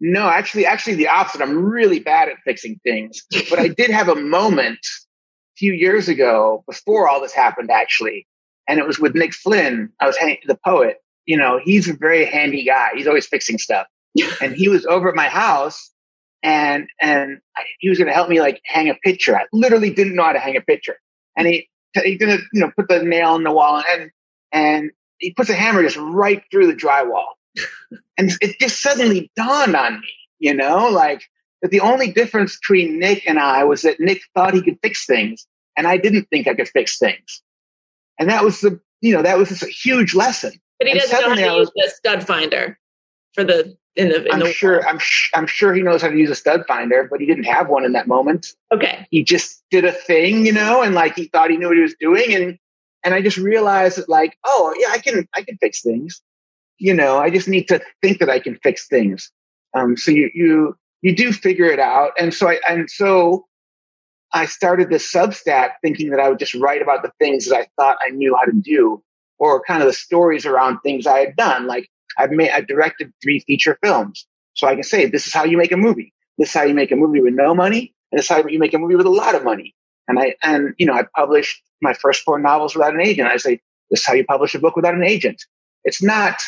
No, 0.00 0.28
actually, 0.28 0.64
actually 0.64 0.94
the 0.94 1.08
opposite. 1.08 1.42
I'm 1.42 1.64
really 1.64 1.98
bad 1.98 2.28
at 2.28 2.36
fixing 2.44 2.80
things, 2.84 3.22
but 3.50 3.58
I 3.58 3.68
did 3.76 3.90
have 3.90 4.08
a 4.08 4.14
moment 4.14 4.78
a 4.78 5.56
few 5.56 5.72
years 5.72 6.08
ago 6.08 6.62
before 6.66 7.08
all 7.08 7.20
this 7.20 7.34
happened, 7.34 7.70
actually, 7.70 8.26
and 8.68 8.78
it 8.78 8.86
was 8.86 8.98
with 8.98 9.14
Nick 9.14 9.34
Flynn. 9.34 9.90
I 10.00 10.06
was 10.06 10.16
hang- 10.16 10.38
the 10.46 10.58
poet. 10.64 10.98
You 11.26 11.36
know, 11.36 11.60
he's 11.62 11.88
a 11.88 11.94
very 11.94 12.24
handy 12.24 12.64
guy. 12.64 12.90
He's 12.94 13.06
always 13.06 13.26
fixing 13.26 13.58
stuff, 13.58 13.86
and 14.40 14.54
he 14.54 14.68
was 14.68 14.86
over 14.86 15.08
at 15.08 15.14
my 15.14 15.28
house 15.28 15.90
and 16.42 16.88
and 17.00 17.40
he 17.80 17.88
was 17.88 17.98
going 17.98 18.08
to 18.08 18.14
help 18.14 18.28
me 18.28 18.40
like 18.40 18.60
hang 18.64 18.88
a 18.88 18.94
picture. 18.94 19.36
I 19.36 19.44
literally 19.52 19.90
didn't 19.90 20.14
know 20.14 20.24
how 20.24 20.32
to 20.32 20.38
hang 20.38 20.56
a 20.56 20.60
picture, 20.60 20.96
and 21.36 21.46
he 21.48 21.68
he's 21.94 22.18
going 22.18 22.36
to 22.36 22.42
you 22.52 22.60
know 22.60 22.70
put 22.76 22.88
the 22.88 23.02
nail 23.02 23.34
in 23.36 23.42
the 23.42 23.52
wall 23.52 23.82
and 23.92 24.10
and 24.52 24.90
he 25.18 25.32
puts 25.32 25.50
a 25.50 25.54
hammer 25.54 25.82
just 25.82 25.96
right 25.96 26.42
through 26.50 26.68
the 26.68 26.74
drywall, 26.74 27.26
and 28.16 28.30
it 28.40 28.58
just 28.60 28.80
suddenly 28.80 29.30
dawned 29.36 29.74
on 29.74 30.00
me, 30.00 30.08
you 30.38 30.54
know, 30.54 30.88
like 30.88 31.22
that 31.60 31.72
the 31.72 31.80
only 31.80 32.12
difference 32.12 32.56
between 32.56 33.00
Nick 33.00 33.24
and 33.26 33.38
I 33.40 33.64
was 33.64 33.82
that 33.82 33.98
Nick 33.98 34.20
thought 34.34 34.54
he 34.54 34.62
could 34.62 34.78
fix 34.80 35.06
things, 35.06 35.46
and 35.76 35.88
I 35.88 35.96
didn't 35.96 36.26
think 36.30 36.46
I 36.46 36.54
could 36.54 36.68
fix 36.68 36.98
things. 36.98 37.42
And 38.20 38.28
that 38.30 38.44
was 38.44 38.60
the, 38.60 38.80
you 39.00 39.12
know, 39.12 39.22
that 39.22 39.38
was 39.38 39.48
just 39.48 39.62
a 39.62 39.68
huge 39.68 40.14
lesson. 40.14 40.52
But 40.78 40.86
he 40.88 40.92
And 40.92 41.00
doesn't 41.00 41.20
know 41.20 41.28
how 41.30 41.34
to 41.34 41.42
I 41.42 41.56
use 41.56 41.70
was- 41.72 41.72
the 41.74 41.90
stud 41.96 42.26
finder 42.26 42.78
for 43.34 43.42
the 43.44 43.76
in 43.98 44.10
the 44.10 44.24
in 44.24 44.32
I'm 44.32 44.38
the 44.40 44.52
sure, 44.52 44.86
I'm, 44.86 44.98
sh- 44.98 45.30
I'm 45.34 45.46
sure 45.46 45.74
he 45.74 45.82
knows 45.82 46.00
how 46.00 46.08
to 46.08 46.16
use 46.16 46.30
a 46.30 46.34
stud 46.36 46.64
finder, 46.68 47.08
but 47.10 47.20
he 47.20 47.26
didn't 47.26 47.44
have 47.44 47.68
one 47.68 47.84
in 47.84 47.92
that 47.92 48.06
moment. 48.06 48.54
Okay. 48.72 49.06
He 49.10 49.24
just 49.24 49.62
did 49.70 49.84
a 49.84 49.92
thing, 49.92 50.46
you 50.46 50.52
know, 50.52 50.82
and 50.82 50.94
like 50.94 51.16
he 51.16 51.24
thought 51.26 51.50
he 51.50 51.56
knew 51.56 51.66
what 51.66 51.76
he 51.76 51.82
was 51.82 51.96
doing. 51.98 52.32
And, 52.32 52.58
and 53.04 53.12
I 53.12 53.20
just 53.20 53.36
realized 53.36 53.98
that 53.98 54.08
like, 54.08 54.38
oh 54.44 54.74
yeah, 54.78 54.88
I 54.92 54.98
can, 54.98 55.28
I 55.34 55.42
can 55.42 55.58
fix 55.58 55.82
things. 55.82 56.22
You 56.78 56.94
know, 56.94 57.18
I 57.18 57.28
just 57.28 57.48
need 57.48 57.66
to 57.68 57.82
think 58.00 58.20
that 58.20 58.30
I 58.30 58.38
can 58.38 58.56
fix 58.62 58.86
things. 58.86 59.32
Um, 59.76 59.96
so 59.96 60.12
you, 60.12 60.30
you, 60.32 60.76
you 61.02 61.14
do 61.14 61.32
figure 61.32 61.66
it 61.66 61.80
out. 61.80 62.12
And 62.18 62.32
so 62.32 62.48
I, 62.48 62.60
and 62.68 62.88
so 62.88 63.46
I 64.32 64.46
started 64.46 64.90
this 64.90 65.12
Substack 65.12 65.70
thinking 65.82 66.10
that 66.10 66.20
I 66.20 66.28
would 66.28 66.38
just 66.38 66.54
write 66.54 66.82
about 66.82 67.02
the 67.02 67.10
things 67.18 67.46
that 67.46 67.56
I 67.56 67.66
thought 67.76 67.98
I 68.06 68.10
knew 68.10 68.36
how 68.36 68.44
to 68.44 68.52
do 68.52 69.02
or 69.38 69.60
kind 69.64 69.82
of 69.82 69.88
the 69.88 69.92
stories 69.92 70.46
around 70.46 70.78
things 70.80 71.06
I 71.06 71.18
had 71.18 71.36
done. 71.36 71.66
Like 71.66 71.88
I've 72.18 72.30
made, 72.30 72.50
I 72.50 72.60
directed 72.60 73.12
three 73.22 73.40
feature 73.40 73.78
films. 73.82 74.26
So 74.54 74.66
I 74.66 74.74
can 74.74 74.82
say, 74.82 75.06
this 75.06 75.26
is 75.26 75.32
how 75.32 75.44
you 75.44 75.56
make 75.56 75.72
a 75.72 75.76
movie. 75.76 76.12
This 76.36 76.48
is 76.48 76.54
how 76.54 76.64
you 76.64 76.74
make 76.74 76.90
a 76.90 76.96
movie 76.96 77.20
with 77.20 77.34
no 77.34 77.54
money. 77.54 77.94
And 78.10 78.18
this 78.18 78.24
is 78.24 78.28
how 78.28 78.46
you 78.46 78.58
make 78.58 78.74
a 78.74 78.78
movie 78.78 78.96
with 78.96 79.06
a 79.06 79.10
lot 79.10 79.34
of 79.34 79.44
money. 79.44 79.74
And 80.08 80.18
I, 80.18 80.34
and, 80.42 80.74
you 80.78 80.86
know, 80.86 80.94
I 80.94 81.04
published 81.14 81.62
my 81.80 81.94
first 81.94 82.22
four 82.22 82.38
novels 82.38 82.74
without 82.74 82.94
an 82.94 83.00
agent. 83.00 83.28
I 83.28 83.36
say, 83.36 83.60
this 83.90 84.00
is 84.00 84.06
how 84.06 84.14
you 84.14 84.24
publish 84.24 84.54
a 84.54 84.58
book 84.58 84.74
without 84.74 84.94
an 84.94 85.04
agent. 85.04 85.42
It's 85.84 86.02
not 86.02 86.42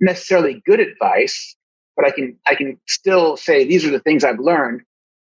necessarily 0.00 0.62
good 0.64 0.80
advice, 0.80 1.56
but 1.96 2.04
I 2.04 2.10
can, 2.10 2.38
I 2.46 2.54
can 2.54 2.78
still 2.86 3.36
say, 3.36 3.64
these 3.64 3.84
are 3.84 3.90
the 3.90 4.00
things 4.00 4.22
I've 4.22 4.38
learned, 4.38 4.82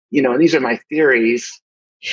you 0.10 0.22
know, 0.22 0.34
and 0.34 0.42
these 0.42 0.56
are 0.56 0.60
my 0.60 0.80
theories. 0.90 1.50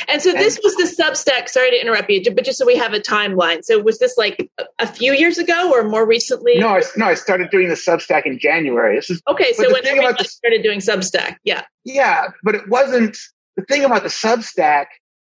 And 0.09 0.22
so 0.22 0.33
this 0.33 0.59
was 0.62 0.74
the 0.76 0.85
Substack. 1.03 1.48
Sorry 1.48 1.70
to 1.70 1.81
interrupt 1.81 2.11
you, 2.11 2.22
but 2.35 2.44
just 2.44 2.59
so 2.59 2.66
we 2.66 2.76
have 2.76 2.92
a 2.92 3.00
timeline. 3.00 3.64
So 3.64 3.79
was 3.81 3.98
this 3.98 4.16
like 4.16 4.50
a- 4.79 4.87
few 4.87 5.12
years 5.12 5.38
ago 5.38 5.70
or 5.72 5.88
more 5.88 6.07
recently? 6.07 6.59
No, 6.59 6.68
I, 6.68 6.83
no, 6.96 7.07
I 7.07 7.14
started 7.14 7.50
doing 7.50 7.68
the 7.68 7.74
Substack 7.74 8.24
in 8.26 8.38
January. 8.38 8.96
This 8.96 9.11
is, 9.11 9.22
Okay, 9.29 9.53
so 9.53 9.64
when 9.72 9.83
thing 9.83 9.92
everybody 9.92 10.07
about 10.07 10.18
the- 10.18 10.24
started 10.24 10.62
doing 10.62 10.79
Substack, 10.81 11.37
yeah. 11.44 11.62
yeah, 11.85 12.29
but 12.42 12.55
it 12.55 12.68
wasn't, 12.68 13.16
the 13.57 13.64
thing 13.64 13.85
about 13.85 14.03
the 14.03 14.09
Substack 14.09 14.87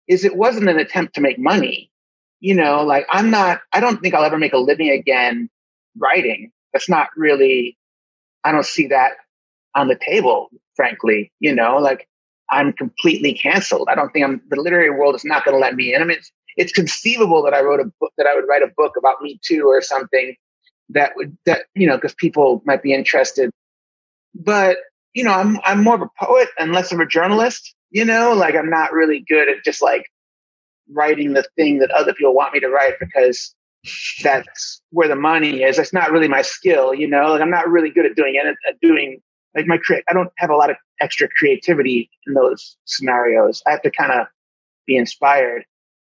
is 0.08 0.24
it 0.24 0.36
wasn't 0.38 0.70
an 0.70 0.78
attempt 0.80 1.16
to 1.16 1.22
make 1.22 1.38
money. 1.40 1.92
You 2.40 2.54
know, 2.54 2.84
like 2.84 3.06
I'm 3.10 3.30
not, 3.32 3.62
I 3.74 3.80
don't 3.80 4.02
think 4.02 4.14
I'll 4.14 4.24
ever 4.24 4.38
make 4.38 4.54
a 4.54 4.58
living 4.58 4.90
again 4.90 5.50
writing. 5.98 6.52
That's 6.74 6.88
not 6.90 7.08
really, 7.18 7.78
I 8.44 8.52
don't 8.52 8.66
see 8.66 8.88
that 8.88 9.14
on 9.74 9.88
the 9.88 9.96
table, 9.96 10.50
frankly. 10.76 11.32
You 11.40 11.56
know, 11.56 11.78
like 11.78 12.08
I'm 12.50 12.74
completely 12.74 13.34
canceled. 13.34 13.88
I 13.90 13.96
don't 13.96 14.12
think 14.12 14.26
I'm, 14.26 14.42
the 14.50 14.62
literary 14.62 14.92
world 14.92 15.16
is 15.16 15.26
not 15.26 15.46
going 15.46 15.56
to 15.56 15.60
let 15.60 15.76
me 15.76 15.94
in. 15.94 16.02
I 16.02 16.06
mean, 16.06 16.18
it's, 16.18 16.32
it's 16.58 16.72
conceivable 16.72 17.44
that 17.44 17.54
I 17.54 17.62
wrote 17.62 17.80
a 17.80 17.92
book, 18.00 18.14
that 18.18 18.28
I 18.28 18.36
would 18.36 18.46
write 18.48 18.62
a 18.62 18.72
book 18.78 18.94
about 18.98 19.22
Me 19.22 19.40
Too 19.44 19.66
or 19.68 19.82
something 19.82 20.36
that 20.90 21.14
would, 21.16 21.38
that, 21.46 21.64
you 21.74 21.88
know, 21.88 21.96
because 21.96 22.16
people 22.16 22.62
might 22.66 22.84
be 22.84 22.94
interested. 22.94 23.50
But, 24.34 24.78
you 25.14 25.24
know, 25.24 25.32
I'm, 25.32 25.60
I'm 25.64 25.84
more 25.84 25.96
of 25.96 26.02
a 26.02 26.10
poet 26.24 26.50
and 26.60 26.72
less 26.72 26.92
of 26.92 27.00
a 27.00 27.06
journalist, 27.06 27.74
you 27.90 28.06
know, 28.06 28.34
like 28.34 28.56
I'm 28.56 28.70
not 28.70 28.94
really 28.94 29.24
good 29.28 29.50
at 29.50 29.64
just 29.64 29.82
like 29.82 30.06
writing 30.92 31.34
the 31.34 31.46
thing 31.56 31.80
that 31.80 31.92
other 31.92 32.14
people 32.14 32.36
want 32.36 32.54
me 32.54 32.60
to 32.60 32.70
write 32.70 32.94
because 33.00 33.56
that's 34.24 34.82
where 34.92 35.08
the 35.08 35.16
money 35.16 35.64
is. 35.64 35.78
That's 35.78 35.94
not 35.94 36.12
really 36.12 36.28
my 36.28 36.42
skill, 36.42 36.94
you 36.94 37.08
know, 37.08 37.32
like 37.32 37.42
I'm 37.42 37.50
not 37.50 37.70
really 37.70 37.90
good 37.90 38.06
at 38.06 38.16
doing 38.16 38.36
it, 38.36 38.46
at 38.46 38.80
doing 38.82 39.22
like 39.56 39.68
my 39.68 39.78
cre- 39.78 40.04
I 40.08 40.14
don't 40.14 40.32
have 40.38 40.50
a 40.50 40.56
lot 40.56 40.70
of 40.70 40.76
extra 41.02 41.28
creativity 41.38 42.10
in 42.28 42.34
those 42.34 42.78
scenarios. 42.86 43.62
I 43.68 43.72
have 43.72 43.82
to 43.84 43.92
kind 43.92 44.12
of 44.12 44.28
be 44.86 44.96
inspired. 44.96 45.66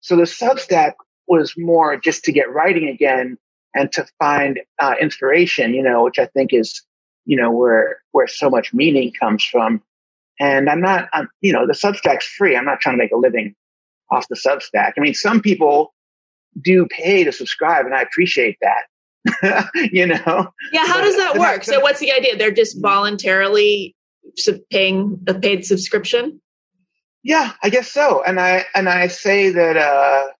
So 0.02 0.16
the 0.16 0.24
Substack 0.24 0.94
was 1.28 1.54
more 1.58 1.98
just 1.98 2.24
to 2.24 2.32
get 2.32 2.52
writing 2.52 2.88
again 2.88 3.38
and 3.76 3.92
to 3.92 4.06
find 4.20 4.60
uh, 4.80 4.96
inspiration, 5.00 5.74
you 5.74 5.84
know, 5.84 6.04
which 6.04 6.20
I 6.20 6.26
think 6.28 6.54
is, 6.54 6.82
you 7.26 7.36
know, 7.36 7.52
where 7.52 8.02
where 8.12 8.28
so 8.28 8.50
much 8.50 8.74
meaning 8.74 9.12
comes 9.20 9.44
from. 9.44 9.82
And 10.40 10.70
I'm 10.70 10.82
not, 10.82 11.10
I'm, 11.14 11.28
you 11.42 11.52
know, 11.52 11.66
the 11.66 11.74
Substack's 11.74 12.26
free. 12.26 12.56
I'm 12.56 12.66
not 12.66 12.80
trying 12.80 12.96
to 12.96 13.04
make 13.04 13.12
a 13.12 13.18
living 13.18 13.56
off 14.12 14.28
the 14.30 14.36
Substack. 14.36 14.94
I 14.98 15.02
mean, 15.02 15.14
some 15.14 15.42
people 15.42 15.94
do 16.62 16.86
pay 16.90 17.24
to 17.24 17.32
subscribe, 17.32 17.86
and 17.86 17.94
I 17.94 18.02
appreciate 18.02 18.58
that. 18.62 19.70
you 19.92 20.08
know, 20.08 20.54
Yeah, 20.72 20.86
how 20.86 21.02
does 21.02 21.18
that 21.18 21.38
work? 21.38 21.64
So 21.64 21.80
what's 21.82 22.00
the 22.00 22.14
idea? 22.14 22.38
They're 22.38 22.52
just 22.52 22.82
voluntarily 22.82 23.96
paying 24.70 25.20
a 25.28 25.34
paid 25.34 25.66
subscription? 25.66 26.42
Yeah, 27.24 27.54
I 27.64 27.70
guess 27.70 27.92
so. 27.92 28.24
And 28.24 28.40
I 28.40 28.66
and 28.74 28.88
I 28.90 29.08
say 29.08 29.50
that 29.50 29.78
uh 29.78 30.32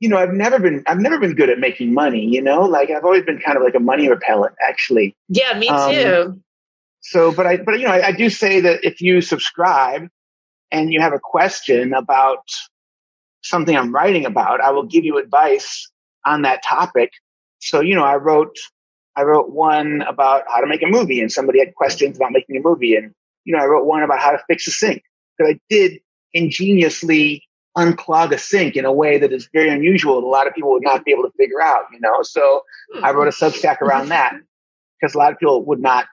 you 0.00 0.08
know, 0.08 0.18
I've 0.18 0.32
never 0.32 0.58
been 0.58 0.82
I've 0.86 1.00
never 1.00 1.18
been 1.18 1.34
good 1.34 1.48
at 1.48 1.58
making 1.58 1.94
money, 1.94 2.24
you 2.24 2.42
know? 2.42 2.62
Like 2.62 2.90
I've 2.90 3.04
always 3.04 3.24
been 3.24 3.38
kind 3.38 3.56
of 3.56 3.62
like 3.62 3.74
a 3.74 3.80
money 3.80 4.08
repellent 4.08 4.54
actually. 4.66 5.16
Yeah, 5.28 5.58
me 5.58 5.68
Um, 5.68 5.90
too. 5.92 6.42
So 7.00 7.32
but 7.32 7.46
I 7.46 7.56
but 7.58 7.78
you 7.78 7.86
know, 7.86 7.92
I, 7.92 8.08
I 8.08 8.12
do 8.12 8.28
say 8.28 8.60
that 8.60 8.84
if 8.84 9.00
you 9.00 9.20
subscribe 9.20 10.08
and 10.70 10.92
you 10.92 11.00
have 11.00 11.12
a 11.12 11.20
question 11.20 11.94
about 11.94 12.48
something 13.42 13.76
I'm 13.76 13.94
writing 13.94 14.26
about, 14.26 14.60
I 14.60 14.70
will 14.70 14.84
give 14.84 15.04
you 15.04 15.18
advice 15.18 15.90
on 16.26 16.42
that 16.42 16.62
topic. 16.62 17.12
So, 17.60 17.80
you 17.80 17.94
know, 17.94 18.04
I 18.04 18.16
wrote 18.16 18.56
I 19.16 19.22
wrote 19.22 19.50
one 19.50 20.02
about 20.02 20.42
how 20.48 20.60
to 20.60 20.66
make 20.66 20.82
a 20.82 20.86
movie 20.86 21.20
and 21.20 21.30
somebody 21.30 21.60
had 21.60 21.74
questions 21.74 22.16
about 22.16 22.32
making 22.32 22.56
a 22.56 22.60
movie 22.60 22.96
and 22.96 23.14
you 23.44 23.54
know, 23.54 23.62
I 23.62 23.66
wrote 23.66 23.84
one 23.84 24.02
about 24.02 24.18
how 24.20 24.32
to 24.32 24.38
fix 24.48 24.66
a 24.66 24.70
sink. 24.70 25.02
Because 25.36 25.54
I 25.54 25.60
did 25.68 26.00
ingeniously 26.32 27.42
unclog 27.76 28.32
a 28.32 28.38
sink 28.38 28.76
in 28.76 28.84
a 28.84 28.92
way 28.92 29.18
that 29.18 29.32
is 29.32 29.48
very 29.52 29.68
unusual 29.68 30.18
and 30.18 30.24
a 30.24 30.28
lot 30.28 30.46
of 30.46 30.54
people 30.54 30.70
would 30.70 30.82
not 30.82 31.04
be 31.04 31.12
able 31.12 31.24
to 31.24 31.32
figure 31.36 31.60
out, 31.60 31.84
you 31.92 32.00
know. 32.00 32.22
So 32.22 32.62
I 33.02 33.12
wrote 33.12 33.28
a 33.28 33.30
substack 33.30 33.80
around 33.80 34.08
that 34.08 34.34
because 35.00 35.14
a 35.14 35.18
lot 35.18 35.32
of 35.32 35.38
people 35.38 35.64
would 35.64 35.80
not, 35.80 36.06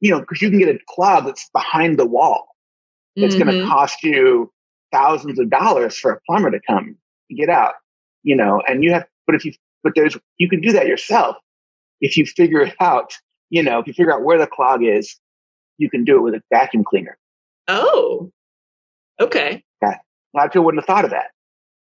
you 0.00 0.10
know, 0.10 0.20
because 0.20 0.42
you 0.42 0.50
can 0.50 0.58
get 0.58 0.68
a 0.68 0.78
clog 0.88 1.26
that's 1.26 1.48
behind 1.50 1.98
the 1.98 2.06
wall. 2.06 2.48
It's 3.16 3.36
going 3.36 3.46
to 3.46 3.64
cost 3.64 4.02
you 4.02 4.52
thousands 4.90 5.38
of 5.38 5.48
dollars 5.48 5.96
for 5.96 6.10
a 6.10 6.20
plumber 6.26 6.50
to 6.50 6.60
come 6.66 6.96
get 7.30 7.48
out, 7.48 7.74
you 8.24 8.34
know, 8.34 8.60
and 8.66 8.82
you 8.82 8.92
have, 8.92 9.06
but 9.24 9.36
if 9.36 9.44
you, 9.44 9.52
but 9.84 9.92
there's, 9.94 10.16
you 10.38 10.48
can 10.48 10.60
do 10.60 10.72
that 10.72 10.88
yourself 10.88 11.36
if 12.04 12.18
you 12.18 12.26
figure 12.26 12.60
it 12.60 12.74
out, 12.80 13.14
you 13.48 13.62
know, 13.62 13.78
if 13.78 13.86
you 13.86 13.94
figure 13.94 14.12
out 14.12 14.22
where 14.22 14.38
the 14.38 14.46
clog 14.46 14.84
is, 14.84 15.16
you 15.78 15.88
can 15.88 16.04
do 16.04 16.18
it 16.18 16.20
with 16.20 16.34
a 16.34 16.42
vacuum 16.52 16.84
cleaner. 16.84 17.16
Oh, 17.66 18.30
okay. 19.18 19.64
Yeah. 19.82 19.88
A 19.94 20.36
lot 20.36 20.46
of 20.46 20.52
people 20.52 20.64
wouldn't 20.66 20.82
have 20.82 20.86
thought 20.86 21.04
of 21.06 21.10
that. 21.12 21.30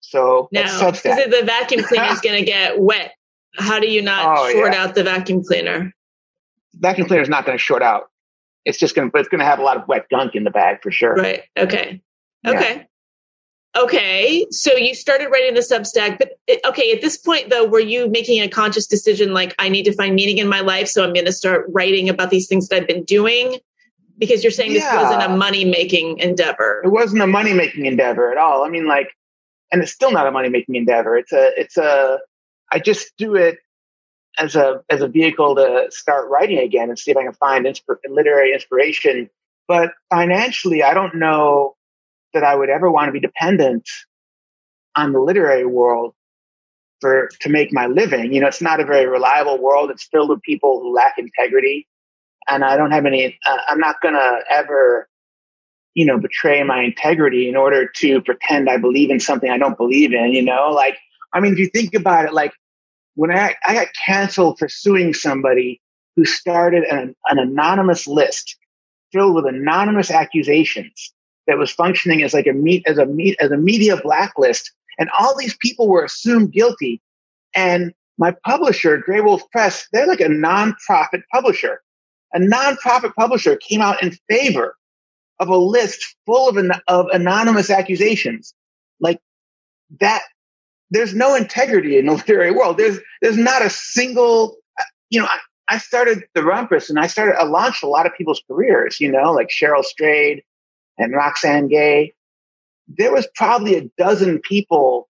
So 0.00 0.48
that's 0.52 0.78
because 0.78 1.02
the 1.02 1.42
vacuum 1.44 1.82
cleaner 1.88 2.04
is 2.12 2.20
going 2.20 2.38
to 2.38 2.44
get 2.44 2.78
wet. 2.78 3.12
How 3.58 3.80
do 3.80 3.88
you 3.88 4.00
not 4.00 4.38
Oh, 4.38 4.50
short 4.52 4.72
yeah. 4.74 4.84
out 4.84 4.94
the 4.94 5.02
vacuum 5.02 5.42
cleaner? 5.44 5.92
vacuum 6.74 7.08
cleaner 7.08 7.22
is 7.22 7.28
not 7.28 7.44
going 7.44 7.56
to 7.58 7.62
short 7.62 7.82
out. 7.82 8.10
It's 8.64 8.78
just 8.78 8.94
going 8.94 9.08
to, 9.08 9.12
but 9.12 9.20
it's 9.20 9.28
going 9.28 9.38
to 9.40 9.44
have 9.46 9.58
a 9.58 9.62
lot 9.62 9.76
of 9.76 9.88
wet 9.88 10.06
gunk 10.10 10.34
in 10.34 10.44
the 10.44 10.50
bag 10.50 10.78
for 10.82 10.90
sure. 10.92 11.14
Right. 11.14 11.42
Okay. 11.58 12.00
Yeah. 12.44 12.52
Okay. 13.76 14.46
So 14.50 14.74
you 14.74 14.94
started 14.94 15.28
writing 15.28 15.54
the 15.54 15.60
Substack, 15.60 16.18
but 16.18 16.32
okay, 16.64 16.92
at 16.92 17.02
this 17.02 17.18
point 17.18 17.50
though, 17.50 17.66
were 17.66 17.80
you 17.80 18.08
making 18.08 18.40
a 18.40 18.48
conscious 18.48 18.86
decision 18.86 19.34
like 19.34 19.54
I 19.58 19.68
need 19.68 19.84
to 19.84 19.92
find 19.92 20.14
meaning 20.14 20.38
in 20.38 20.48
my 20.48 20.60
life, 20.60 20.88
so 20.88 21.04
I'm 21.04 21.12
going 21.12 21.26
to 21.26 21.32
start 21.32 21.66
writing 21.68 22.08
about 22.08 22.30
these 22.30 22.48
things 22.48 22.68
that 22.68 22.76
I've 22.76 22.88
been 22.88 23.04
doing? 23.04 23.58
Because 24.18 24.42
you're 24.42 24.50
saying 24.50 24.72
this 24.72 24.84
wasn't 24.94 25.22
a 25.22 25.36
money 25.36 25.66
making 25.66 26.18
endeavor. 26.18 26.80
It 26.82 26.88
wasn't 26.88 27.20
a 27.20 27.26
money 27.26 27.52
making 27.52 27.84
endeavor 27.84 28.32
at 28.32 28.38
all. 28.38 28.64
I 28.64 28.70
mean, 28.70 28.86
like, 28.86 29.10
and 29.70 29.82
it's 29.82 29.92
still 29.92 30.10
not 30.10 30.26
a 30.26 30.30
money 30.30 30.48
making 30.48 30.74
endeavor. 30.74 31.18
It's 31.18 31.32
a, 31.32 31.50
it's 31.60 31.76
a, 31.76 32.18
I 32.72 32.78
just 32.78 33.12
do 33.18 33.34
it 33.34 33.58
as 34.38 34.56
a, 34.56 34.80
as 34.88 35.02
a 35.02 35.08
vehicle 35.08 35.54
to 35.56 35.88
start 35.90 36.30
writing 36.30 36.58
again 36.58 36.88
and 36.88 36.98
see 36.98 37.10
if 37.10 37.16
I 37.18 37.24
can 37.24 37.34
find 37.34 37.66
insp- 37.66 37.82
literary 38.08 38.54
inspiration. 38.54 39.28
But 39.68 39.92
financially, 40.08 40.82
I 40.82 40.94
don't 40.94 41.16
know 41.16 41.75
that 42.34 42.44
I 42.44 42.54
would 42.54 42.68
ever 42.68 42.90
want 42.90 43.08
to 43.08 43.12
be 43.12 43.20
dependent 43.20 43.88
on 44.96 45.12
the 45.12 45.20
literary 45.20 45.66
world 45.66 46.14
for, 47.00 47.28
to 47.40 47.48
make 47.48 47.72
my 47.72 47.86
living. 47.86 48.32
You 48.32 48.40
know, 48.40 48.46
it's 48.46 48.62
not 48.62 48.80
a 48.80 48.84
very 48.84 49.06
reliable 49.06 49.58
world. 49.58 49.90
It's 49.90 50.04
filled 50.04 50.30
with 50.30 50.42
people 50.42 50.80
who 50.80 50.94
lack 50.94 51.18
integrity. 51.18 51.86
And 52.48 52.64
I 52.64 52.76
don't 52.76 52.92
have 52.92 53.06
any, 53.06 53.38
uh, 53.46 53.58
I'm 53.68 53.78
not 53.78 54.00
going 54.00 54.14
to 54.14 54.40
ever, 54.50 55.08
you 55.94 56.06
know, 56.06 56.18
betray 56.18 56.62
my 56.62 56.82
integrity 56.82 57.48
in 57.48 57.56
order 57.56 57.86
to 57.96 58.20
pretend 58.22 58.70
I 58.70 58.76
believe 58.76 59.10
in 59.10 59.20
something 59.20 59.50
I 59.50 59.58
don't 59.58 59.76
believe 59.76 60.12
in, 60.12 60.32
you 60.32 60.42
know? 60.42 60.70
Like, 60.70 60.96
I 61.32 61.40
mean, 61.40 61.52
if 61.52 61.58
you 61.58 61.68
think 61.68 61.94
about 61.94 62.24
it, 62.24 62.32
like 62.32 62.52
when 63.14 63.30
I, 63.30 63.54
I 63.66 63.74
got 63.74 63.88
canceled 64.06 64.58
for 64.58 64.68
suing 64.68 65.12
somebody 65.12 65.80
who 66.14 66.24
started 66.24 66.84
an, 66.84 67.14
an 67.28 67.38
anonymous 67.38 68.06
list 68.06 68.56
filled 69.12 69.34
with 69.34 69.46
anonymous 69.46 70.10
accusations 70.10 71.12
that 71.46 71.58
was 71.58 71.70
functioning 71.70 72.22
as 72.22 72.34
like 72.34 72.46
a 72.46 72.52
meet, 72.52 72.84
as 72.86 72.98
a 72.98 73.06
meet, 73.06 73.36
as 73.40 73.50
a 73.50 73.56
media 73.56 73.96
blacklist. 73.96 74.72
And 74.98 75.10
all 75.18 75.36
these 75.36 75.56
people 75.56 75.88
were 75.88 76.04
assumed 76.04 76.52
guilty. 76.52 77.00
And 77.54 77.92
my 78.18 78.34
publisher, 78.44 79.02
Graywolf 79.06 79.42
Press, 79.50 79.86
they're 79.92 80.06
like 80.06 80.20
a 80.20 80.24
nonprofit 80.24 81.22
publisher. 81.32 81.82
A 82.34 82.38
nonprofit 82.38 83.14
publisher 83.14 83.56
came 83.56 83.80
out 83.80 84.02
in 84.02 84.16
favor 84.28 84.76
of 85.38 85.48
a 85.48 85.56
list 85.56 86.16
full 86.24 86.48
of, 86.48 86.56
an, 86.56 86.72
of 86.88 87.06
anonymous 87.12 87.70
accusations. 87.70 88.54
Like 89.00 89.20
that, 90.00 90.22
there's 90.90 91.14
no 91.14 91.34
integrity 91.34 91.98
in 91.98 92.06
the 92.06 92.12
literary 92.14 92.50
world. 92.50 92.78
There's 92.78 92.98
there's 93.22 93.36
not 93.36 93.64
a 93.64 93.70
single, 93.70 94.56
you 95.10 95.20
know. 95.20 95.26
I, 95.26 95.38
I 95.68 95.78
started 95.78 96.22
the 96.34 96.42
Rumpus 96.42 96.88
and 96.88 96.98
I 97.00 97.08
started, 97.08 97.34
I 97.40 97.44
launched 97.44 97.82
a 97.82 97.88
lot 97.88 98.06
of 98.06 98.14
people's 98.16 98.40
careers, 98.48 99.00
you 99.00 99.10
know, 99.10 99.32
like 99.32 99.48
Cheryl 99.48 99.82
Strayed 99.82 100.44
and 100.98 101.14
Roxane 101.14 101.68
Gay. 101.68 102.14
There 102.88 103.12
was 103.12 103.28
probably 103.34 103.76
a 103.76 103.90
dozen 103.98 104.40
people 104.40 105.08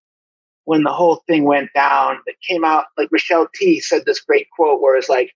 when 0.65 0.83
the 0.83 0.91
whole 0.91 1.23
thing 1.27 1.45
went 1.45 1.69
down 1.73 2.17
that 2.25 2.35
came 2.47 2.65
out, 2.65 2.85
like 2.97 3.09
Michelle 3.11 3.47
Tea 3.55 3.79
said 3.79 4.03
this 4.05 4.19
great 4.19 4.47
quote 4.51 4.81
where 4.81 4.97
it's 4.97 5.09
like, 5.09 5.31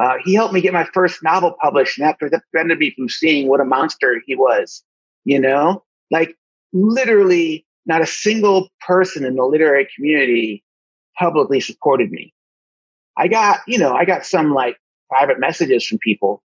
uh, 0.00 0.14
he 0.24 0.34
helped 0.34 0.54
me 0.54 0.60
get 0.60 0.72
my 0.72 0.88
first 0.92 1.22
novel 1.22 1.54
published 1.62 1.98
and 1.98 2.08
after 2.08 2.28
that 2.28 2.42
prevented 2.50 2.78
me 2.78 2.92
from 2.96 3.08
seeing 3.08 3.48
what 3.48 3.60
a 3.60 3.64
monster 3.64 4.20
he 4.26 4.34
was, 4.34 4.82
you 5.24 5.38
know, 5.38 5.84
like 6.10 6.34
literally 6.72 7.64
not 7.86 8.00
a 8.00 8.06
single 8.06 8.68
person 8.80 9.24
in 9.24 9.36
the 9.36 9.44
literary 9.44 9.86
community 9.94 10.64
publicly 11.18 11.60
supported 11.60 12.10
me. 12.10 12.32
I 13.16 13.28
got, 13.28 13.60
you 13.66 13.78
know, 13.78 13.92
I 13.94 14.04
got 14.04 14.24
some 14.24 14.54
like 14.54 14.78
private 15.10 15.38
messages 15.38 15.86
from 15.86 15.98
people. 15.98 16.42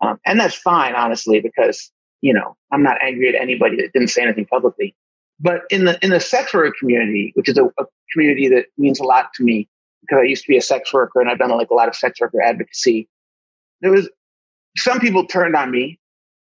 Um, 0.00 0.18
and 0.24 0.40
that's 0.40 0.54
fine, 0.54 0.94
honestly, 0.94 1.40
because, 1.40 1.90
you 2.20 2.32
know, 2.32 2.56
I'm 2.72 2.82
not 2.82 2.98
angry 3.02 3.28
at 3.28 3.40
anybody 3.40 3.76
that 3.76 3.92
didn't 3.92 4.08
say 4.08 4.22
anything 4.22 4.46
publicly. 4.46 4.94
But 5.40 5.62
in 5.70 5.84
the, 5.84 5.98
in 6.02 6.10
the 6.10 6.20
sex 6.20 6.52
worker 6.52 6.74
community, 6.78 7.32
which 7.34 7.48
is 7.48 7.56
a, 7.58 7.64
a 7.64 7.86
community 8.12 8.48
that 8.48 8.66
means 8.76 8.98
a 8.98 9.04
lot 9.04 9.32
to 9.34 9.44
me 9.44 9.68
because 10.02 10.18
I 10.20 10.24
used 10.24 10.42
to 10.44 10.48
be 10.48 10.56
a 10.56 10.62
sex 10.62 10.92
worker 10.92 11.20
and 11.20 11.30
I've 11.30 11.38
done 11.38 11.50
like 11.50 11.70
a 11.70 11.74
lot 11.74 11.88
of 11.88 11.94
sex 11.94 12.20
worker 12.20 12.42
advocacy. 12.42 13.08
There 13.80 13.92
was 13.92 14.08
some 14.76 14.98
people 14.98 15.26
turned 15.26 15.54
on 15.54 15.70
me, 15.70 15.98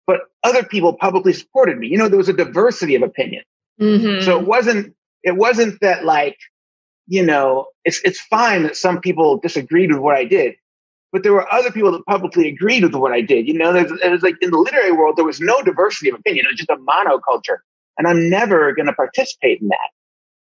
but 0.07 0.23
other 0.43 0.65
people 0.65 0.95
publicly 0.95 1.33
supported 1.33 1.79
me. 1.79 1.87
You 1.87 1.99
know, 1.99 2.09
there 2.09 2.19
was 2.19 2.29
a 2.29 2.33
diversity 2.33 2.95
of 2.95 3.03
opinion. 3.03 3.45
Mm-hmm. 3.81 4.25
So 4.25 4.39
it 4.39 4.47
wasn't, 4.47 4.95
it 5.23 5.37
wasn't 5.37 5.81
that 5.81 6.05
like, 6.05 6.39
you 7.07 7.25
know, 7.25 7.67
it's, 7.85 8.01
it's 8.05 8.21
fine 8.21 8.65
that 8.65 8.77
some 8.77 9.01
people 9.01 9.39
disagreed 9.39 9.93
with 9.93 10.01
what 10.01 10.17
I 10.17 10.25
did, 10.25 10.55
but 11.13 11.23
there 11.23 11.33
were 11.33 11.53
other 11.53 11.71
people 11.71 11.93
that 11.93 12.05
publicly 12.07 12.49
agreed 12.49 12.83
with 12.83 12.95
what 12.95 13.13
I 13.13 13.21
did. 13.21 13.47
You 13.47 13.55
know, 13.55 13.75
it 13.75 14.11
was 14.11 14.23
like 14.23 14.37
in 14.41 14.51
the 14.51 14.59
literary 14.59 14.93
world, 14.93 15.17
there 15.17 15.27
was 15.27 15.41
no 15.41 15.63
diversity 15.63 16.09
of 16.09 16.19
opinion. 16.19 16.47
It 16.47 16.53
was 16.53 16.59
just 16.59 16.71
a 16.71 16.77
monoculture. 16.77 17.59
And 17.99 18.09
I'm 18.09 18.31
never 18.31 18.73
going 18.73 18.87
to 18.87 18.95
participate 18.95 19.61
in 19.61 19.69
that. 19.69 19.89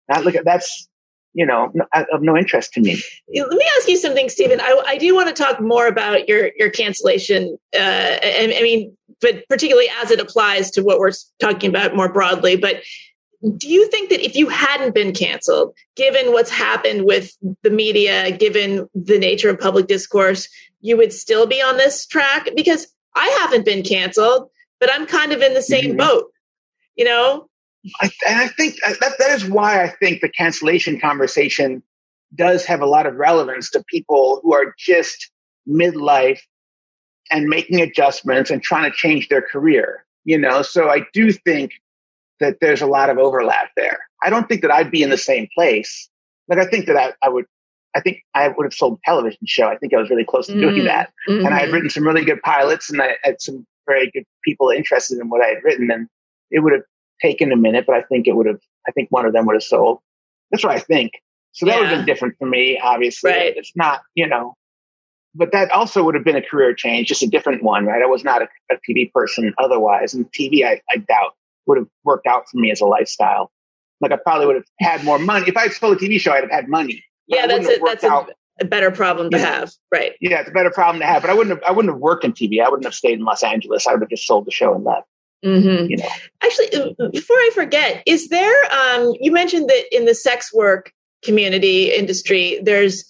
Not 0.08 0.24
look 0.24 0.34
at 0.34 0.46
that's, 0.46 0.88
you 1.34 1.44
know, 1.44 1.70
of 2.12 2.22
no 2.22 2.36
interest 2.36 2.72
to 2.72 2.80
me. 2.80 3.02
Let 3.34 3.50
me 3.50 3.64
ask 3.76 3.88
you 3.88 3.98
something, 3.98 4.30
Stephen. 4.30 4.60
I, 4.60 4.82
I 4.86 4.96
do 4.96 5.14
want 5.14 5.28
to 5.28 5.34
talk 5.34 5.60
more 5.60 5.86
about 5.86 6.28
your, 6.28 6.50
your 6.56 6.70
cancellation. 6.70 7.58
Uh, 7.74 8.16
I, 8.22 8.54
I 8.58 8.62
mean, 8.62 8.96
but 9.20 9.46
particularly 9.48 9.88
as 10.02 10.10
it 10.10 10.20
applies 10.20 10.70
to 10.72 10.82
what 10.82 10.98
we're 10.98 11.12
talking 11.38 11.68
about 11.68 11.94
more 11.94 12.10
broadly. 12.10 12.56
But 12.56 12.76
do 13.56 13.68
you 13.68 13.88
think 13.88 14.10
that 14.10 14.24
if 14.24 14.36
you 14.36 14.48
hadn't 14.48 14.94
been 14.94 15.12
canceled, 15.12 15.74
given 15.96 16.32
what's 16.32 16.50
happened 16.50 17.04
with 17.04 17.36
the 17.62 17.70
media, 17.70 18.30
given 18.30 18.88
the 18.94 19.18
nature 19.18 19.50
of 19.50 19.58
public 19.58 19.88
discourse, 19.88 20.48
you 20.80 20.96
would 20.96 21.12
still 21.12 21.46
be 21.46 21.60
on 21.60 21.76
this 21.76 22.06
track? 22.06 22.48
Because 22.54 22.86
I 23.14 23.26
haven't 23.40 23.64
been 23.64 23.82
canceled, 23.82 24.48
but 24.78 24.92
I'm 24.92 25.06
kind 25.06 25.32
of 25.32 25.42
in 25.42 25.54
the 25.54 25.62
same 25.62 25.90
mm-hmm. 25.90 25.98
boat, 25.98 26.30
you 26.96 27.04
know? 27.04 27.48
I, 28.00 28.10
and 28.28 28.40
I 28.40 28.48
think 28.48 28.76
uh, 28.86 28.94
that, 29.00 29.14
that 29.18 29.30
is 29.32 29.44
why 29.44 29.82
I 29.82 29.88
think 29.88 30.20
the 30.20 30.28
cancellation 30.28 31.00
conversation 31.00 31.82
does 32.34 32.64
have 32.64 32.80
a 32.80 32.86
lot 32.86 33.06
of 33.06 33.16
relevance 33.16 33.70
to 33.70 33.84
people 33.88 34.40
who 34.42 34.54
are 34.54 34.72
just 34.78 35.30
midlife 35.68 36.40
and 37.30 37.48
making 37.48 37.80
adjustments 37.80 38.50
and 38.50 38.62
trying 38.62 38.88
to 38.88 38.96
change 38.96 39.28
their 39.28 39.42
career, 39.42 40.04
you 40.24 40.38
know? 40.38 40.62
So 40.62 40.88
I 40.88 41.02
do 41.12 41.32
think 41.32 41.72
that 42.42 42.58
there's 42.60 42.82
a 42.82 42.86
lot 42.86 43.08
of 43.08 43.18
overlap 43.18 43.70
there. 43.76 44.00
I 44.22 44.30
don't 44.30 44.48
think 44.48 44.62
that 44.62 44.70
I'd 44.70 44.90
be 44.90 45.02
in 45.02 45.10
the 45.10 45.16
same 45.16 45.48
place. 45.54 46.08
Like 46.48 46.58
I 46.58 46.66
think 46.66 46.86
that 46.86 46.96
I, 46.96 47.12
I 47.22 47.28
would, 47.28 47.46
I 47.94 48.00
think 48.00 48.18
I 48.34 48.48
would 48.48 48.64
have 48.64 48.74
sold 48.74 48.98
a 48.98 49.10
television 49.10 49.46
show. 49.46 49.68
I 49.68 49.76
think 49.76 49.94
I 49.94 49.98
was 49.98 50.10
really 50.10 50.24
close 50.24 50.46
to 50.48 50.54
doing 50.54 50.76
mm-hmm. 50.76 50.86
that. 50.86 51.12
Mm-hmm. 51.28 51.46
And 51.46 51.54
I 51.54 51.60
had 51.60 51.70
written 51.70 51.88
some 51.88 52.06
really 52.06 52.24
good 52.24 52.42
pilots 52.42 52.90
and 52.90 53.00
I 53.00 53.16
had 53.22 53.40
some 53.40 53.66
very 53.86 54.10
good 54.10 54.24
people 54.44 54.70
interested 54.70 55.18
in 55.18 55.28
what 55.28 55.42
I 55.42 55.48
had 55.48 55.64
written. 55.64 55.90
And 55.90 56.08
it 56.50 56.60
would 56.60 56.72
have 56.72 56.82
taken 57.20 57.52
a 57.52 57.56
minute, 57.56 57.84
but 57.86 57.94
I 57.94 58.02
think 58.02 58.26
it 58.26 58.34
would 58.34 58.46
have, 58.46 58.60
I 58.88 58.92
think 58.92 59.08
one 59.10 59.24
of 59.24 59.32
them 59.32 59.46
would 59.46 59.54
have 59.54 59.62
sold. 59.62 60.00
That's 60.50 60.64
what 60.64 60.74
I 60.74 60.80
think. 60.80 61.12
So 61.52 61.66
that 61.66 61.72
yeah. 61.72 61.80
would 61.80 61.88
have 61.88 61.98
been 61.98 62.06
different 62.06 62.34
for 62.38 62.48
me, 62.48 62.78
obviously. 62.82 63.30
Right. 63.30 63.56
It's 63.56 63.72
not, 63.76 64.00
you 64.14 64.26
know, 64.26 64.54
but 65.34 65.52
that 65.52 65.70
also 65.70 66.02
would 66.02 66.14
have 66.14 66.24
been 66.24 66.36
a 66.36 66.42
career 66.42 66.74
change, 66.74 67.08
just 67.08 67.22
a 67.22 67.28
different 67.28 67.62
one, 67.62 67.86
right? 67.86 68.02
I 68.02 68.06
was 68.06 68.24
not 68.24 68.42
a, 68.42 68.48
a 68.70 68.76
TV 68.88 69.12
person 69.12 69.54
otherwise. 69.58 70.12
And 70.12 70.30
TV, 70.32 70.64
I, 70.64 70.80
I 70.90 70.96
doubt 70.96 71.34
would 71.66 71.78
have 71.78 71.86
worked 72.04 72.26
out 72.26 72.44
for 72.50 72.58
me 72.58 72.70
as 72.70 72.80
a 72.80 72.86
lifestyle. 72.86 73.50
Like 74.00 74.12
I 74.12 74.16
probably 74.16 74.46
would 74.46 74.56
have 74.56 74.64
had 74.80 75.04
more 75.04 75.18
money. 75.18 75.46
If 75.48 75.56
I 75.56 75.62
had 75.62 75.72
sold 75.72 75.96
a 75.96 76.00
TV 76.00 76.18
show, 76.20 76.32
I'd 76.32 76.42
have 76.42 76.50
had 76.50 76.68
money. 76.68 77.04
Yeah, 77.28 77.46
that's 77.46 77.66
it. 77.68 77.80
That's 77.84 78.04
a, 78.04 78.26
a, 78.60 78.64
better 78.64 78.90
problem 78.90 79.30
to 79.30 79.38
yeah. 79.38 79.44
have. 79.44 79.72
Right. 79.92 80.12
Yeah, 80.20 80.40
it's 80.40 80.50
a 80.50 80.52
better 80.52 80.70
problem 80.70 81.00
to 81.00 81.06
have. 81.06 81.22
But 81.22 81.30
I 81.30 81.34
wouldn't 81.34 81.56
have 81.56 81.64
I 81.64 81.72
wouldn't 81.72 81.94
have 81.94 82.00
worked 82.00 82.24
in 82.24 82.32
TV. 82.32 82.60
I 82.64 82.68
wouldn't 82.68 82.84
have 82.84 82.94
stayed 82.94 83.18
in 83.18 83.24
Los 83.24 83.42
Angeles. 83.42 83.86
I 83.86 83.92
would 83.92 84.00
have 84.00 84.10
just 84.10 84.26
sold 84.26 84.46
the 84.46 84.50
show 84.50 84.74
and 84.74 84.84
left. 84.84 85.06
Mm-hmm. 85.44 85.90
You 85.90 85.96
know. 85.96 86.08
Actually, 86.42 86.74
uh, 86.74 87.08
before 87.10 87.36
I 87.36 87.50
forget, 87.54 88.02
is 88.06 88.28
there 88.28 88.54
um 88.72 89.14
you 89.20 89.30
mentioned 89.30 89.68
that 89.68 89.84
in 89.96 90.04
the 90.04 90.14
sex 90.14 90.52
work 90.52 90.92
community 91.22 91.92
industry, 91.92 92.60
there's 92.62 93.04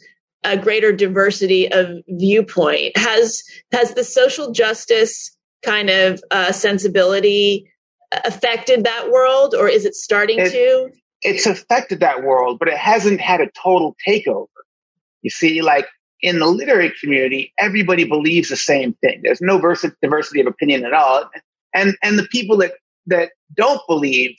a 0.44 0.56
greater 0.56 0.92
diversity 0.92 1.70
of 1.72 1.88
viewpoint. 2.08 2.96
Has 2.96 3.42
has 3.72 3.94
the 3.94 4.04
social 4.04 4.52
justice 4.52 5.36
kind 5.62 5.90
of 5.90 6.22
uh, 6.30 6.52
sensibility 6.52 7.71
affected 8.24 8.84
that 8.84 9.10
world 9.10 9.54
or 9.54 9.68
is 9.68 9.84
it 9.84 9.94
starting 9.94 10.38
it, 10.38 10.50
to? 10.52 10.90
It's 11.22 11.46
affected 11.46 12.00
that 12.00 12.22
world, 12.22 12.58
but 12.58 12.68
it 12.68 12.76
hasn't 12.76 13.20
had 13.20 13.40
a 13.40 13.50
total 13.62 13.96
takeover. 14.06 14.46
You 15.22 15.30
see, 15.30 15.62
like 15.62 15.86
in 16.20 16.38
the 16.38 16.46
literary 16.46 16.92
community, 17.00 17.52
everybody 17.58 18.04
believes 18.04 18.48
the 18.48 18.56
same 18.56 18.94
thing. 18.94 19.20
There's 19.22 19.40
no 19.40 19.60
diversity 20.02 20.40
of 20.40 20.46
opinion 20.46 20.84
at 20.84 20.92
all. 20.92 21.28
And, 21.74 21.96
and 22.02 22.18
the 22.18 22.26
people 22.28 22.56
that, 22.58 22.72
that 23.06 23.32
don't 23.54 23.80
believe, 23.88 24.36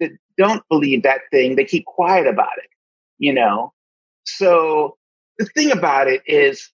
that 0.00 0.10
don't 0.36 0.62
believe 0.68 1.02
that 1.02 1.20
thing, 1.30 1.56
they 1.56 1.64
keep 1.64 1.84
quiet 1.86 2.26
about 2.26 2.58
it, 2.58 2.70
you 3.18 3.32
know? 3.32 3.72
So 4.24 4.96
the 5.38 5.46
thing 5.46 5.70
about 5.70 6.08
it 6.08 6.22
is 6.26 6.70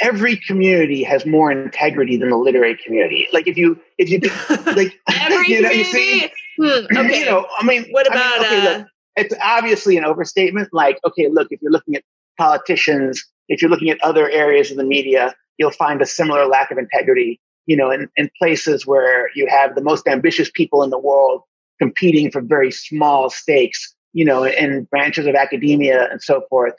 every 0.00 0.36
community 0.36 1.02
has 1.02 1.24
more 1.26 1.50
integrity 1.50 2.16
than 2.16 2.30
the 2.30 2.36
literary 2.36 2.76
community. 2.76 3.26
Like 3.32 3.46
if 3.46 3.56
you 3.56 3.78
if 3.98 4.10
you 4.10 4.20
like 4.74 4.98
every 5.20 5.48
you 5.48 5.62
know, 5.62 5.68
community. 5.68 5.78
You 5.78 5.84
see, 5.84 6.30
hmm, 6.58 6.98
okay. 6.98 7.20
You 7.20 7.26
know, 7.26 7.46
I 7.58 7.64
mean, 7.64 7.86
what 7.90 8.06
about? 8.06 8.38
I 8.38 8.42
mean, 8.42 8.46
okay, 8.46 8.66
uh, 8.66 8.78
look, 8.78 8.86
it's 9.16 9.34
obviously 9.42 9.96
an 9.96 10.04
overstatement. 10.04 10.68
Like, 10.72 10.98
okay, 11.06 11.28
look, 11.28 11.48
if 11.50 11.60
you're 11.62 11.72
looking 11.72 11.96
at 11.96 12.02
politicians, 12.38 13.22
if 13.48 13.62
you're 13.62 13.70
looking 13.70 13.90
at 13.90 14.00
other 14.02 14.28
areas 14.30 14.70
of 14.70 14.76
the 14.76 14.84
media, 14.84 15.34
you'll 15.58 15.70
find 15.70 16.02
a 16.02 16.06
similar 16.06 16.46
lack 16.46 16.70
of 16.70 16.78
integrity. 16.78 17.40
You 17.66 17.76
know, 17.76 17.90
in, 17.90 18.08
in 18.16 18.30
places 18.38 18.86
where 18.86 19.30
you 19.34 19.48
have 19.48 19.74
the 19.74 19.82
most 19.82 20.06
ambitious 20.06 20.50
people 20.54 20.84
in 20.84 20.90
the 20.90 20.98
world 20.98 21.42
competing 21.80 22.30
for 22.30 22.40
very 22.40 22.70
small 22.70 23.28
stakes. 23.30 23.94
You 24.12 24.24
know, 24.24 24.44
in 24.44 24.84
branches 24.84 25.26
of 25.26 25.34
academia 25.34 26.08
and 26.10 26.22
so 26.22 26.42
forth. 26.48 26.72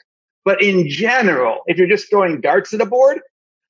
But 0.48 0.62
in 0.62 0.88
general, 0.88 1.58
if 1.66 1.76
you're 1.76 1.86
just 1.86 2.08
throwing 2.08 2.40
darts 2.40 2.72
at 2.72 2.80
a 2.80 2.86
board, 2.86 3.20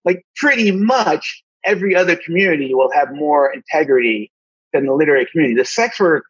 like 0.05 0.25
pretty 0.37 0.71
much 0.71 1.43
every 1.65 1.97
other 1.97 2.15
community 2.15 2.73
will 2.73 2.93
have 2.93 3.13
more 3.13 3.53
integrity 3.53 4.31
than 4.73 4.87
the 4.87 4.93
literary 4.93 5.27
community. 5.27 5.57
The 5.57 5.65
sex 5.65 5.99
work, 5.99 6.23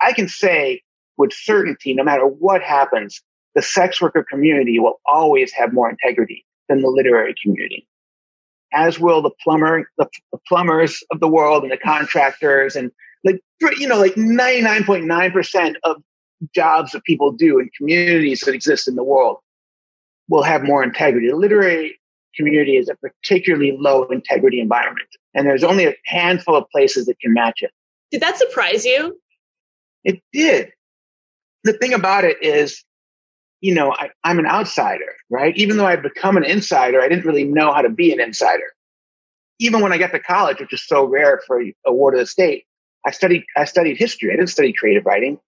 I 0.00 0.12
can 0.12 0.28
say 0.28 0.82
with 1.16 1.32
certainty, 1.32 1.94
no 1.94 2.04
matter 2.04 2.28
what 2.28 2.62
happens, 2.62 3.20
the 3.56 3.60
sex 3.60 4.00
worker 4.00 4.22
community 4.22 4.78
will 4.78 5.00
always 5.04 5.52
have 5.54 5.72
more 5.72 5.90
integrity 5.90 6.46
than 6.68 6.80
the 6.80 6.90
literary 6.90 7.34
community. 7.42 7.84
As 8.72 9.00
will 9.00 9.20
the 9.20 9.32
plumber, 9.42 9.90
the, 9.98 10.06
the 10.30 10.38
plumbers 10.46 11.02
of 11.10 11.18
the 11.18 11.26
world 11.26 11.64
and 11.64 11.72
the 11.72 11.76
contractors 11.76 12.76
and 12.76 12.92
like, 13.24 13.40
you 13.80 13.88
know, 13.88 13.98
like 13.98 14.14
99.9% 14.14 15.74
of 15.82 15.96
jobs 16.54 16.92
that 16.92 17.02
people 17.02 17.32
do 17.32 17.58
in 17.58 17.68
communities 17.76 18.42
that 18.42 18.54
exist 18.54 18.86
in 18.86 18.94
the 18.94 19.02
world 19.02 19.38
will 20.28 20.42
have 20.42 20.62
more 20.62 20.82
integrity. 20.82 21.28
The 21.28 21.36
literary 21.36 21.98
community 22.34 22.76
is 22.76 22.88
a 22.88 22.96
particularly 22.96 23.76
low 23.78 24.04
integrity 24.04 24.60
environment, 24.60 25.08
and 25.34 25.46
there's 25.46 25.64
only 25.64 25.86
a 25.86 25.94
handful 26.04 26.56
of 26.56 26.68
places 26.70 27.06
that 27.06 27.18
can 27.20 27.32
match 27.32 27.60
it. 27.62 27.70
Did 28.10 28.22
that 28.22 28.38
surprise 28.38 28.84
you? 28.84 29.20
It 30.04 30.22
did. 30.32 30.72
The 31.64 31.72
thing 31.74 31.92
about 31.92 32.24
it 32.24 32.42
is, 32.42 32.84
you 33.60 33.74
know, 33.74 33.92
I, 33.92 34.10
I'm 34.24 34.38
an 34.38 34.46
outsider, 34.46 35.12
right? 35.28 35.56
Even 35.56 35.76
though 35.76 35.86
I'd 35.86 36.02
become 36.02 36.36
an 36.36 36.44
insider, 36.44 37.00
I 37.00 37.08
didn't 37.08 37.24
really 37.26 37.44
know 37.44 37.72
how 37.72 37.82
to 37.82 37.90
be 37.90 38.12
an 38.12 38.20
insider. 38.20 38.72
Even 39.58 39.80
when 39.80 39.92
I 39.92 39.98
got 39.98 40.12
to 40.12 40.20
college, 40.20 40.60
which 40.60 40.72
is 40.72 40.86
so 40.86 41.04
rare 41.04 41.42
for 41.46 41.60
a 41.60 41.92
ward 41.92 42.14
of 42.14 42.20
the 42.20 42.26
state, 42.26 42.64
I 43.06 43.10
studied 43.10 43.44
I 43.56 43.64
studied 43.64 43.96
history. 43.96 44.32
I 44.32 44.36
didn't 44.36 44.50
study 44.50 44.72
creative 44.72 45.04
writing, 45.04 45.38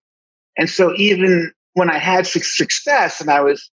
and 0.59 0.69
so 0.69 0.95
even 0.97 1.53
when 1.75 1.91
I 1.91 1.99
had 1.99 2.27
success 2.27 3.21
and 3.21 3.31
I 3.31 3.41
was 3.41 3.71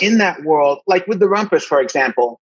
in 0.00 0.18
that 0.18 0.42
world, 0.44 0.80
like 0.86 1.06
with 1.06 1.20
the 1.20 1.28
Rumpus, 1.28 1.62
for 1.62 1.80
example, 1.80 2.40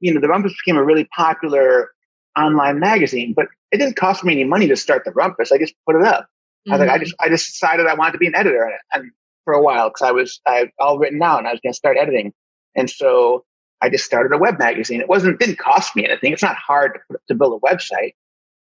you 0.00 0.12
know, 0.12 0.20
the 0.20 0.28
Rumpus 0.28 0.54
became 0.64 0.78
a 0.78 0.84
really 0.84 1.08
popular 1.16 1.90
online 2.36 2.78
magazine, 2.78 3.32
but 3.34 3.46
it 3.70 3.78
didn't 3.78 3.96
cost 3.96 4.24
me 4.24 4.32
any 4.32 4.44
money 4.44 4.66
to 4.68 4.76
start 4.76 5.04
the 5.04 5.12
Rumpus. 5.12 5.52
I 5.52 5.58
just 5.58 5.74
put 5.86 5.96
it 5.96 6.06
up. 6.06 6.22
Mm-hmm. 6.66 6.72
I 6.72 6.76
was 6.76 6.80
like, 6.80 6.90
I 6.90 6.98
just, 6.98 7.14
I 7.20 7.28
just 7.28 7.46
decided 7.52 7.86
I 7.86 7.94
wanted 7.94 8.12
to 8.12 8.18
be 8.18 8.26
an 8.26 8.34
editor 8.34 8.70
and 8.92 9.10
for 9.44 9.54
a 9.54 9.62
while 9.62 9.90
because 9.90 10.02
I 10.02 10.10
was, 10.10 10.40
I 10.46 10.70
all 10.78 10.98
written 10.98 11.18
down. 11.18 11.38
And 11.38 11.48
I 11.48 11.52
was 11.52 11.60
going 11.62 11.72
to 11.72 11.76
start 11.76 11.96
editing. 11.98 12.32
And 12.74 12.88
so 12.88 13.44
I 13.82 13.90
just 13.90 14.04
started 14.04 14.34
a 14.34 14.38
web 14.38 14.58
magazine. 14.58 15.00
It 15.00 15.08
wasn't, 15.08 15.38
didn't 15.38 15.58
cost 15.58 15.94
me 15.94 16.06
anything. 16.06 16.32
It's 16.32 16.42
not 16.42 16.56
hard 16.56 16.98
to, 17.10 17.18
to 17.28 17.34
build 17.34 17.60
a 17.62 17.66
website, 17.66 18.14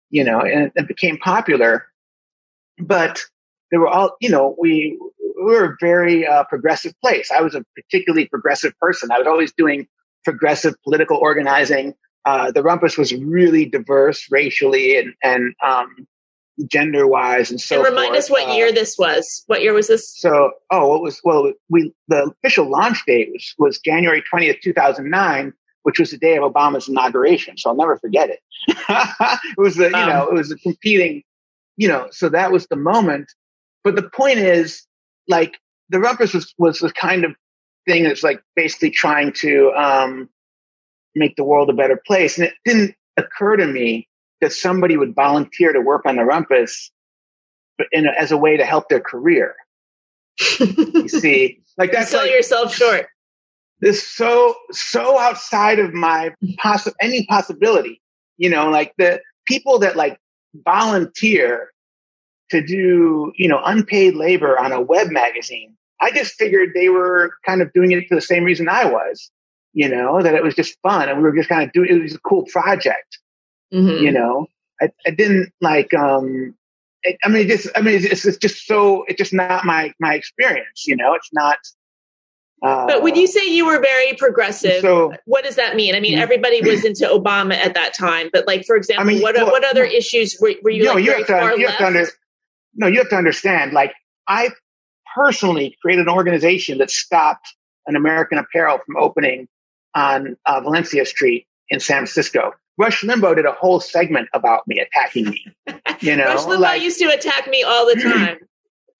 you 0.09 0.23
know, 0.23 0.39
and 0.39 0.71
it 0.75 0.87
became 0.87 1.17
popular. 1.17 1.87
But 2.77 3.21
they 3.71 3.77
were 3.77 3.87
all, 3.87 4.15
you 4.21 4.29
know, 4.29 4.55
we 4.59 4.97
were 5.43 5.65
a 5.73 5.75
very 5.79 6.25
uh, 6.27 6.43
progressive 6.45 6.93
place. 7.01 7.29
I 7.31 7.41
was 7.41 7.55
a 7.55 7.63
particularly 7.75 8.27
progressive 8.27 8.73
person. 8.79 9.11
I 9.11 9.17
was 9.19 9.27
always 9.27 9.51
doing 9.53 9.87
progressive 10.25 10.75
political 10.83 11.17
organizing. 11.17 11.93
Uh, 12.25 12.51
the 12.51 12.61
Rumpus 12.61 12.97
was 12.97 13.13
really 13.13 13.65
diverse 13.65 14.27
racially 14.29 14.97
and, 14.97 15.13
and 15.23 15.53
um, 15.65 16.07
gender 16.67 17.07
wise 17.07 17.49
and 17.49 17.61
so 17.61 17.77
and 17.77 17.85
remind 17.85 18.07
forth. 18.09 18.17
us 18.19 18.29
what 18.29 18.49
uh, 18.49 18.51
year 18.53 18.71
this 18.73 18.97
was 18.97 19.43
what 19.47 19.61
year 19.61 19.71
was 19.71 19.87
this 19.87 20.13
so 20.19 20.51
oh 20.71 20.93
it 20.93 21.01
was 21.01 21.21
well 21.23 21.53
we 21.69 21.93
the 22.09 22.29
official 22.43 22.69
launch 22.69 23.01
date 23.07 23.29
was, 23.31 23.55
was 23.57 23.79
january 23.79 24.21
20th 24.29 24.59
2009 24.61 25.53
which 25.83 25.99
was 25.99 26.11
the 26.11 26.17
day 26.17 26.35
of 26.35 26.43
obama's 26.43 26.89
inauguration 26.89 27.55
so 27.57 27.69
i'll 27.69 27.77
never 27.77 27.95
forget 27.97 28.29
it 28.29 28.39
it 28.67 29.57
was 29.57 29.77
the 29.77 29.85
you 29.85 29.91
Wow. 29.93 30.07
know 30.09 30.27
it 30.27 30.33
was 30.33 30.51
a 30.51 30.57
competing 30.57 31.23
you 31.77 31.87
know 31.87 32.07
so 32.11 32.27
that 32.27 32.51
was 32.51 32.67
the 32.67 32.75
moment 32.75 33.31
but 33.85 33.95
the 33.95 34.09
point 34.09 34.37
is 34.39 34.85
like 35.29 35.57
the 35.89 35.99
rumpus 35.99 36.33
was 36.33 36.53
was 36.57 36.79
the 36.79 36.91
kind 36.91 37.23
of 37.23 37.35
thing 37.87 38.03
that's 38.03 38.23
like 38.23 38.41
basically 38.55 38.91
trying 38.91 39.31
to 39.33 39.71
um 39.71 40.29
make 41.15 41.35
the 41.35 41.43
world 41.43 41.69
a 41.69 41.73
better 41.73 42.01
place. 42.05 42.37
And 42.37 42.47
it 42.47 42.53
didn't 42.65 42.95
occur 43.17 43.57
to 43.57 43.65
me 43.65 44.07
that 44.41 44.53
somebody 44.53 44.97
would 44.97 45.15
volunteer 45.15 45.73
to 45.73 45.81
work 45.81 46.05
on 46.05 46.15
the 46.15 46.23
rumpus 46.23 46.91
but 47.77 47.87
in 47.91 48.05
a, 48.05 48.11
as 48.11 48.31
a 48.31 48.37
way 48.37 48.57
to 48.57 48.65
help 48.65 48.89
their 48.89 48.99
career. 48.99 49.55
You 50.59 51.07
see? 51.07 51.61
Like 51.77 51.91
that's 51.91 52.11
sell 52.11 52.21
like, 52.21 52.31
yourself 52.31 52.75
short. 52.75 53.07
This 53.79 54.05
so 54.05 54.55
so 54.71 55.17
outside 55.17 55.79
of 55.79 55.93
my 55.93 56.33
possi- 56.59 56.93
any 57.01 57.25
possibility. 57.25 58.01
You 58.37 58.49
know 58.49 58.69
like 58.69 58.93
the 58.97 59.21
people 59.47 59.79
that 59.79 59.95
like 59.95 60.19
volunteer 60.65 61.71
to 62.51 62.61
do 62.65 63.31
you 63.35 63.47
know 63.47 63.61
unpaid 63.65 64.15
labor 64.15 64.59
on 64.59 64.71
a 64.71 64.81
web 64.81 65.09
magazine. 65.09 65.75
I 66.01 66.11
just 66.11 66.35
figured 66.35 66.69
they 66.73 66.87
were 66.89 67.33
kind 67.45 67.61
of 67.61 67.73
doing 67.73 67.91
it 67.91 68.07
for 68.07 68.15
the 68.15 68.21
same 68.21 68.43
reason 68.45 68.69
i 68.69 68.85
was 68.85 69.29
you 69.73 69.87
know 69.87 70.21
that 70.21 70.33
it 70.33 70.41
was 70.43 70.55
just 70.55 70.77
fun 70.81 71.09
and 71.09 71.17
we 71.17 71.23
were 71.23 71.35
just 71.35 71.49
kind 71.49 71.63
of 71.63 71.71
doing 71.73 71.89
it 71.89 72.01
was 72.01 72.15
a 72.15 72.19
cool 72.19 72.45
project 72.45 73.19
Mhm. 73.73 74.01
you 74.01 74.11
know? 74.11 74.47
I, 74.81 74.89
I 75.05 75.11
didn't 75.11 75.51
like 75.61 75.93
um 75.93 76.55
I, 77.05 77.17
I 77.23 77.29
mean 77.29 77.45
it 77.45 77.49
just 77.49 77.67
i 77.75 77.81
mean 77.81 77.95
it's, 78.03 78.25
it's 78.25 78.37
just 78.37 78.65
so 78.65 79.03
it's 79.07 79.17
just 79.17 79.33
not 79.33 79.65
my 79.65 79.93
my 79.99 80.15
experience 80.15 80.85
you 80.87 80.95
know? 80.95 81.13
It's 81.13 81.29
not 81.33 81.59
uh, 82.61 82.87
but 82.87 83.03
when 83.03 83.15
you 83.15 83.25
say 83.27 83.45
you 83.47 83.65
were 83.65 83.79
very 83.79 84.13
progressive 84.15 84.81
so 84.81 85.13
what 85.25 85.43
does 85.45 85.55
that 85.55 85.75
mean? 85.75 85.95
I 85.95 85.99
mean 85.99 86.17
Mm. 86.17 86.21
everybody 86.21 86.61
was 86.61 86.83
into 86.83 87.05
obama 87.05 87.53
at 87.55 87.73
that 87.75 87.93
time 87.93 88.29
but 88.33 88.47
like 88.47 88.65
for 88.65 88.75
example 88.75 89.05
mean, 89.05 89.21
what 89.21 89.35
well, 89.35 89.47
what 89.47 89.63
other 89.63 89.83
issues 89.83 90.37
were, 90.41 90.53
were 90.63 90.71
you 90.71 90.83
no, 90.85 90.93
like 90.93 91.03
you 91.05 91.11
have 91.11 91.27
to, 91.27 91.33
far 91.33 91.57
you 91.59 91.67
have 91.67 91.77
to 91.77 91.85
under, 91.85 92.07
no, 92.79 92.87
you 92.87 92.97
have 92.97 93.09
to 93.09 93.15
understand. 93.17 93.73
Like, 93.73 93.93
I 94.27 94.49
personally 95.15 95.77
created 95.81 96.07
an 96.07 96.13
organization 96.13 96.77
that 96.79 96.89
stopped 96.89 97.47
an 97.87 97.95
American 97.95 98.37
Apparel 98.37 98.79
from 98.85 98.95
opening 98.97 99.47
on 99.95 100.35
uh, 100.45 100.61
Valencia 100.61 101.05
Street 101.05 101.45
in 101.69 101.79
San 101.79 101.97
Francisco. 101.97 102.53
Rush 102.77 103.01
Limbaugh 103.01 103.35
did 103.35 103.45
a 103.45 103.51
whole 103.51 103.79
segment 103.81 104.29
about 104.33 104.65
me, 104.67 104.79
attacking 104.79 105.29
me. 105.29 105.45
You 105.99 106.15
know, 106.19 106.25
Rush 106.25 106.39
Limbaugh 106.45 106.59
like, 106.59 106.81
used 106.81 106.99
to 106.99 107.05
attack 107.09 107.47
me 107.49 107.63
all 107.63 107.85
the 107.85 107.95
time. 108.01 108.37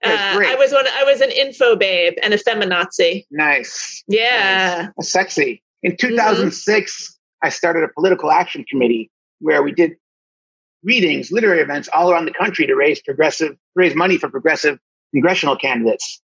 Uh. 0.03 0.39
I 0.45 0.55
was 0.57 0.71
one. 0.71 0.85
I 0.87 1.03
was 1.03 1.21
an 1.21 1.31
info 1.31 1.75
babe 1.75 2.13
and 2.21 2.33
a 2.33 2.37
feminazi. 2.37 3.25
nice, 3.31 4.03
Yeah. 4.07 4.89
nice. 4.97 5.11
sexy. 5.11 5.61
In 5.83 5.95
2006, 5.95 7.17
I 7.41 7.49
started 7.49 7.83
a 7.83 7.87
political 7.89 8.31
action 8.31 8.65
committee 8.69 9.09
where 9.39 9.63
we 9.63 9.71
did 9.71 9.91
readings, 10.83 11.31
literary 11.31 11.61
events 11.61 11.89
all 11.93 12.11
around 12.11 12.25
the 12.25 12.33
country 12.33 12.65
to 12.67 12.75
raise 12.75 13.01
progressive, 13.01 13.55
raise 13.75 13.95
money 13.95 14.17
for 14.17 14.29
progressive 14.29 14.79
congressional 15.13 15.55
candidates. 15.55 16.21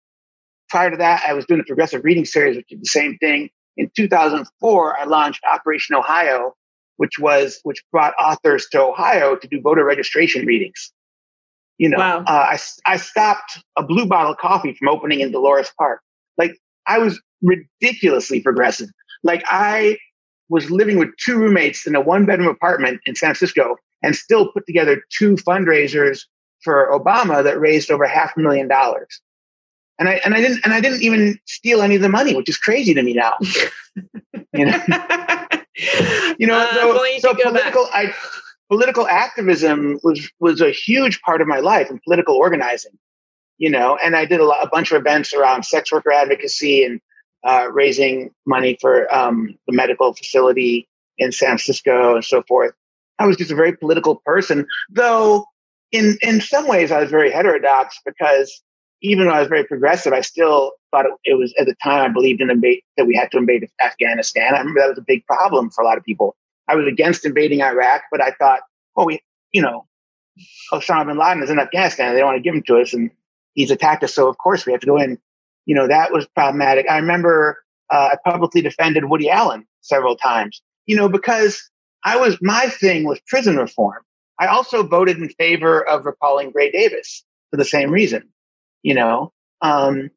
Prior 0.69 0.91
to 0.91 0.97
that, 0.97 1.23
I 1.27 1.33
was 1.35 1.45
doing 1.47 1.59
the 1.59 1.65
progressive 1.65 2.05
reading 2.05 2.25
series, 2.25 2.57
which 2.57 2.71
is 2.71 2.81
the 2.81 2.87
same 2.87 3.17
thing. 3.19 3.51
In 3.77 3.91
2004, 3.97 4.99
I 4.99 5.05
launched 5.05 5.43
Operation 5.45 5.95
Ohio, 5.95 6.55
which 6.97 7.19
was, 7.19 7.61
which 7.63 7.83
brought 7.93 8.15
authors 8.21 8.67
to 8.73 8.81
Ohio 8.83 9.37
to 9.37 9.49
do 9.49 9.61
voter 9.61 9.85
registration 9.85 10.45
readings. 10.47 10.93
You 11.79 11.89
know, 11.91 11.99
Wow. 11.99 12.25
uh, 12.27 12.31
I, 12.31 12.59
I 12.87 12.97
stopped 12.97 13.63
a 13.77 13.83
blue 13.83 14.07
bottle 14.07 14.35
coffee 14.35 14.75
from 14.75 14.89
opening 14.89 15.21
in 15.21 15.31
Dolores 15.31 15.71
Park. 15.79 16.01
Like 16.37 16.57
I 16.87 16.99
was 16.99 17.21
ridiculously 17.41 18.41
progressive. 18.41 18.89
Like 19.23 19.45
I 19.47 19.97
was 20.49 20.71
living 20.71 20.99
with 20.99 21.11
two 21.25 21.39
roommates 21.39 21.87
in 21.87 21.95
a 21.95 22.01
one 22.01 22.27
bedroom 22.27 22.49
apartment 22.49 23.01
in 23.07 23.15
San 23.15 23.29
Francisco 23.29 23.77
and 24.03 24.15
still 24.15 24.53
put 24.53 24.67
together 24.67 25.03
two 25.11 25.37
fundraisers 25.37 26.23
for 26.63 26.89
Obama 26.93 27.43
that 27.43 27.61
raised 27.61 27.91
over 27.91 28.07
half 28.07 28.37
a 28.37 28.41
million 28.41 28.69
dollars. 28.69 29.21
And 29.99 30.09
I 30.09 30.21
and 30.25 30.35
I 30.35 30.41
didn't 30.41 30.61
and 30.65 30.73
I 30.73 30.81
didn't 30.81 31.03
even 31.03 31.39
steal 31.47 31.83
any 31.83 31.97
of 31.97 32.03
the 32.03 32.09
money, 32.09 32.35
which 32.35 32.49
is 32.49 32.57
crazy 32.57 32.95
to 32.95 33.03
me 33.03 33.15
now. 33.15 33.33
you 34.53 34.65
know, 34.65 34.83
you 36.39 36.47
know. 36.47 36.59
Uh, 36.59 36.73
so 36.73 37.05
you 37.05 37.21
so 37.21 37.35
could 37.35 37.45
go 37.45 37.53
back. 37.53 37.73
political 37.73 37.89
I, 37.93 38.15
political 38.69 39.09
activism 39.09 39.99
was 40.05 40.31
was 40.39 40.61
a 40.61 40.71
huge 40.71 41.21
part 41.23 41.41
of 41.41 41.49
my 41.49 41.59
life 41.59 41.91
and 41.91 42.01
political 42.03 42.37
organizing. 42.37 42.93
You 43.57 43.71
know, 43.71 43.99
and 44.01 44.15
I 44.15 44.25
did 44.25 44.39
a, 44.39 44.45
lot, 44.45 44.65
a 44.65 44.69
bunch 44.69 44.93
of 44.93 45.01
events 45.01 45.35
around 45.35 45.65
sex 45.65 45.91
worker 45.91 46.13
advocacy 46.13 46.85
and 46.85 47.01
uh, 47.45 47.67
raising 47.73 48.31
money 48.47 48.79
for 48.81 49.13
um, 49.13 49.59
the 49.67 49.73
medical 49.75 50.15
facility 50.15 50.89
in 51.19 51.33
San 51.33 51.51
Francisco 51.51 52.15
and 52.15 52.25
so 52.25 52.43
forth. 52.47 52.73
I 53.19 53.27
was 53.27 53.37
just 53.37 53.51
a 53.51 53.57
very 53.57 53.77
political 53.77 54.17
person, 54.17 54.67
though 54.91 55.47
in 55.93 56.19
in 56.23 56.41
some 56.41 56.67
ways 56.67 56.93
I 56.93 57.01
was 57.01 57.11
very 57.11 57.31
heterodox 57.31 57.99
because 58.05 58.63
even 59.01 59.27
though 59.27 59.33
I 59.33 59.41
was 59.41 59.49
very 59.49 59.65
progressive, 59.65 60.13
I 60.13 60.21
still 60.21 60.73
thought 60.91 61.07
it, 61.07 61.13
it 61.25 61.35
was 61.35 61.55
at 61.59 61.67
the 61.67 61.75
time 61.83 62.11
I 62.11 62.13
believed 62.13 62.41
in 62.41 62.51
invade, 62.51 62.83
that 62.97 63.07
we 63.07 63.15
had 63.15 63.31
to 63.31 63.39
invade 63.39 63.69
Afghanistan. 63.81 64.55
I 64.55 64.59
remember 64.59 64.81
that 64.81 64.89
was 64.89 64.99
a 64.99 65.05
big 65.07 65.25
problem 65.27 65.71
for 65.71 65.83
a 65.83 65.85
lot 65.85 65.99
of 65.99 66.05
people. 66.05 66.37
I 66.69 66.75
was 66.75 66.87
against 66.87 67.25
invading 67.25 67.63
Iraq, 67.63 68.03
but 68.11 68.21
I 68.21 68.33
thought, 68.33 68.61
well, 68.97 69.07
we, 69.07 69.21
you 69.53 69.63
know, 69.63 69.87
Osama 70.73 71.07
bin 71.07 71.19
Laden 71.19 71.43
is 71.43 71.51
in 71.51 71.59
Afghanistan. 71.59 72.13
They 72.13 72.21
don't 72.21 72.29
want 72.29 72.39
to 72.39 72.43
give 72.43 72.55
him 72.55 72.63
to 72.67 72.79
us, 72.81 72.93
and 72.93 73.11
he's 73.55 73.71
attacked 73.71 74.03
us, 74.05 74.15
so 74.15 74.29
of 74.29 74.39
course 74.39 74.67
we 74.67 74.73
have 74.73 74.81
to 74.81 74.87
go 74.87 74.99
in. 74.99 75.19
You 75.67 75.75
know, 75.75 75.87
that 75.87 76.13
was 76.13 76.27
problematic. 76.35 76.87
I 76.89 76.97
remember 76.97 77.63
uh, 77.91 78.11
I 78.13 78.31
publicly 78.31 78.63
defended 78.63 79.05
Woody 79.07 79.31
Allen 79.31 79.67
several 79.81 80.17
times. 80.17 80.63
You 80.87 80.97
know, 80.97 81.09
because 81.09 81.71
I 82.05 82.17
was 82.17 82.39
my 82.41 82.67
thing 82.69 83.05
was 83.05 83.21
prison 83.27 83.57
reform. 83.57 84.03
I 84.39 84.47
also 84.47 84.83
voted 84.83 85.19
in 85.19 85.29
favor 85.31 85.87
of 85.87 86.07
recalling 86.07 86.51
Gray 86.51 86.71
Davis 86.71 87.25
for 87.51 87.57
the 87.57 87.65
same 87.65 87.91
reason. 87.91 88.29
You 88.83 88.95
know, 88.95 89.33
um, 89.61 90.11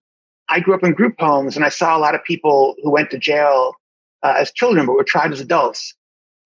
I 0.47 0.59
grew 0.59 0.75
up 0.75 0.83
in 0.83 0.93
group 0.93 1.15
homes 1.19 1.55
and 1.55 1.65
I 1.65 1.69
saw 1.69 1.97
a 1.97 1.99
lot 1.99 2.13
of 2.13 2.23
people 2.23 2.75
who 2.83 2.91
went 2.91 3.09
to 3.11 3.17
jail 3.17 3.73
uh, 4.21 4.35
as 4.37 4.51
children 4.51 4.85
but 4.85 4.93
were 4.93 5.03
tried 5.03 5.31
as 5.31 5.39
adults. 5.39 5.95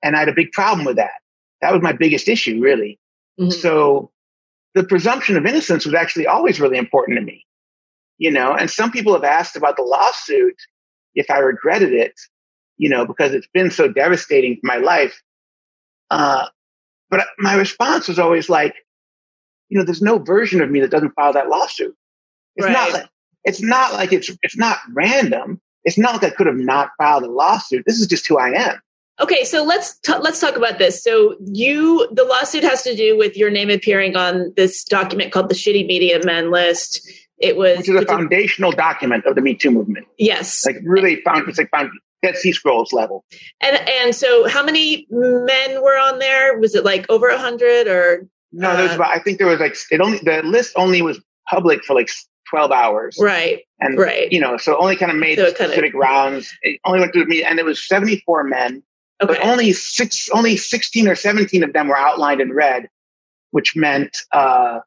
And 0.03 0.15
I 0.15 0.19
had 0.19 0.29
a 0.29 0.33
big 0.33 0.51
problem 0.51 0.85
with 0.85 0.95
that. 0.95 1.21
That 1.61 1.73
was 1.73 1.81
my 1.81 1.91
biggest 1.91 2.27
issue, 2.27 2.61
really. 2.61 2.99
Mhm. 3.39 3.51
So 3.51 4.11
the 4.75 4.83
presumption 4.83 5.35
of 5.35 5.45
innocence 5.45 5.85
was 5.85 5.95
actually 5.95 6.27
always 6.27 6.59
really 6.59 6.77
important 6.77 7.17
to 7.17 7.23
me. 7.23 7.45
You 8.17 8.31
know, 8.31 8.53
and 8.53 8.69
some 8.69 8.91
people 8.91 9.13
have 9.13 9.23
asked 9.25 9.57
about 9.57 9.75
the 9.75 9.83
lawsuit 9.83 10.55
if 11.15 11.29
I 11.29 11.39
regretted 11.39 11.91
it, 11.93 12.13
you 12.77 12.89
know, 12.89 13.05
because 13.05 13.33
it's 13.33 13.47
been 13.53 13.71
so 13.71 13.87
devastating 13.87 14.55
for 14.55 14.67
my 14.67 14.77
life. 14.77 15.21
Uh, 16.11 16.47
but 17.09 17.25
my 17.39 17.55
response 17.55 18.07
was 18.07 18.19
always 18.19 18.49
like, 18.49 18.73
you 19.69 19.77
know, 19.77 19.83
there's 19.85 20.01
no 20.01 20.19
version 20.19 20.61
of 20.61 20.69
me 20.69 20.79
that 20.81 20.91
doesn't 20.91 21.11
file 21.11 21.33
that 21.33 21.49
lawsuit. 21.49 21.95
It's 22.55 22.65
Right. 22.65 22.73
not 22.73 22.91
like 22.93 23.09
it's 23.43 23.61
not 23.61 23.93
like 23.93 24.11
it's 24.13 24.29
it's 24.41 24.57
not 24.57 24.77
random. 24.93 25.61
It's 25.83 25.97
not 25.97 26.13
like 26.13 26.23
I 26.23 26.29
could 26.35 26.47
have 26.47 26.55
not 26.55 26.89
filed 26.97 27.23
a 27.23 27.29
lawsuit. 27.29 27.83
This 27.85 27.99
is 27.99 28.07
just 28.07 28.27
who 28.27 28.37
I 28.37 28.49
am. 28.49 28.79
Okay, 29.21 29.43
so 29.45 29.63
let's 29.63 29.97
t- 29.99 30.13
let's 30.19 30.39
talk 30.41 30.55
about 30.57 30.77
this. 30.77 31.01
So 31.03 31.35
you, 31.45 32.07
the 32.11 32.23
lawsuit 32.25 32.63
has 32.63 32.81
to 32.83 32.95
do 32.95 33.17
with 33.17 33.37
your 33.37 33.49
name 33.49 33.69
appearing 33.69 34.15
on 34.17 34.51
this 34.57 34.83
document 34.83 35.31
called 35.31 35.47
the 35.49 35.55
Shitty 35.55 35.85
Media 35.87 36.19
Men 36.25 36.51
List. 36.51 37.07
It 37.37 37.55
was 37.55 37.77
Which 37.77 37.89
is 37.89 37.95
a 38.01 38.05
foundational 38.05 38.71
document 38.71 39.25
of 39.25 39.35
the 39.35 39.41
Me 39.41 39.53
Too 39.55 39.71
movement. 39.71 40.05
yes, 40.17 40.65
Like 40.65 40.77
really 40.83 41.21
found 41.21 41.47
it's 41.47 41.57
like 41.57 41.69
found 41.69 41.91
Dead 42.23 42.35
Sea 42.37 42.51
Scrolls 42.51 42.91
level. 42.93 43.23
and 43.61 43.77
and 43.87 44.15
so 44.15 44.47
how 44.47 44.63
many 44.63 45.07
men 45.09 45.81
were 45.81 45.97
on 45.97 46.19
there? 46.19 46.57
Was 46.59 46.75
it 46.75 46.83
like 46.83 47.05
over 47.09 47.27
a 47.29 47.37
hundred 47.37 47.87
or 47.87 48.27
No, 48.51 48.73
there 48.75 48.83
was 48.83 48.95
about 48.95 49.09
I 49.15 49.19
think 49.19 49.37
there 49.37 49.47
was 49.47 49.59
like 49.59 49.75
it 49.91 50.01
only 50.01 50.19
the 50.19 50.41
list 50.43 50.73
only 50.75 51.01
was 51.01 51.21
public 51.49 51.83
for 51.83 51.93
like 51.93 52.09
twelve 52.49 52.71
hours. 52.71 53.17
right? 53.19 53.61
And 53.79 53.97
Right. 53.99 54.31
you 54.31 54.39
know, 54.39 54.57
so 54.57 54.77
only 54.79 54.95
kind 54.95 55.11
of 55.11 55.17
made 55.17 55.37
So 55.37 55.45
it 55.45 55.57
kinda- 55.57 55.73
specific 55.73 55.93
rounds. 55.93 56.51
It 56.61 56.79
only 56.85 56.99
went 56.99 57.13
to 57.13 57.25
me 57.25 57.43
and 57.43 57.59
it 57.59 57.65
was 57.65 57.85
seventy 57.87 58.21
four 58.25 58.43
men. 58.43 58.81
Okay, 59.23 59.33
but 59.33 59.41
only 59.45 59.71
six, 59.71 60.27
only 60.33 60.57
16 60.57 61.07
or 61.07 61.15
17 61.15 61.63
of 61.63 61.71
them 61.71 61.87
were 61.87 61.97
outlined 61.97 62.41
in 62.41 62.51
red, 62.51 62.89
which 63.51 63.73
meant, 63.73 64.17
uh, 64.33 64.79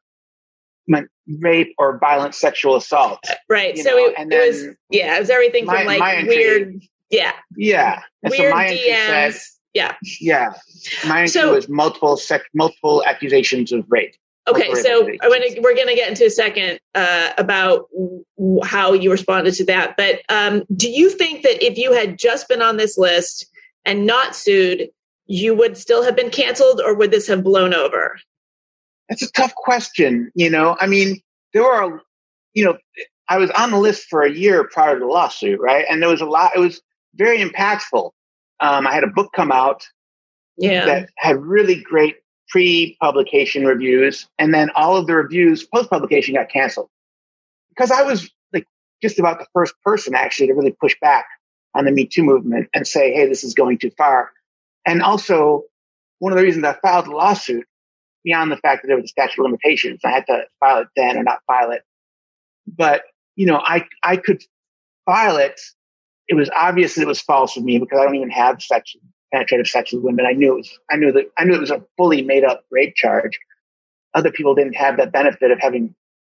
meant 0.87 1.07
rape 1.39 1.73
or 1.79 1.97
violent 1.97 2.35
sexual 2.35 2.75
assault. 2.75 3.19
Right. 3.49 3.75
So 3.75 3.89
know? 3.89 3.97
it, 4.05 4.13
and 4.19 4.31
it 4.31 4.47
was 4.47 4.75
yeah, 4.91 5.15
it 5.15 5.19
was 5.19 5.31
everything 5.31 5.65
my, 5.65 5.77
from 5.77 5.87
like 5.87 6.27
weird 6.27 6.79
yeah. 7.09 7.33
Yeah. 7.55 8.01
And 8.23 8.31
weird 8.31 8.51
so 8.51 8.55
my 8.55 8.67
DMs. 8.67 9.31
Said, 9.33 9.41
yeah. 9.73 9.95
Yeah. 10.19 10.53
My 11.07 11.25
so, 11.25 11.53
was 11.53 11.69
multiple 11.69 12.17
sec- 12.17 12.49
multiple 12.53 13.03
accusations 13.05 13.71
of 13.71 13.85
rape. 13.87 14.15
Okay, 14.47 14.73
so 14.75 15.01
gonna, 15.03 15.45
we're 15.61 15.75
going 15.75 15.87
to 15.87 15.95
get 15.95 16.09
into 16.09 16.25
a 16.25 16.29
second 16.29 16.79
uh, 16.95 17.31
about 17.37 17.87
how 18.63 18.93
you 18.93 19.11
responded 19.11 19.53
to 19.55 19.65
that. 19.65 19.95
But 19.95 20.21
um, 20.29 20.63
do 20.75 20.89
you 20.89 21.11
think 21.11 21.43
that 21.43 21.63
if 21.63 21.77
you 21.77 21.93
had 21.93 22.17
just 22.17 22.47
been 22.47 22.61
on 22.61 22.77
this 22.77 22.97
list 22.97 23.45
and 23.85 24.07
not 24.07 24.35
sued, 24.35 24.89
you 25.27 25.53
would 25.53 25.77
still 25.77 26.03
have 26.03 26.15
been 26.15 26.31
canceled, 26.31 26.81
or 26.83 26.95
would 26.95 27.11
this 27.11 27.27
have 27.27 27.43
blown 27.43 27.75
over? 27.75 28.19
That's 29.07 29.21
a 29.21 29.31
tough 29.33 29.53
question. 29.53 30.31
You 30.33 30.49
know, 30.49 30.75
I 30.79 30.87
mean, 30.87 31.21
there 31.53 31.63
were, 31.63 32.01
you 32.55 32.65
know, 32.65 32.77
I 33.27 33.37
was 33.37 33.51
on 33.51 33.69
the 33.69 33.77
list 33.77 34.07
for 34.09 34.23
a 34.23 34.31
year 34.31 34.63
prior 34.63 34.95
to 34.95 34.99
the 34.99 35.05
lawsuit, 35.05 35.59
right? 35.59 35.85
And 35.87 36.01
there 36.01 36.09
was 36.09 36.21
a 36.21 36.25
lot. 36.25 36.51
It 36.55 36.59
was 36.59 36.81
very 37.19 37.37
impactful. 37.37 38.11
Um, 38.61 38.87
I 38.87 38.93
had 38.93 39.03
a 39.03 39.07
book 39.07 39.31
come 39.35 39.51
out 39.51 39.85
yeah. 40.57 40.85
that 40.85 41.09
had 41.17 41.37
really 41.37 41.81
great 41.81 42.15
pre-publication 42.49 43.65
reviews, 43.65 44.27
and 44.39 44.53
then 44.53 44.71
all 44.75 44.97
of 44.97 45.05
the 45.05 45.13
reviews 45.13 45.63
post-publication 45.63 46.33
got 46.33 46.49
canceled 46.49 46.89
because 47.69 47.91
I 47.91 48.01
was 48.01 48.29
like 48.51 48.65
just 49.01 49.19
about 49.19 49.39
the 49.39 49.45
first 49.53 49.75
person 49.83 50.15
actually 50.15 50.47
to 50.47 50.53
really 50.53 50.75
push 50.81 50.95
back 50.99 51.25
on 51.75 51.85
the 51.85 51.91
Me 51.91 52.07
Too 52.07 52.23
movement 52.23 52.67
and 52.73 52.87
say, 52.87 53.13
"Hey, 53.13 53.27
this 53.27 53.43
is 53.43 53.53
going 53.53 53.77
too 53.77 53.91
far." 53.91 54.31
And 54.85 55.03
also, 55.03 55.63
one 56.17 56.33
of 56.33 56.37
the 56.37 56.43
reasons 56.43 56.65
I 56.65 56.75
filed 56.81 57.05
the 57.05 57.11
lawsuit, 57.11 57.65
beyond 58.23 58.51
the 58.51 58.57
fact 58.57 58.81
that 58.81 58.87
there 58.87 58.97
was 58.97 59.05
a 59.05 59.09
statute 59.09 59.39
of 59.39 59.45
limitations, 59.45 60.01
I 60.03 60.11
had 60.11 60.25
to 60.27 60.43
file 60.59 60.81
it 60.81 60.87
then 60.95 61.17
or 61.17 61.23
not 61.23 61.39
file 61.47 61.71
it. 61.71 61.83
But 62.67 63.03
you 63.35 63.45
know, 63.45 63.61
I 63.63 63.85
I 64.03 64.17
could 64.17 64.43
file 65.05 65.37
it. 65.37 65.59
It 66.29 66.35
was 66.35 66.49
obvious 66.55 66.95
that 66.95 67.01
it 67.01 67.07
was 67.07 67.19
false 67.19 67.55
with 67.55 67.65
me 67.65 67.77
because 67.77 67.99
I 67.99 68.05
don't 68.05 68.15
even 68.15 68.29
have 68.29 68.61
sex 68.61 68.95
penetrative 69.31 69.67
sex 69.67 69.91
with 69.91 70.03
women. 70.03 70.25
I 70.25 70.33
knew 70.33 70.53
it 70.53 70.57
was, 70.57 70.79
I 70.89 70.95
knew 70.95 71.11
that, 71.11 71.25
I 71.37 71.43
knew 71.43 71.55
it 71.55 71.61
was 71.61 71.71
a 71.71 71.83
fully 71.97 72.21
made 72.21 72.43
up 72.43 72.63
rape 72.71 72.95
charge. 72.95 73.37
Other 74.13 74.31
people 74.31 74.55
didn't 74.55 74.75
have 74.75 74.97
that 74.97 75.11
benefit 75.11 75.51
of 75.51 75.59
having 75.59 75.93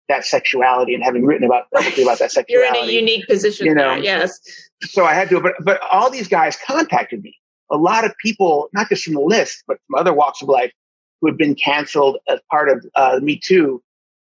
that 0.09 0.25
sexuality 0.25 0.95
and 0.95 1.03
having 1.03 1.25
written 1.25 1.45
about 1.45 1.71
publicly 1.73 2.03
about 2.03 2.19
that 2.19 2.33
sexuality. 2.33 2.53
You're 2.75 2.85
in 2.85 2.89
a 2.89 2.93
unique 2.93 3.27
position, 3.27 3.67
you 3.67 3.75
know. 3.75 3.95
There, 3.95 3.99
yes. 3.99 4.39
So 4.83 5.05
I 5.05 5.15
had 5.15 5.29
to, 5.31 5.41
but 5.41 5.55
but 5.61 5.81
all 5.91 6.11
these 6.11 6.29
guys 6.29 6.57
contacted 6.67 7.23
me. 7.23 7.35
A 7.71 7.77
lot 7.77 8.05
of 8.05 8.13
people, 8.19 8.69
not 8.75 8.89
just 8.89 9.05
from 9.05 9.15
the 9.15 9.21
list, 9.21 9.65
but 9.67 9.79
from 9.87 9.99
other 9.99 10.13
walks 10.13 10.43
of 10.43 10.49
life, 10.49 10.73
who 11.21 11.29
had 11.29 11.39
been 11.39 11.55
canceled 11.55 12.19
as 12.29 12.41
part 12.51 12.69
of 12.69 12.85
uh, 12.95 13.21
Me 13.23 13.41
Too. 13.43 13.83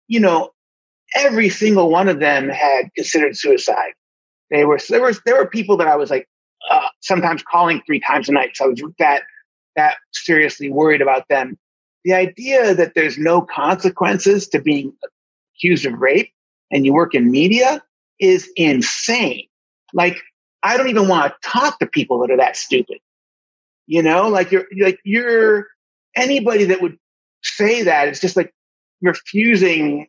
You 0.07 0.21
know, 0.21 0.51
every 1.17 1.49
single 1.49 1.91
one 1.91 2.09
of 2.09 2.21
them 2.21 2.49
had 2.49 2.91
considered 2.95 3.37
suicide. 3.37 3.93
They 4.53 4.67
were 4.67 4.79
there 4.89 5.03
was 5.03 5.21
there 5.25 5.37
were 5.37 5.47
people 5.47 5.79
that 5.79 5.89
I 5.89 5.97
was 5.97 6.11
like, 6.11 6.29
uh, 6.71 6.89
sometimes 7.01 7.43
calling 7.43 7.83
three 7.87 7.99
times 7.99 8.29
a 8.29 8.33
night. 8.33 8.51
So 8.55 8.67
I 8.67 8.69
was 8.69 8.83
that 8.99 9.23
that 9.75 9.97
seriously 10.13 10.71
worried 10.71 11.01
about 11.01 11.27
them. 11.29 11.59
The 12.05 12.13
idea 12.13 12.75
that 12.75 12.95
there's 12.95 13.17
no 13.17 13.41
consequences 13.41 14.47
to 14.49 14.61
being 14.61 14.93
accused 15.57 15.87
of 15.87 15.95
rape 15.95 16.31
and 16.71 16.85
you 16.85 16.93
work 16.93 17.15
in 17.15 17.31
media 17.31 17.83
is 18.21 18.51
insane. 18.57 19.47
Like 19.95 20.19
I 20.63 20.77
don't 20.77 20.89
even 20.89 21.09
want 21.09 21.33
to 21.33 21.49
talk 21.49 21.79
to 21.79 21.87
people 21.87 22.21
that 22.21 22.31
are 22.31 22.37
that 22.37 22.57
stupid. 22.57 22.99
You 23.87 24.03
know, 24.03 24.29
like 24.29 24.53
you're 24.53 24.67
like 24.79 25.01
you're 25.03 25.69
anybody 26.15 26.65
that 26.65 26.83
would 26.83 26.99
say 27.43 27.83
that 27.85 28.09
is 28.09 28.21
just 28.21 28.37
like 28.37 28.53
refusing 29.01 30.09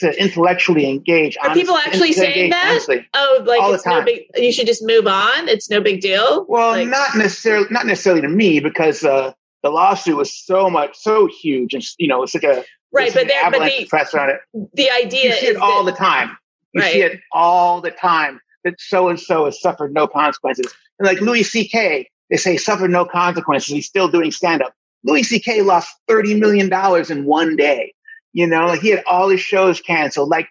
to 0.00 0.20
intellectually 0.20 0.88
engage. 0.88 1.36
Are 1.42 1.54
people 1.54 1.76
actually 1.76 2.12
saying 2.12 2.50
that? 2.50 2.68
Honestly, 2.70 3.06
oh, 3.14 3.42
like 3.46 3.60
it's 3.62 3.86
no 3.86 4.02
big. 4.02 4.22
You 4.36 4.52
should 4.52 4.66
just 4.66 4.82
move 4.84 5.06
on. 5.06 5.48
It's 5.48 5.70
no 5.70 5.80
big 5.80 6.00
deal. 6.00 6.44
Well, 6.48 6.72
like, 6.72 6.88
not 6.88 7.16
necessarily. 7.16 7.66
Not 7.70 7.86
necessarily 7.86 8.20
to 8.22 8.28
me 8.28 8.60
because 8.60 9.04
uh, 9.04 9.32
the 9.62 9.70
lawsuit 9.70 10.16
was 10.16 10.34
so 10.34 10.68
much, 10.68 10.96
so 10.96 11.26
huge, 11.26 11.74
and 11.74 11.84
you 11.98 12.08
know, 12.08 12.22
it's 12.22 12.34
like 12.34 12.44
a 12.44 12.64
right. 12.92 13.12
But 13.14 13.28
there, 13.28 13.50
but 13.50 13.64
the 13.64 13.86
press 13.86 14.14
on 14.14 14.30
it. 14.30 14.40
The 14.74 14.90
idea 14.90 15.30
you 15.30 15.40
see 15.40 15.46
it 15.46 15.56
all 15.56 15.84
that, 15.84 15.92
the 15.92 15.98
time. 15.98 16.36
You 16.72 16.80
right. 16.80 16.92
see 16.92 17.02
it 17.02 17.20
all 17.32 17.80
the 17.80 17.90
time 17.90 18.40
that 18.64 18.74
so 18.78 19.08
and 19.08 19.20
so 19.20 19.44
has 19.44 19.60
suffered 19.60 19.92
no 19.92 20.06
consequences. 20.06 20.72
And 20.98 21.06
like 21.06 21.20
Louis 21.20 21.42
C.K., 21.42 22.08
they 22.30 22.36
say 22.36 22.56
suffered 22.56 22.90
no 22.90 23.04
consequences. 23.04 23.68
He's 23.68 23.86
still 23.86 24.08
doing 24.08 24.30
stand 24.30 24.62
up. 24.62 24.74
Louis 25.04 25.22
C.K. 25.22 25.62
lost 25.62 25.90
thirty 26.08 26.34
million 26.34 26.68
dollars 26.68 27.10
in 27.10 27.24
one 27.24 27.56
day. 27.56 27.92
You 28.32 28.46
know, 28.46 28.66
like 28.66 28.80
he 28.80 28.90
had 28.90 29.02
all 29.06 29.28
his 29.28 29.40
shows 29.40 29.80
canceled. 29.80 30.28
Like, 30.28 30.48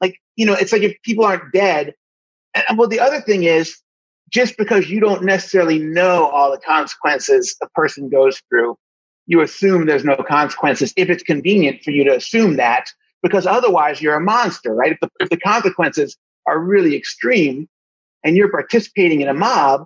like, 0.00 0.20
you 0.36 0.46
know, 0.46 0.54
it's 0.54 0.72
like 0.72 0.82
if 0.82 0.96
people 1.02 1.24
aren't 1.24 1.52
dead. 1.52 1.94
And 2.54 2.78
well, 2.78 2.88
the 2.88 3.00
other 3.00 3.20
thing 3.20 3.44
is 3.44 3.76
just 4.30 4.56
because 4.56 4.88
you 4.88 5.00
don't 5.00 5.24
necessarily 5.24 5.78
know 5.78 6.28
all 6.28 6.50
the 6.50 6.58
consequences 6.58 7.56
a 7.62 7.68
person 7.70 8.08
goes 8.08 8.40
through, 8.48 8.76
you 9.26 9.40
assume 9.40 9.86
there's 9.86 10.04
no 10.04 10.16
consequences 10.16 10.92
if 10.96 11.10
it's 11.10 11.22
convenient 11.22 11.82
for 11.82 11.90
you 11.90 12.04
to 12.04 12.16
assume 12.16 12.56
that, 12.56 12.90
because 13.22 13.46
otherwise 13.46 14.00
you're 14.00 14.14
a 14.14 14.20
monster, 14.20 14.74
right? 14.74 14.92
If 14.92 15.00
the, 15.00 15.10
if 15.20 15.30
the 15.30 15.36
consequences 15.36 16.16
are 16.46 16.58
really 16.58 16.96
extreme 16.96 17.68
and 18.24 18.36
you're 18.36 18.50
participating 18.50 19.20
in 19.20 19.28
a 19.28 19.34
mob, 19.34 19.84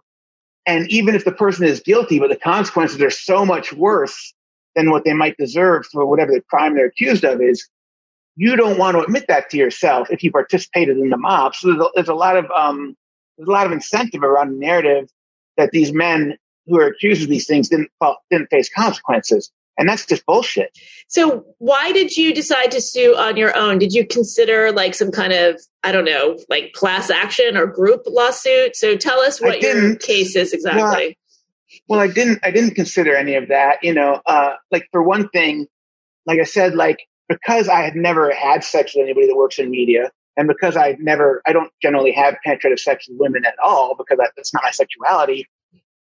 and 0.66 0.90
even 0.90 1.14
if 1.14 1.24
the 1.24 1.32
person 1.32 1.64
is 1.64 1.80
guilty, 1.80 2.18
but 2.18 2.28
the 2.28 2.36
consequences 2.36 3.00
are 3.00 3.10
so 3.10 3.46
much 3.46 3.72
worse 3.72 4.34
than 4.74 4.90
what 4.90 5.04
they 5.04 5.12
might 5.12 5.36
deserve 5.36 5.86
for 5.86 6.06
whatever 6.06 6.32
the 6.32 6.42
crime 6.48 6.74
they're 6.74 6.86
accused 6.86 7.24
of 7.24 7.40
is, 7.40 7.68
you 8.36 8.56
don't 8.56 8.78
want 8.78 8.96
to 8.96 9.02
admit 9.02 9.26
that 9.28 9.50
to 9.50 9.56
yourself 9.56 10.10
if 10.10 10.22
you 10.22 10.30
participated 10.30 10.96
in 10.96 11.10
the 11.10 11.16
mob. 11.16 11.54
So 11.54 11.68
there's 11.68 11.80
a, 11.80 11.90
there's 11.94 12.08
a 12.08 12.14
lot 12.14 12.36
of 12.36 12.50
um, 12.56 12.96
there's 13.36 13.48
a 13.48 13.52
lot 13.52 13.66
of 13.66 13.72
incentive 13.72 14.22
around 14.22 14.52
the 14.52 14.58
narrative 14.58 15.08
that 15.56 15.72
these 15.72 15.92
men 15.92 16.36
who 16.66 16.78
are 16.78 16.86
accused 16.86 17.22
of 17.22 17.28
these 17.28 17.46
things 17.46 17.68
didn't 17.68 17.90
didn't 18.30 18.48
face 18.48 18.70
consequences, 18.74 19.50
and 19.76 19.88
that's 19.88 20.06
just 20.06 20.24
bullshit. 20.24 20.70
So 21.08 21.44
why 21.58 21.92
did 21.92 22.16
you 22.16 22.32
decide 22.32 22.70
to 22.70 22.80
sue 22.80 23.16
on 23.16 23.36
your 23.36 23.56
own? 23.56 23.78
Did 23.78 23.92
you 23.92 24.06
consider 24.06 24.72
like 24.72 24.94
some 24.94 25.10
kind 25.10 25.32
of 25.32 25.60
I 25.82 25.92
don't 25.92 26.04
know, 26.04 26.38
like 26.48 26.72
class 26.72 27.10
action 27.10 27.56
or 27.56 27.66
group 27.66 28.02
lawsuit? 28.06 28.76
So 28.76 28.96
tell 28.96 29.20
us 29.20 29.40
what 29.40 29.60
your 29.60 29.96
case 29.96 30.36
is 30.36 30.52
exactly. 30.52 30.80
Well, 30.80 31.12
well, 31.88 32.00
I 32.00 32.08
didn't. 32.08 32.40
I 32.42 32.50
didn't 32.50 32.74
consider 32.74 33.14
any 33.14 33.34
of 33.34 33.48
that. 33.48 33.78
You 33.82 33.94
know, 33.94 34.20
uh, 34.26 34.54
like 34.70 34.88
for 34.92 35.02
one 35.02 35.28
thing, 35.28 35.66
like 36.26 36.38
I 36.40 36.44
said, 36.44 36.74
like 36.74 36.98
because 37.28 37.68
I 37.68 37.80
had 37.80 37.94
never 37.94 38.32
had 38.34 38.64
sex 38.64 38.92
with 38.94 39.04
anybody 39.04 39.28
that 39.28 39.36
works 39.36 39.58
in 39.58 39.70
media, 39.70 40.10
and 40.36 40.48
because 40.48 40.76
I 40.76 40.96
never, 40.98 41.42
I 41.46 41.52
don't 41.52 41.70
generally 41.80 42.12
have 42.12 42.36
penetrative 42.44 42.80
sex 42.80 43.06
with 43.08 43.18
women 43.18 43.44
at 43.44 43.54
all 43.62 43.94
because 43.96 44.18
that's 44.36 44.52
not 44.52 44.62
my 44.62 44.70
sexuality. 44.70 45.46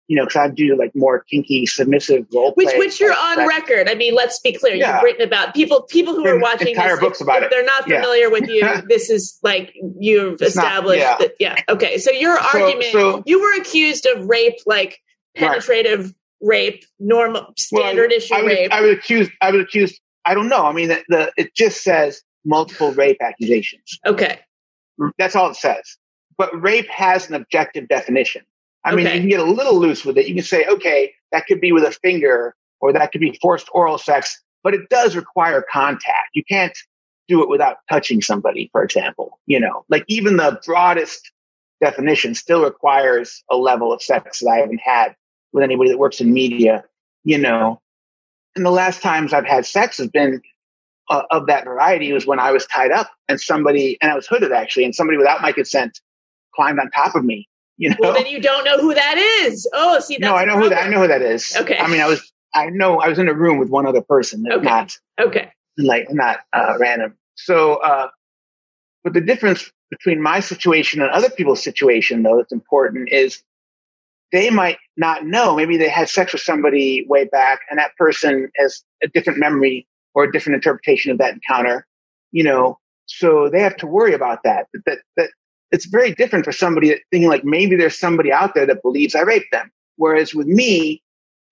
You 0.08 0.16
know, 0.16 0.26
because 0.26 0.38
I 0.38 0.48
do 0.50 0.76
like 0.76 0.92
more 0.96 1.24
kinky, 1.30 1.68
submissive 1.68 2.26
role 2.34 2.54
Which, 2.56 2.70
which 2.78 3.00
you're 3.00 3.14
on 3.14 3.36
sex. 3.36 3.48
record. 3.48 3.88
I 3.88 3.94
mean, 3.94 4.16
let's 4.16 4.40
be 4.40 4.54
clear. 4.54 4.74
Yeah. 4.74 4.96
You've 4.96 5.04
written 5.04 5.22
about 5.22 5.54
people. 5.54 5.84
People 5.84 6.16
who 6.16 6.26
are 6.26 6.40
watching 6.40 6.70
entire 6.70 6.96
this, 6.96 7.00
books 7.00 7.22
about 7.22 7.44
it. 7.44 7.52
They're 7.52 7.64
not 7.64 7.84
familiar 7.84 8.24
yeah. 8.24 8.28
with 8.28 8.50
you. 8.50 8.82
this 8.90 9.12
is 9.12 9.38
like 9.44 9.72
you've 10.00 10.42
it's 10.42 10.56
established. 10.56 11.04
Not, 11.04 11.22
yeah. 11.22 11.28
That, 11.28 11.34
yeah. 11.40 11.56
Okay. 11.70 12.00
So 12.00 12.10
your 12.10 12.40
so, 12.40 12.60
argument. 12.60 12.92
So, 12.92 13.24
you 13.28 13.40
were 13.40 13.62
accused 13.62 14.08
of 14.08 14.26
rape, 14.26 14.58
like 14.66 15.00
penetrative 15.36 16.06
right. 16.06 16.14
rape, 16.42 16.86
normal 17.00 17.54
standard 17.58 18.10
well, 18.12 18.18
issue 18.18 18.36
I 18.36 18.42
would, 18.42 18.48
rape. 18.48 18.72
I 18.72 18.82
would 18.82 18.98
accuse. 18.98 19.30
I 19.42 19.52
would 19.52 19.62
accuse. 19.62 20.00
I 20.26 20.34
don't 20.34 20.50
know. 20.50 20.66
I 20.66 20.74
mean, 20.74 20.90
the, 20.90 21.04
the 21.10 21.32
it 21.38 21.56
just 21.56 21.84
says 21.84 22.22
multiple 22.46 22.92
rape 22.94 23.18
accusations. 23.22 24.00
Okay, 24.06 24.40
that's 25.18 25.36
all 25.36 25.50
it 25.50 25.56
says. 25.56 25.98
But 26.38 26.50
rape 26.62 26.90
has 26.90 27.28
an 27.28 27.36
objective 27.36 27.88
definition. 27.88 28.44
I 28.86 28.96
mean, 28.96 29.08
okay. 29.08 29.16
you 29.16 29.22
can 29.22 29.30
get 29.30 29.40
a 29.42 29.44
little 29.44 29.78
loose 29.78 30.06
with 30.06 30.18
it. 30.18 30.28
You 30.28 30.36
can 30.36 30.44
say, 30.44 30.66
okay, 30.66 31.14
that 31.32 31.46
could 31.48 31.60
be 31.60 31.72
with 31.72 31.84
a 31.84 31.92
finger, 31.92 32.56
or 32.80 32.94
that 32.94 33.12
could 33.12 33.22
be 33.22 33.38
forced 33.42 33.68
oral 33.74 33.98
sex, 33.98 34.42
but 34.64 34.74
it 34.74 34.90
does 34.90 35.16
require 35.16 35.66
contact. 35.70 36.30
You 36.34 36.44
can't 36.46 36.78
do 37.28 37.44
it 37.44 37.50
without 37.50 37.78
touching 37.90 38.22
somebody, 38.22 38.70
for 38.72 38.84
example. 38.84 39.40
You 39.48 39.60
know, 39.60 39.86
like 39.90 40.06
even 40.08 40.38
the 40.38 40.60
broadest 40.66 41.32
definition 41.82 42.36
still 42.36 42.64
requires 42.64 43.44
a 43.50 43.56
level 43.56 43.94
of 43.94 44.02
sex 44.02 44.40
that 44.40 44.50
I 44.50 44.58
haven't 44.58 44.82
had 44.84 45.16
with 45.54 45.64
anybody 45.64 45.90
that 45.90 45.98
works 45.98 46.22
in 46.22 46.34
media, 46.34 46.84
you 47.24 47.38
know. 47.38 47.82
And 48.56 48.66
the 48.66 48.72
last 48.72 49.02
times 49.02 49.34
I've 49.34 49.46
had 49.46 49.66
sex 49.66 49.98
has 49.98 50.10
been 50.10 50.42
uh, 51.10 51.24
of 51.32 51.48
that 51.48 51.64
variety 51.64 52.14
was 52.14 52.28
when 52.28 52.40
I 52.40 52.52
was 52.52 52.66
tied 52.68 52.92
up 52.92 53.10
and 53.28 53.40
somebody, 53.40 53.98
and 54.02 54.12
I 54.12 54.16
was 54.16 54.28
hooded 54.28 54.52
actually, 54.52 54.86
and 54.86 54.94
somebody 54.94 55.18
without 55.18 55.42
my 55.42 55.52
consent 55.52 56.00
climbed 56.56 56.80
on 56.80 56.90
top 56.92 57.16
of 57.16 57.24
me. 57.24 57.48
You 57.78 57.92
know? 57.92 57.96
Well, 58.00 58.14
then 58.14 58.28
you 58.28 58.42
don't 58.42 58.66
know 58.66 58.78
who 58.78 58.94
that 58.94 59.18
is. 59.18 59.68
Oh, 59.74 60.00
see, 60.02 60.18
no, 60.20 60.36
I 60.36 60.44
know 60.44 60.60
who 60.60 60.70
that. 60.70 60.86
I 60.86 60.90
know 60.90 61.02
who 61.02 61.08
that 61.08 61.22
is. 61.22 61.56
Okay. 61.56 61.78
I 61.78 61.88
mean, 61.88 62.02
I 62.02 62.08
was, 62.08 62.32
I 62.54 62.70
know, 62.70 63.00
I 63.00 63.08
was 63.08 63.18
in 63.18 63.30
a 63.30 63.34
room 63.34 63.58
with 63.58 63.70
one 63.70 63.86
other 63.86 64.02
person. 64.02 64.46
Okay. 64.52 64.66
Not 64.66 64.98
okay. 65.20 65.52
Like 65.78 66.08
not 66.12 66.40
uh, 66.52 66.74
random. 66.78 67.18
So, 67.36 67.76
uh, 67.76 68.10
but 69.06 69.14
the 69.14 69.22
difference 69.22 69.72
between 69.90 70.22
my 70.22 70.40
situation 70.40 71.02
and 71.02 71.10
other 71.12 71.30
people's 71.30 71.64
situation, 71.64 72.24
though, 72.24 72.38
that's 72.38 72.52
important 72.52 73.10
is 73.12 73.42
they 74.32 74.50
might 74.50 74.78
not 74.98 75.26
know. 75.26 75.56
Maybe 75.56 75.78
they 75.78 75.90
had 75.90 76.10
sex 76.10 76.34
with 76.34 76.42
somebody 76.42 77.06
way 77.08 77.26
back 77.26 77.62
and 77.70 77.80
that 77.80 77.96
person 77.98 78.52
has 78.58 78.84
a 79.04 79.08
different 79.08 79.40
memory 79.40 79.88
or 80.14 80.24
a 80.24 80.32
different 80.32 80.56
interpretation 80.56 81.12
of 81.12 81.18
that 81.18 81.34
encounter. 81.34 81.86
you 82.32 82.44
know, 82.44 82.78
so 83.08 83.50
they 83.50 83.62
have 83.62 83.76
to 83.78 83.88
worry 83.88 84.14
about 84.14 84.44
that. 84.44 84.68
That, 84.86 85.00
that, 85.18 85.30
it's 85.72 85.86
very 85.86 86.14
different 86.14 86.46
for 86.46 86.52
somebody 86.52 86.96
thinking 87.12 87.30
like 87.30 87.44
maybe 87.44 87.76
there's 87.76 87.98
somebody 87.98 88.32
out 88.32 88.54
there 88.54 88.66
that 88.68 88.82
believes 88.82 89.16
I 89.16 89.22
raped 89.22 89.52
them. 89.52 89.72
Whereas 89.98 90.34
with 90.34 90.48
me, 90.48 91.02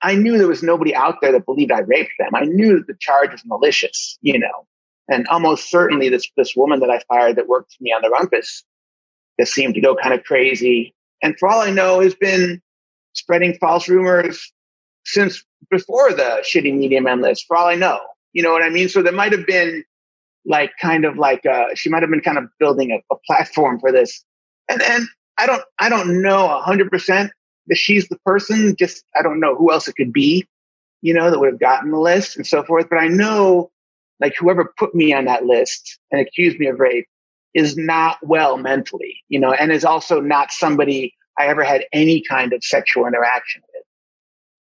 I 0.01 0.15
knew 0.15 0.37
there 0.37 0.47
was 0.47 0.63
nobody 0.63 0.93
out 0.93 1.15
there 1.21 1.31
that 1.31 1.45
believed 1.45 1.71
I 1.71 1.79
raped 1.79 2.13
them. 2.19 2.35
I 2.35 2.45
knew 2.45 2.83
the 2.83 2.95
charge 2.99 3.31
was 3.31 3.43
malicious, 3.45 4.17
you 4.21 4.37
know, 4.37 4.67
and 5.09 5.27
almost 5.27 5.69
certainly 5.69 6.09
this, 6.09 6.29
this 6.37 6.55
woman 6.55 6.79
that 6.81 6.89
I 6.89 7.01
fired 7.07 7.37
that 7.37 7.47
worked 7.47 7.73
for 7.73 7.83
me 7.83 7.91
on 7.91 8.01
the 8.01 8.09
rumpus 8.09 8.63
that 9.37 9.47
seemed 9.47 9.75
to 9.75 9.81
go 9.81 9.95
kind 9.95 10.13
of 10.13 10.23
crazy. 10.23 10.93
And 11.21 11.37
for 11.39 11.47
all 11.47 11.61
I 11.61 11.71
know 11.71 12.01
has 12.01 12.15
been 12.15 12.61
spreading 13.13 13.57
false 13.59 13.87
rumors 13.87 14.51
since 15.05 15.43
before 15.69 16.11
the 16.13 16.43
shitty 16.43 16.77
medium 16.77 17.05
list, 17.21 17.45
for 17.47 17.57
all 17.57 17.67
I 17.67 17.75
know. 17.75 17.99
You 18.33 18.43
know 18.43 18.51
what 18.51 18.63
I 18.63 18.69
mean? 18.69 18.89
So 18.89 19.01
there 19.01 19.13
might 19.13 19.31
have 19.31 19.47
been 19.47 19.83
like 20.45 20.71
kind 20.81 21.05
of 21.05 21.17
like 21.17 21.45
uh, 21.45 21.67
she 21.75 21.89
might 21.89 22.03
have 22.03 22.09
been 22.09 22.21
kind 22.21 22.37
of 22.37 22.45
building 22.59 22.91
a, 22.91 23.13
a 23.13 23.17
platform 23.25 23.79
for 23.79 23.91
this. 23.91 24.23
And 24.69 24.79
then 24.79 25.07
I 25.37 25.45
don't 25.45 25.63
I 25.79 25.89
don't 25.89 26.21
know 26.21 26.47
hundred 26.61 26.89
percent 26.89 27.31
that 27.67 27.77
she's 27.77 28.07
the 28.09 28.17
person. 28.25 28.75
Just 28.77 29.03
I 29.17 29.21
don't 29.21 29.39
know 29.39 29.55
who 29.55 29.71
else 29.71 29.87
it 29.87 29.95
could 29.95 30.13
be, 30.13 30.47
you 31.01 31.13
know, 31.13 31.29
that 31.29 31.39
would 31.39 31.51
have 31.51 31.59
gotten 31.59 31.91
the 31.91 31.99
list 31.99 32.37
and 32.37 32.45
so 32.45 32.63
forth. 32.63 32.87
But 32.89 32.99
I 32.99 33.07
know 33.07 33.71
like 34.19 34.35
whoever 34.37 34.73
put 34.77 34.95
me 34.95 35.13
on 35.13 35.25
that 35.25 35.45
list 35.45 35.99
and 36.11 36.19
accused 36.19 36.59
me 36.59 36.67
of 36.67 36.79
rape 36.79 37.07
is 37.53 37.77
not 37.77 38.17
well 38.21 38.57
mentally, 38.57 39.15
you 39.29 39.39
know, 39.39 39.53
and 39.53 39.71
is 39.71 39.85
also 39.85 40.19
not 40.19 40.51
somebody 40.51 41.13
I 41.39 41.47
ever 41.47 41.63
had 41.63 41.85
any 41.93 42.21
kind 42.21 42.53
of 42.53 42.63
sexual 42.63 43.05
interaction 43.05 43.61
with. 43.73 43.83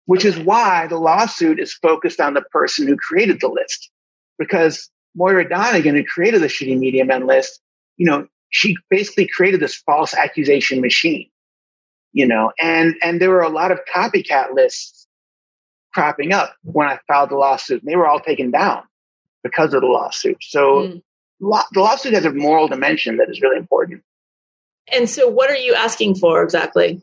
Which 0.06 0.24
is 0.24 0.38
why 0.38 0.86
the 0.88 0.98
lawsuit 0.98 1.60
is 1.60 1.74
focused 1.74 2.20
on 2.20 2.34
the 2.34 2.42
person 2.50 2.86
who 2.86 2.96
created 2.96 3.40
the 3.40 3.48
list. 3.48 3.90
Because 4.38 4.90
Moira 5.14 5.48
Donegan, 5.48 5.94
who 5.94 6.04
created 6.04 6.42
the 6.42 6.48
shitty 6.48 6.78
media 6.78 7.04
men 7.04 7.26
list, 7.26 7.60
you 7.96 8.06
know, 8.06 8.26
she 8.50 8.76
basically 8.90 9.28
created 9.28 9.60
this 9.60 9.76
false 9.76 10.12
accusation 10.12 10.80
machine, 10.80 11.30
you 12.12 12.26
know, 12.26 12.52
and, 12.60 12.94
and 13.02 13.20
there 13.20 13.30
were 13.30 13.42
a 13.42 13.48
lot 13.48 13.70
of 13.70 13.78
copycat 13.94 14.52
lists 14.52 15.06
cropping 15.94 16.32
up 16.32 16.54
when 16.62 16.88
I 16.88 16.98
filed 17.06 17.30
the 17.30 17.36
lawsuit. 17.36 17.82
And 17.82 17.90
they 17.90 17.96
were 17.96 18.08
all 18.08 18.20
taken 18.20 18.50
down 18.50 18.82
because 19.42 19.74
of 19.74 19.80
the 19.80 19.86
lawsuit. 19.86 20.38
So 20.40 20.88
mm. 20.88 21.02
the 21.40 21.80
lawsuit 21.80 22.14
has 22.14 22.24
a 22.24 22.32
moral 22.32 22.68
dimension 22.68 23.16
that 23.16 23.30
is 23.30 23.40
really 23.40 23.56
important. 23.56 24.02
And 24.92 25.08
so 25.08 25.28
what 25.28 25.50
are 25.50 25.56
you 25.56 25.74
asking 25.74 26.16
for 26.16 26.42
exactly? 26.42 27.02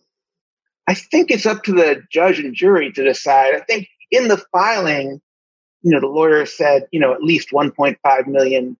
I 0.88 0.94
think 0.94 1.30
it's 1.30 1.46
up 1.46 1.64
to 1.64 1.74
the 1.74 2.02
judge 2.12 2.40
and 2.40 2.54
jury 2.54 2.92
to 2.94 3.04
decide. 3.04 3.56
I 3.56 3.60
think 3.62 3.88
in 4.12 4.28
the 4.28 4.44
filing, 4.52 5.22
you 5.82 5.92
know, 5.92 6.00
the 6.00 6.08
lawyer 6.08 6.46
said, 6.46 6.88
you 6.92 7.00
know, 7.00 7.14
at 7.14 7.22
least 7.22 7.52
1.5 7.52 8.28
million, 8.28 8.76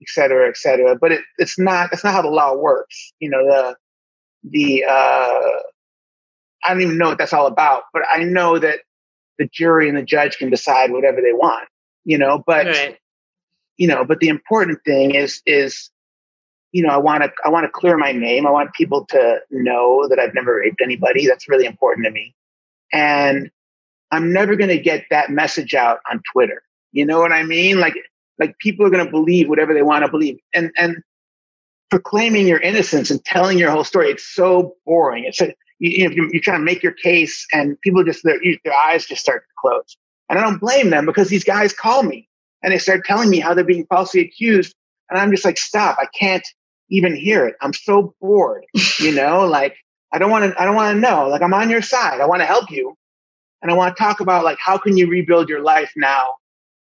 et 0.00 0.08
cetera, 0.08 0.48
et 0.48 0.56
cetera. 0.56 0.96
But 0.96 1.12
it, 1.12 1.20
it's 1.38 1.58
not, 1.58 1.90
that's 1.90 2.04
not 2.04 2.14
how 2.14 2.22
the 2.22 2.28
law 2.28 2.54
works. 2.54 3.12
You 3.18 3.30
know, 3.30 3.44
the, 3.44 3.76
the, 4.44 4.84
uh, 4.84 5.60
I 6.64 6.72
don't 6.72 6.82
even 6.82 6.98
know 6.98 7.08
what 7.08 7.18
that's 7.18 7.32
all 7.32 7.46
about, 7.46 7.84
but 7.92 8.02
I 8.12 8.22
know 8.22 8.58
that 8.58 8.80
the 9.38 9.48
jury 9.52 9.88
and 9.88 9.96
the 9.96 10.02
judge 10.02 10.38
can 10.38 10.50
decide 10.50 10.92
whatever 10.92 11.20
they 11.20 11.32
want, 11.32 11.68
you 12.04 12.18
know, 12.18 12.42
but, 12.46 12.66
right. 12.66 12.98
you 13.76 13.86
know, 13.86 14.04
but 14.04 14.20
the 14.20 14.28
important 14.28 14.78
thing 14.84 15.14
is, 15.14 15.42
is, 15.46 15.90
you 16.72 16.82
know, 16.82 16.90
I 16.90 16.98
want 16.98 17.24
to, 17.24 17.32
I 17.44 17.48
want 17.48 17.64
to 17.64 17.70
clear 17.70 17.96
my 17.96 18.12
name. 18.12 18.46
I 18.46 18.50
want 18.50 18.72
people 18.74 19.04
to 19.06 19.40
know 19.50 20.06
that 20.08 20.18
I've 20.18 20.34
never 20.34 20.56
raped 20.56 20.80
anybody. 20.82 21.26
That's 21.26 21.48
really 21.48 21.66
important 21.66 22.06
to 22.06 22.12
me. 22.12 22.34
And 22.92 23.50
I'm 24.10 24.32
never 24.32 24.56
going 24.56 24.70
to 24.70 24.78
get 24.78 25.04
that 25.10 25.30
message 25.30 25.74
out 25.74 25.98
on 26.10 26.22
Twitter. 26.32 26.62
You 26.92 27.04
know 27.06 27.20
what 27.20 27.32
I 27.32 27.42
mean? 27.42 27.78
Like, 27.80 27.94
like 28.38 28.58
people 28.58 28.86
are 28.86 28.90
going 28.90 29.04
to 29.04 29.10
believe 29.10 29.48
whatever 29.48 29.74
they 29.74 29.82
want 29.82 30.04
to 30.04 30.10
believe. 30.10 30.38
And, 30.54 30.70
and 30.76 31.02
proclaiming 31.90 32.46
your 32.46 32.60
innocence 32.60 33.10
and 33.10 33.24
telling 33.24 33.58
your 33.58 33.70
whole 33.70 33.84
story, 33.84 34.10
it's 34.10 34.26
so 34.26 34.74
boring. 34.86 35.24
It's 35.24 35.40
a, 35.40 35.52
you, 35.78 36.08
know, 36.08 36.28
you're 36.32 36.42
trying 36.42 36.60
to 36.60 36.64
make 36.64 36.82
your 36.82 36.92
case 36.92 37.46
and 37.52 37.80
people 37.80 38.04
just, 38.04 38.22
their, 38.22 38.38
their 38.64 38.74
eyes 38.74 39.06
just 39.06 39.22
start 39.22 39.42
to 39.42 39.52
close. 39.58 39.96
And 40.30 40.38
I 40.38 40.42
don't 40.42 40.60
blame 40.60 40.90
them 40.90 41.04
because 41.04 41.28
these 41.28 41.44
guys 41.44 41.72
call 41.72 42.04
me 42.04 42.28
and 42.62 42.72
they 42.72 42.78
start 42.78 43.04
telling 43.04 43.28
me 43.28 43.40
how 43.40 43.52
they're 43.52 43.64
being 43.64 43.86
falsely 43.86 44.20
accused. 44.20 44.74
And 45.10 45.18
I'm 45.18 45.32
just 45.32 45.44
like, 45.44 45.58
stop. 45.58 45.98
I 46.00 46.06
can't 46.18 46.46
even 46.88 47.14
hear 47.14 47.46
it. 47.46 47.56
I'm 47.60 47.74
so 47.74 48.14
bored, 48.20 48.64
you 49.00 49.12
know, 49.12 49.46
like 49.46 49.76
I 50.12 50.18
don't 50.18 50.30
want 50.30 50.52
to, 50.52 50.60
I 50.60 50.64
don't 50.64 50.76
want 50.76 50.94
to 50.94 51.00
know. 51.00 51.28
Like 51.28 51.42
I'm 51.42 51.52
on 51.52 51.68
your 51.68 51.82
side. 51.82 52.20
I 52.20 52.26
want 52.26 52.40
to 52.40 52.46
help 52.46 52.70
you. 52.70 52.96
And 53.60 53.70
I 53.70 53.74
want 53.74 53.94
to 53.94 54.02
talk 54.02 54.20
about 54.20 54.44
like, 54.44 54.58
how 54.64 54.78
can 54.78 54.96
you 54.96 55.08
rebuild 55.08 55.48
your 55.48 55.60
life 55.60 55.92
now 55.96 56.34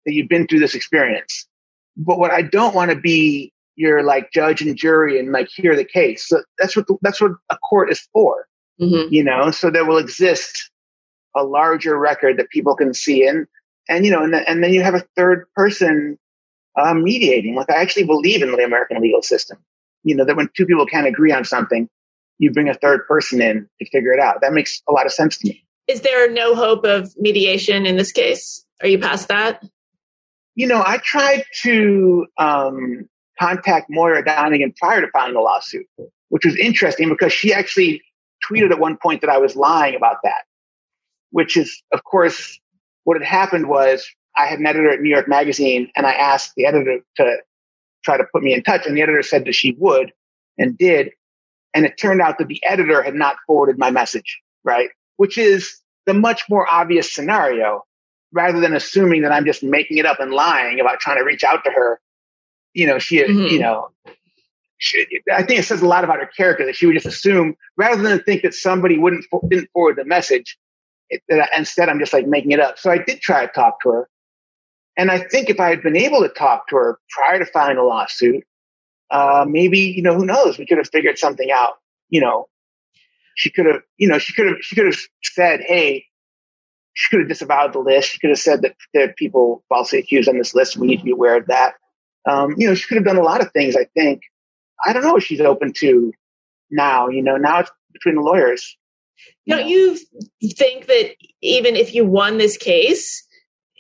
that 0.06 0.14
you've 0.14 0.28
been 0.28 0.48
through 0.48 0.60
this 0.60 0.76
experience? 0.76 1.48
But 1.96 2.20
what 2.20 2.32
I 2.32 2.42
don't 2.42 2.76
want 2.76 2.92
to 2.92 2.98
be 2.98 3.54
your 3.76 4.04
like 4.04 4.32
judge 4.32 4.62
and 4.62 4.76
jury 4.76 5.20
and 5.20 5.32
like 5.32 5.50
hear 5.50 5.76
the 5.76 5.86
case. 5.86 6.28
So 6.28 6.44
that's 6.58 6.76
what, 6.76 6.88
the, 6.88 6.98
that's 7.02 7.22
what 7.22 7.32
a 7.50 7.58
court 7.58 7.92
is 7.92 8.08
for, 8.12 8.48
mm-hmm. 8.82 9.14
you 9.14 9.24
know, 9.24 9.52
so 9.52 9.70
there 9.70 9.86
will 9.86 9.98
exist 9.98 10.72
a 11.36 11.44
larger 11.44 11.98
record 11.98 12.38
that 12.38 12.50
people 12.50 12.76
can 12.76 12.94
see 12.94 13.26
in. 13.28 13.48
And, 13.88 14.06
you 14.06 14.12
know, 14.12 14.24
and, 14.24 14.36
and 14.36 14.64
then 14.64 14.74
you 14.74 14.82
have 14.82 14.96
a 14.96 15.04
third 15.16 15.46
person 15.56 16.18
uh, 16.76 16.94
mediating. 16.94 17.56
Like 17.56 17.70
I 17.70 17.82
actually 17.82 18.06
believe 18.06 18.42
in 18.42 18.52
the 18.52 18.64
American 18.64 19.02
legal 19.02 19.22
system. 19.22 19.58
You 20.04 20.16
know, 20.16 20.26
that 20.26 20.36
when 20.36 20.50
two 20.56 20.66
people 20.66 20.86
can't 20.86 21.08
agree 21.08 21.32
on 21.32 21.46
something, 21.46 21.90
you 22.38 22.52
bring 22.52 22.70
a 22.70 22.74
third 22.74 23.08
person 23.08 23.42
in 23.42 23.68
to 23.80 23.90
figure 23.90 24.12
it 24.12 24.20
out. 24.20 24.42
That 24.42 24.54
makes 24.54 24.82
a 24.88 24.92
lot 24.92 25.06
of 25.06 25.12
sense 25.12 25.38
to 25.40 25.48
me. 25.48 25.64
Is 25.88 26.02
there 26.02 26.30
no 26.32 26.56
hope 26.56 26.84
of 26.84 27.14
mediation 27.18 27.86
in 27.86 27.96
this 27.96 28.12
case? 28.12 28.66
Are 28.82 28.88
you 28.88 29.00
past 29.00 29.28
that? 29.30 29.64
You 30.56 30.68
know, 30.68 30.82
I 30.86 30.98
tried 30.98 31.46
to 31.64 32.26
um, 32.38 33.08
contact 33.40 33.88
Moira 33.90 34.24
Donegan 34.24 34.74
prior 34.78 35.02
to 35.02 35.08
filing 35.12 35.34
the 35.34 35.42
lawsuit, 35.42 35.86
which 36.30 36.46
was 36.46 36.56
interesting 36.58 37.10
because 37.10 37.34
she 37.34 37.54
actually 37.54 38.02
tweeted 38.50 38.72
at 38.72 38.80
one 38.80 38.98
point 38.98 39.22
that 39.22 39.30
I 39.30 39.38
was 39.38 39.56
lying 39.56 39.96
about 39.96 40.18
that, 40.24 40.46
which 41.36 41.58
is, 41.58 41.84
of 41.92 42.04
course, 42.06 42.60
what 43.04 43.20
had 43.20 43.28
happened 43.28 43.68
was 43.68 44.08
I 44.38 44.46
had 44.46 44.60
an 44.60 44.66
editor 44.66 44.90
at 44.90 45.02
New 45.02 45.10
York 45.10 45.28
Magazine 45.28 45.92
and 45.96 46.06
I 46.08 46.14
asked 46.14 46.54
the 46.56 46.66
editor 46.66 47.00
to 47.18 47.38
try 48.04 48.18
to 48.18 48.24
put 48.32 48.44
me 48.44 48.54
in 48.54 48.64
touch, 48.64 48.86
and 48.86 48.96
the 48.96 49.02
editor 49.02 49.22
said 49.24 49.46
that 49.46 49.56
she 49.56 49.76
would 49.80 50.14
and 50.58 50.78
did. 50.78 51.12
And 51.74 51.86
it 51.86 51.98
turned 51.98 52.22
out 52.22 52.38
that 52.38 52.48
the 52.48 52.64
editor 52.64 53.02
had 53.02 53.16
not 53.16 53.36
forwarded 53.46 53.78
my 53.78 53.92
message, 53.92 54.40
right? 54.64 54.90
which 55.18 55.38
is 55.38 55.82
the 56.06 56.14
much 56.14 56.44
more 56.50 56.72
obvious 56.72 57.14
scenario 57.14 57.84
rather 58.32 58.60
than 58.60 58.74
assuming 58.74 59.22
that 59.22 59.32
I'm 59.32 59.46
just 59.46 59.64
making 59.64 59.98
it 59.98 60.06
up 60.06 60.20
and 60.20 60.32
lying 60.32 60.80
about 60.80 61.00
trying 61.00 61.18
to 61.18 61.24
reach 61.24 61.44
out 61.44 61.64
to 61.64 61.72
her. 61.72 62.00
You 62.74 62.88
know, 62.88 63.00
she, 63.00 63.24
mm-hmm. 63.24 63.54
you 63.54 63.60
know, 63.60 63.90
she, 64.78 65.06
I 65.32 65.44
think 65.44 65.60
it 65.60 65.64
says 65.64 65.82
a 65.82 65.88
lot 65.88 66.04
about 66.04 66.20
her 66.20 66.30
character 66.38 66.66
that 66.66 66.76
she 66.76 66.86
would 66.86 66.96
just 66.96 67.06
assume 67.06 67.56
rather 67.78 68.02
than 68.02 68.22
think 68.24 68.42
that 68.44 68.54
somebody 68.54 68.98
wouldn't 68.98 69.26
didn't 69.48 69.70
forward 69.72 69.96
the 69.96 70.06
message. 70.06 70.58
It, 71.28 71.50
instead, 71.58 71.90
I'm 71.90 72.00
just 72.00 72.14
like 72.14 72.28
making 72.28 72.52
it 72.52 72.60
up. 72.60 72.78
So 72.78 72.92
I 72.92 72.98
did 72.98 73.22
try 73.22 73.46
to 73.46 73.52
talk 73.52 73.82
to 73.82 73.90
her, 73.90 74.10
and 74.98 75.12
I 75.12 75.20
think 75.20 75.50
if 75.50 75.60
I 75.60 75.70
had 75.70 75.82
been 75.82 75.98
able 75.98 76.22
to 76.22 76.30
talk 76.30 76.68
to 76.70 76.76
her 76.76 77.00
prior 77.10 77.40
to 77.40 77.46
filing 77.46 77.78
a 77.78 77.84
lawsuit, 77.84 78.44
uh, 79.12 79.46
maybe 79.48 79.80
you 79.80 80.02
know 80.02 80.16
who 80.16 80.26
knows, 80.26 80.58
we 80.58 80.66
could 80.66 80.78
have 80.78 80.90
figured 80.90 81.18
something 81.18 81.52
out. 81.52 81.76
You 82.10 82.22
know, 82.22 82.48
she 83.36 83.50
could 83.50 83.66
have, 83.66 83.82
you 83.98 84.08
know, 84.08 84.18
she 84.18 84.34
could 84.34 84.48
have, 84.48 84.58
she 84.62 84.76
could 84.76 84.86
have 84.86 84.98
said, 85.24 85.62
Hey, 85.62 86.06
she 86.94 87.10
could 87.10 87.20
have 87.20 87.30
disavowed 87.30 87.74
the 87.74 87.80
list. 87.80 88.10
She 88.10 88.20
could 88.20 88.30
have 88.30 88.40
said 88.40 88.62
that 88.62 88.76
there 88.94 89.10
are 89.10 89.14
people 89.14 89.64
falsely 89.70 90.00
accused 90.00 90.30
on 90.30 90.38
this 90.38 90.56
list. 90.56 90.78
We 90.78 90.88
need 90.88 91.00
to 91.00 91.04
be 91.04 91.12
aware 91.12 91.38
of 91.38 91.46
that. 91.48 91.76
Um, 92.28 92.56
you 92.58 92.68
know, 92.68 92.74
she 92.74 92.88
could 92.88 92.98
have 92.98 93.06
done 93.06 93.18
a 93.18 93.24
lot 93.24 93.42
of 93.42 93.52
things. 93.52 93.76
I 93.76 93.86
think. 93.94 94.22
I 94.84 94.94
don't 94.94 95.04
know 95.04 95.14
what 95.14 95.24
she's 95.24 95.42
open 95.42 95.74
to 95.78 96.14
now. 96.72 97.10
You 97.10 97.22
know, 97.22 97.38
now 97.38 97.60
it's 97.60 97.72
between 97.94 98.16
the 98.16 98.22
lawyers. 98.22 98.78
You 99.46 99.56
Don't 99.56 99.68
you 99.68 99.98
think 100.56 100.88
that 100.88 101.16
even 101.42 101.76
if 101.76 101.94
you 101.94 102.06
won 102.06 102.38
this 102.38 102.58
case, 102.58 103.26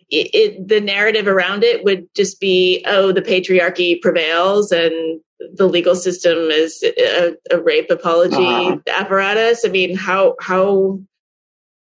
it, 0.09 0.29
it, 0.33 0.67
the 0.67 0.81
narrative 0.81 1.27
around 1.27 1.63
it 1.63 1.83
would 1.83 2.07
just 2.15 2.39
be, 2.39 2.83
oh, 2.87 3.11
the 3.11 3.21
patriarchy 3.21 3.99
prevails 4.01 4.71
and 4.71 5.19
the 5.55 5.67
legal 5.67 5.95
system 5.95 6.37
is 6.51 6.83
a, 6.83 7.35
a 7.51 7.59
rape 7.59 7.89
apology 7.89 8.35
uh, 8.35 8.77
apparatus. 8.95 9.65
I 9.65 9.69
mean, 9.69 9.95
how 9.95 10.35
how 10.39 10.99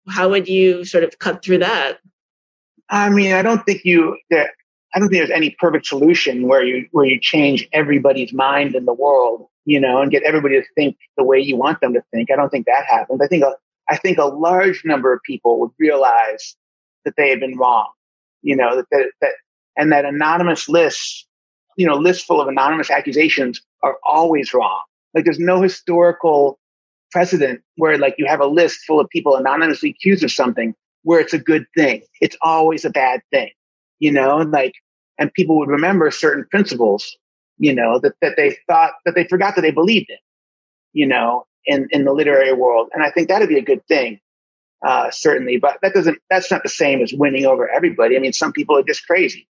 how 0.09 0.28
would 0.28 0.48
you 0.48 0.84
sort 0.84 1.05
of 1.05 1.18
cut 1.18 1.44
through 1.44 1.59
that? 1.59 1.98
I 2.88 3.09
mean, 3.11 3.32
I 3.32 3.42
don't 3.42 3.64
think 3.64 3.84
you 3.84 4.16
that 4.30 4.51
I 4.94 4.98
don't 4.98 5.09
think 5.09 5.20
there's 5.20 5.36
any 5.36 5.57
perfect 5.59 5.86
solution 5.86 6.46
where 6.46 6.64
you 6.64 6.86
where 6.92 7.07
you 7.07 7.18
change 7.20 7.68
everybody's 7.72 8.32
mind 8.32 8.74
in 8.74 8.84
the 8.84 8.94
world, 8.94 9.46
you 9.70 9.80
know, 9.80 10.00
and 10.00 10.10
get 10.10 10.22
everybody 10.24 10.60
to 10.60 10.66
think 10.74 10.96
the 11.16 11.24
way 11.24 11.38
you 11.38 11.56
want 11.56 11.80
them 11.80 11.92
to 11.94 12.02
think. 12.12 12.30
I 12.30 12.36
don't 12.36 12.50
think 12.50 12.66
that 12.66 12.86
happens. 12.86 13.20
I 13.20 13.26
think 13.26 13.44
a, 13.44 13.54
I 13.88 13.96
think 13.96 14.18
a 14.18 14.24
large 14.24 14.84
number 14.84 15.12
of 15.12 15.20
people 15.24 15.60
would 15.60 15.70
realize 15.78 16.56
that 17.04 17.14
they 17.16 17.30
had 17.30 17.40
been 17.40 17.56
wrong, 17.56 17.88
you 18.42 18.56
know, 18.56 18.76
that 18.76 18.86
that, 18.90 19.12
that 19.20 19.32
and 19.76 19.92
that 19.92 20.04
anonymous 20.04 20.68
lists 20.68 21.26
you 21.76 21.86
know, 21.86 21.96
lists 21.96 22.24
full 22.24 22.42
of 22.42 22.48
anonymous 22.48 22.90
accusations 22.90 23.62
are 23.82 23.96
always 24.06 24.52
wrong. 24.52 24.82
Like 25.14 25.24
there's 25.24 25.38
no 25.38 25.62
historical 25.62 26.58
precedent 27.10 27.62
where 27.76 27.96
like 27.96 28.14
you 28.18 28.26
have 28.26 28.40
a 28.40 28.46
list 28.46 28.80
full 28.86 29.00
of 29.00 29.08
people 29.08 29.34
anonymously 29.34 29.90
accused 29.90 30.22
of 30.22 30.30
something 30.30 30.74
where 31.04 31.20
it's 31.20 31.32
a 31.32 31.38
good 31.38 31.64
thing. 31.74 32.02
It's 32.20 32.36
always 32.42 32.84
a 32.84 32.90
bad 32.90 33.22
thing, 33.30 33.50
you 33.98 34.12
know, 34.12 34.38
like, 34.38 34.74
and 35.18 35.32
people 35.32 35.58
would 35.58 35.70
remember 35.70 36.10
certain 36.10 36.44
principles, 36.50 37.16
you 37.61 37.74
know, 37.74 38.00
that, 38.00 38.14
that 38.22 38.36
they 38.38 38.56
thought 38.66 38.92
that 39.04 39.14
they 39.14 39.24
forgot 39.24 39.54
that 39.54 39.61
they 39.61 39.70
believed 39.70 40.08
in, 40.08 40.16
you 40.94 41.06
know, 41.06 41.46
in, 41.66 41.86
in 41.90 42.06
the 42.06 42.12
literary 42.12 42.54
world. 42.54 42.88
And 42.94 43.04
I 43.04 43.11
think 43.11 43.28
that'd 43.28 43.50
be 43.50 43.58
a 43.58 43.62
good 43.62 43.86
thing, 43.86 44.18
uh, 44.84 45.11
certainly. 45.11 45.58
But 45.58 45.78
that 45.82 45.92
doesn't, 45.92 46.18
that's 46.30 46.50
not 46.50 46.62
the 46.62 46.70
same 46.70 47.02
as 47.02 47.12
winning 47.12 47.44
over 47.44 47.68
everybody. 47.68 48.16
I 48.16 48.18
mean, 48.18 48.32
some 48.32 48.50
people 48.50 48.78
are 48.78 48.82
just 48.82 49.06
crazy. 49.06 49.46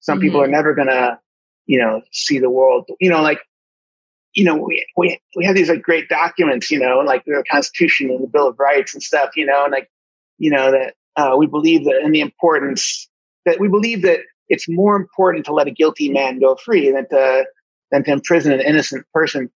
Some 0.00 0.16
mm-hmm. 0.16 0.28
people 0.28 0.42
are 0.42 0.48
never 0.48 0.74
gonna, 0.74 1.20
you 1.66 1.78
know, 1.78 2.00
see 2.12 2.38
the 2.38 2.48
world, 2.48 2.88
you 2.98 3.10
know, 3.10 3.20
like, 3.20 3.40
you 4.32 4.44
know, 4.44 4.56
we, 4.56 4.86
we, 4.96 5.20
we 5.36 5.44
have 5.44 5.54
these 5.54 5.68
like 5.68 5.82
great 5.82 6.08
documents, 6.08 6.70
you 6.70 6.78
know, 6.78 7.00
like 7.00 7.24
the 7.26 7.44
Constitution 7.50 8.10
and 8.10 8.22
the 8.22 8.28
Bill 8.28 8.48
of 8.48 8.58
Rights 8.58 8.94
and 8.94 9.02
stuff, 9.02 9.36
you 9.36 9.44
know, 9.44 9.64
and 9.64 9.72
like, 9.72 9.90
you 10.38 10.50
know, 10.50 10.70
that, 10.70 10.94
uh, 11.16 11.36
we 11.36 11.46
believe 11.46 11.84
that 11.84 12.00
in 12.02 12.12
the 12.12 12.20
importance 12.20 13.06
that 13.44 13.60
we 13.60 13.68
believe 13.68 14.00
that 14.02 14.20
it's 14.50 14.68
more 14.68 14.96
important 14.96 15.46
to 15.46 15.52
let 15.52 15.66
a 15.66 15.70
guilty 15.70 16.10
man 16.10 16.38
go 16.38 16.56
free 16.56 16.90
than 16.90 17.08
to, 17.08 17.46
than 17.90 18.04
to 18.04 18.12
imprison 18.12 18.52
an 18.52 18.60
innocent 18.60 19.06
person. 19.14 19.50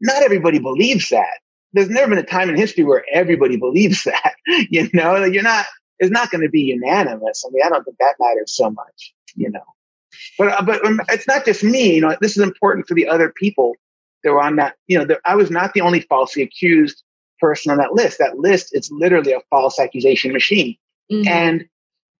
Not 0.00 0.22
everybody 0.22 0.58
believes 0.58 1.08
that. 1.08 1.38
There's 1.72 1.88
never 1.88 2.10
been 2.10 2.18
a 2.18 2.22
time 2.22 2.50
in 2.50 2.56
history 2.56 2.84
where 2.84 3.04
everybody 3.12 3.56
believes 3.56 4.04
that, 4.04 4.34
you 4.70 4.90
know, 4.92 5.24
you're 5.24 5.42
not, 5.42 5.66
it's 5.98 6.10
not 6.10 6.30
going 6.30 6.42
to 6.42 6.50
be 6.50 6.60
unanimous. 6.60 7.44
I 7.46 7.50
mean, 7.52 7.62
I 7.64 7.70
don't 7.70 7.84
think 7.84 7.96
that 7.98 8.16
matters 8.20 8.52
so 8.54 8.70
much, 8.70 9.14
you 9.34 9.50
know, 9.50 9.64
but, 10.38 10.48
uh, 10.48 10.62
but 10.62 10.84
um, 10.84 11.00
it's 11.08 11.26
not 11.26 11.44
just 11.44 11.64
me, 11.64 11.94
you 11.94 12.00
know, 12.00 12.14
this 12.20 12.36
is 12.36 12.42
important 12.42 12.86
for 12.86 12.94
the 12.94 13.08
other 13.08 13.32
people 13.34 13.74
that 14.24 14.32
were 14.32 14.42
on 14.42 14.56
that, 14.56 14.74
you 14.86 14.98
know, 14.98 15.16
I 15.24 15.36
was 15.36 15.50
not 15.50 15.74
the 15.74 15.80
only 15.80 16.00
falsely 16.00 16.42
accused 16.42 17.02
person 17.40 17.70
on 17.70 17.78
that 17.78 17.92
list. 17.92 18.18
That 18.18 18.38
list 18.38 18.74
is 18.74 18.90
literally 18.90 19.32
a 19.32 19.40
false 19.50 19.78
accusation 19.78 20.32
machine. 20.32 20.76
Mm-hmm. 21.12 21.28
And 21.28 21.68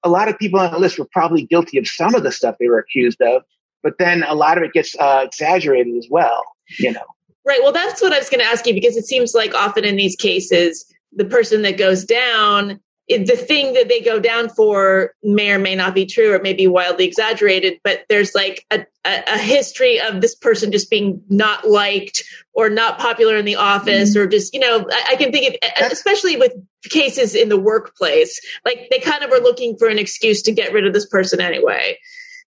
a 0.03 0.09
lot 0.09 0.29
of 0.29 0.39
people 0.39 0.61
on 0.61 0.71
the 0.71 0.79
list 0.79 0.99
were 0.99 1.09
probably 1.11 1.43
guilty 1.43 1.79
of 1.79 1.87
some 1.87 2.15
of 2.15 2.23
the 2.23 2.33
stuff 2.33 2.57
they 2.59 2.69
were 2.69 2.79
accused 2.79 3.21
of, 3.23 3.43
but 3.83 3.95
then 3.99 4.23
a 4.25 4.35
lot 4.35 4.59
of 4.59 4.65
it 4.65 4.73
gets 4.73 4.95
uh, 4.99 5.23
exaggerated 5.25 5.97
as 5.97 6.07
well, 6.11 6.43
you 6.79 6.93
know. 6.93 7.05
Right. 7.45 7.61
Well, 7.63 7.73
that's 7.73 8.03
what 8.03 8.13
I 8.13 8.19
was 8.19 8.29
going 8.29 8.41
to 8.41 8.47
ask 8.47 8.67
you 8.67 8.75
because 8.75 8.97
it 8.97 9.07
seems 9.07 9.35
like 9.35 9.55
often 9.55 9.85
in 9.85 9.97
these 9.97 10.17
cases, 10.17 10.85
the 11.13 11.25
person 11.25 11.63
that 11.63 11.79
goes 11.79 12.05
down 12.05 12.81
the 13.09 13.37
thing 13.37 13.75
that 13.75 13.89
they 13.89 14.01
go 14.01 14.19
down 14.19 14.49
for 14.49 15.13
may 15.23 15.53
or 15.53 15.59
may 15.59 15.77
not 15.77 15.95
be 15.95 16.07
true 16.07 16.35
or 16.35 16.41
may 16.41 16.53
be 16.53 16.67
wildly 16.67 17.05
exaggerated, 17.05 17.79
but 17.85 18.05
there's 18.09 18.35
like 18.35 18.67
a, 18.73 18.85
a, 19.05 19.23
a 19.35 19.39
history 19.39 20.01
of 20.01 20.21
this 20.21 20.35
person 20.35 20.73
just 20.73 20.91
being 20.91 21.23
not 21.29 21.69
liked 21.69 22.25
or 22.53 22.69
not 22.69 22.99
popular 22.99 23.37
in 23.37 23.45
the 23.45 23.55
office 23.55 24.11
mm-hmm. 24.11 24.23
or 24.23 24.27
just, 24.27 24.53
you 24.53 24.59
know, 24.59 24.87
I, 24.91 25.05
I 25.11 25.17
can 25.17 25.31
think 25.31 25.57
of, 25.63 25.93
especially 25.93 26.37
with 26.37 26.53
cases 26.91 27.37
in 27.37 27.49
the 27.49 27.59
workplace, 27.59 28.41
like 28.65 28.89
they 28.91 28.99
kind 28.99 29.23
of 29.23 29.31
are 29.31 29.41
looking 29.41 29.77
for 29.79 29.87
an 29.87 29.99
excuse 29.99 30.43
to 30.43 30.53
get 30.53 30.73
rid 30.73 30.85
of 30.85 30.93
this 30.93 31.07
person 31.07 31.41
anyway. 31.41 31.97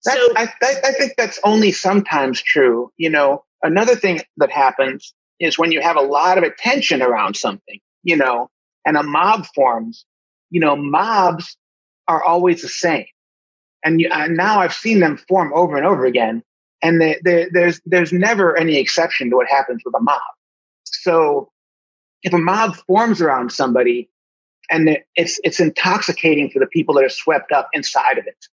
That's, 0.05 0.17
so 0.17 0.33
I, 0.37 0.47
I 0.61 0.91
think 0.93 1.13
that's 1.17 1.39
only 1.43 1.73
sometimes 1.73 2.41
true. 2.41 2.91
You 2.95 3.09
know, 3.09 3.43
another 3.61 3.95
thing 3.95 4.21
that 4.37 4.51
happens 4.51 5.13
is 5.41 5.59
when 5.59 5.73
you 5.73 5.81
have 5.81 5.97
a 5.97 6.01
lot 6.01 6.37
of 6.37 6.45
attention 6.45 7.01
around 7.01 7.35
something, 7.35 7.79
you 8.03 8.15
know, 8.15 8.49
and 8.85 8.95
a 8.95 9.03
mob 9.03 9.47
forms, 9.53 10.05
you 10.55 10.61
know, 10.61 10.77
mobs 10.77 11.57
are 12.07 12.23
always 12.23 12.61
the 12.61 12.69
same. 12.69 13.05
And, 13.83 13.99
you, 13.99 14.09
and 14.09 14.37
now 14.37 14.61
I've 14.61 14.73
seen 14.73 15.01
them 15.01 15.17
form 15.27 15.51
over 15.53 15.75
and 15.75 15.85
over 15.85 16.05
again. 16.05 16.41
And 16.81 17.01
they, 17.01 17.19
they, 17.25 17.47
there's, 17.51 17.81
there's 17.85 18.13
never 18.13 18.55
any 18.55 18.77
exception 18.77 19.29
to 19.29 19.35
what 19.35 19.49
happens 19.49 19.81
with 19.83 19.93
a 19.97 20.01
mob. 20.01 20.21
So 20.85 21.51
if 22.23 22.31
a 22.31 22.37
mob 22.37 22.77
forms 22.87 23.21
around 23.21 23.51
somebody 23.51 24.09
and 24.69 24.97
it's, 25.17 25.41
it's 25.43 25.59
intoxicating 25.59 26.49
for 26.49 26.59
the 26.59 26.67
people 26.67 26.95
that 26.95 27.03
are 27.03 27.09
swept 27.09 27.51
up 27.51 27.67
inside 27.73 28.17
of 28.17 28.25
it. 28.25 28.45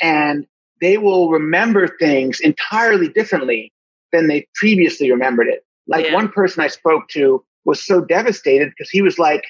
And 0.00 0.48
they 0.80 0.98
will 0.98 1.30
remember 1.30 1.86
things 1.86 2.40
entirely 2.40 3.08
differently 3.08 3.72
than 4.12 4.26
they 4.26 4.48
previously 4.56 5.12
remembered 5.12 5.46
it. 5.46 5.64
Like 5.86 6.06
yeah. 6.06 6.14
one 6.14 6.28
person 6.28 6.64
I 6.64 6.66
spoke 6.66 7.06
to 7.10 7.44
was 7.64 7.86
so 7.86 8.00
devastated 8.00 8.70
because 8.70 8.90
he 8.90 9.00
was 9.00 9.16
like, 9.16 9.44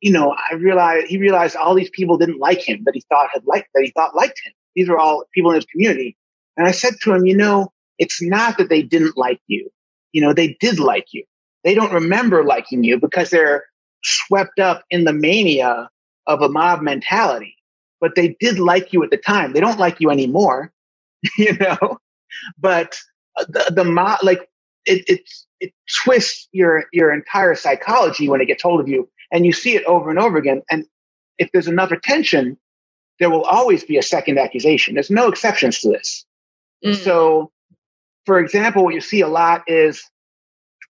you 0.00 0.12
know, 0.12 0.34
I 0.50 0.54
realized 0.54 1.06
he 1.06 1.18
realized 1.18 1.56
all 1.56 1.74
these 1.74 1.90
people 1.90 2.18
didn't 2.18 2.38
like 2.38 2.66
him 2.66 2.82
that 2.84 2.94
he 2.94 3.02
thought 3.08 3.28
had 3.32 3.44
liked 3.46 3.68
that 3.74 3.84
he 3.84 3.90
thought 3.92 4.14
liked 4.14 4.40
him. 4.44 4.52
These 4.74 4.88
were 4.88 4.98
all 4.98 5.24
people 5.34 5.50
in 5.50 5.56
his 5.56 5.64
community. 5.66 6.16
And 6.56 6.66
I 6.66 6.70
said 6.70 6.94
to 7.02 7.12
him, 7.12 7.24
you 7.26 7.36
know, 7.36 7.72
it's 7.98 8.22
not 8.22 8.58
that 8.58 8.68
they 8.68 8.82
didn't 8.82 9.16
like 9.16 9.40
you. 9.46 9.70
You 10.12 10.22
know, 10.22 10.32
they 10.32 10.56
did 10.60 10.78
like 10.78 11.06
you. 11.12 11.24
They 11.64 11.74
don't 11.74 11.92
remember 11.92 12.44
liking 12.44 12.84
you 12.84 12.98
because 12.98 13.30
they're 13.30 13.64
swept 14.02 14.58
up 14.58 14.84
in 14.90 15.04
the 15.04 15.12
mania 15.12 15.88
of 16.26 16.42
a 16.42 16.48
mob 16.48 16.82
mentality. 16.82 17.54
But 18.00 18.14
they 18.14 18.36
did 18.38 18.58
like 18.58 18.92
you 18.92 19.02
at 19.02 19.10
the 19.10 19.16
time. 19.16 19.52
They 19.52 19.60
don't 19.60 19.78
like 19.78 20.00
you 20.00 20.10
anymore, 20.10 20.72
you 21.38 21.56
know. 21.56 21.98
But 22.58 22.98
uh, 23.38 23.46
the, 23.48 23.72
the 23.74 23.84
mob, 23.84 24.18
like 24.22 24.48
it, 24.84 25.04
it, 25.08 25.20
it 25.60 25.72
twists 26.02 26.48
your 26.52 26.84
your 26.92 27.12
entire 27.12 27.54
psychology 27.54 28.28
when 28.28 28.42
it 28.42 28.46
gets 28.46 28.62
hold 28.62 28.80
of 28.80 28.88
you 28.88 29.08
and 29.32 29.46
you 29.46 29.52
see 29.52 29.76
it 29.76 29.84
over 29.84 30.10
and 30.10 30.18
over 30.18 30.38
again. 30.38 30.62
And 30.70 30.84
if 31.38 31.50
there's 31.52 31.68
enough 31.68 31.90
attention, 31.90 32.56
there 33.18 33.30
will 33.30 33.44
always 33.44 33.84
be 33.84 33.96
a 33.96 34.02
second 34.02 34.38
accusation. 34.38 34.94
There's 34.94 35.10
no 35.10 35.28
exceptions 35.28 35.80
to 35.80 35.88
this. 35.88 36.24
Mm. 36.84 36.96
So, 36.96 37.50
for 38.24 38.38
example, 38.38 38.84
what 38.84 38.94
you 38.94 39.00
see 39.00 39.20
a 39.20 39.28
lot 39.28 39.62
is 39.66 40.02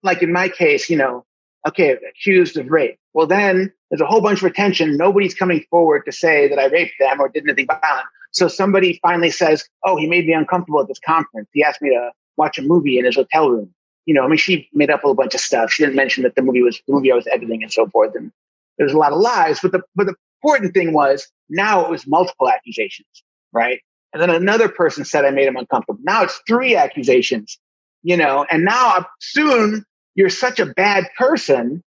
like 0.02 0.22
in 0.22 0.32
my 0.32 0.48
case, 0.48 0.90
you 0.90 0.96
know, 0.96 1.24
okay, 1.66 1.96
accused 2.10 2.56
of 2.56 2.70
rape. 2.70 2.98
Well, 3.14 3.26
then 3.26 3.72
there's 3.90 4.00
a 4.00 4.06
whole 4.06 4.20
bunch 4.20 4.42
of 4.42 4.50
attention. 4.50 4.96
Nobody's 4.96 5.34
coming 5.34 5.64
forward 5.70 6.04
to 6.06 6.12
say 6.12 6.48
that 6.48 6.58
I 6.58 6.66
raped 6.66 6.94
them 6.98 7.20
or 7.20 7.28
did 7.28 7.44
anything 7.44 7.66
violent. 7.66 8.06
So 8.32 8.48
somebody 8.48 8.98
finally 9.02 9.30
says, 9.30 9.68
Oh, 9.84 9.96
he 9.96 10.06
made 10.06 10.26
me 10.26 10.32
uncomfortable 10.32 10.80
at 10.80 10.88
this 10.88 11.00
conference. 11.04 11.48
He 11.52 11.62
asked 11.62 11.80
me 11.80 11.90
to 11.90 12.10
watch 12.36 12.58
a 12.58 12.62
movie 12.62 12.98
in 12.98 13.04
his 13.04 13.16
hotel 13.16 13.48
room 13.48 13.72
you 14.06 14.14
know, 14.14 14.24
I 14.24 14.28
mean, 14.28 14.38
she 14.38 14.68
made 14.72 14.90
up 14.90 15.04
a 15.04 15.14
bunch 15.14 15.34
of 15.34 15.40
stuff. 15.40 15.70
She 15.70 15.82
didn't 15.82 15.96
mention 15.96 16.22
that 16.22 16.36
the 16.36 16.42
movie 16.42 16.62
was 16.62 16.80
the 16.86 16.94
movie 16.94 17.12
I 17.12 17.16
was 17.16 17.26
editing 17.26 17.62
and 17.62 17.72
so 17.72 17.88
forth. 17.88 18.14
And 18.14 18.32
there 18.78 18.86
was 18.86 18.94
a 18.94 18.98
lot 18.98 19.12
of 19.12 19.18
lies, 19.18 19.58
but 19.60 19.72
the, 19.72 19.82
but 19.94 20.06
the 20.06 20.14
important 20.42 20.72
thing 20.74 20.92
was 20.92 21.28
now 21.50 21.84
it 21.84 21.90
was 21.90 22.06
multiple 22.06 22.48
accusations, 22.48 23.08
right? 23.52 23.80
And 24.12 24.22
then 24.22 24.30
another 24.30 24.68
person 24.68 25.04
said 25.04 25.24
I 25.24 25.30
made 25.30 25.48
him 25.48 25.56
uncomfortable. 25.56 26.00
Now 26.02 26.22
it's 26.22 26.40
three 26.46 26.76
accusations, 26.76 27.58
you 28.02 28.16
know, 28.16 28.46
and 28.50 28.64
now 28.64 29.06
soon 29.20 29.84
you're 30.14 30.30
such 30.30 30.60
a 30.60 30.66
bad 30.66 31.08
person 31.18 31.82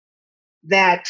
that 0.64 1.06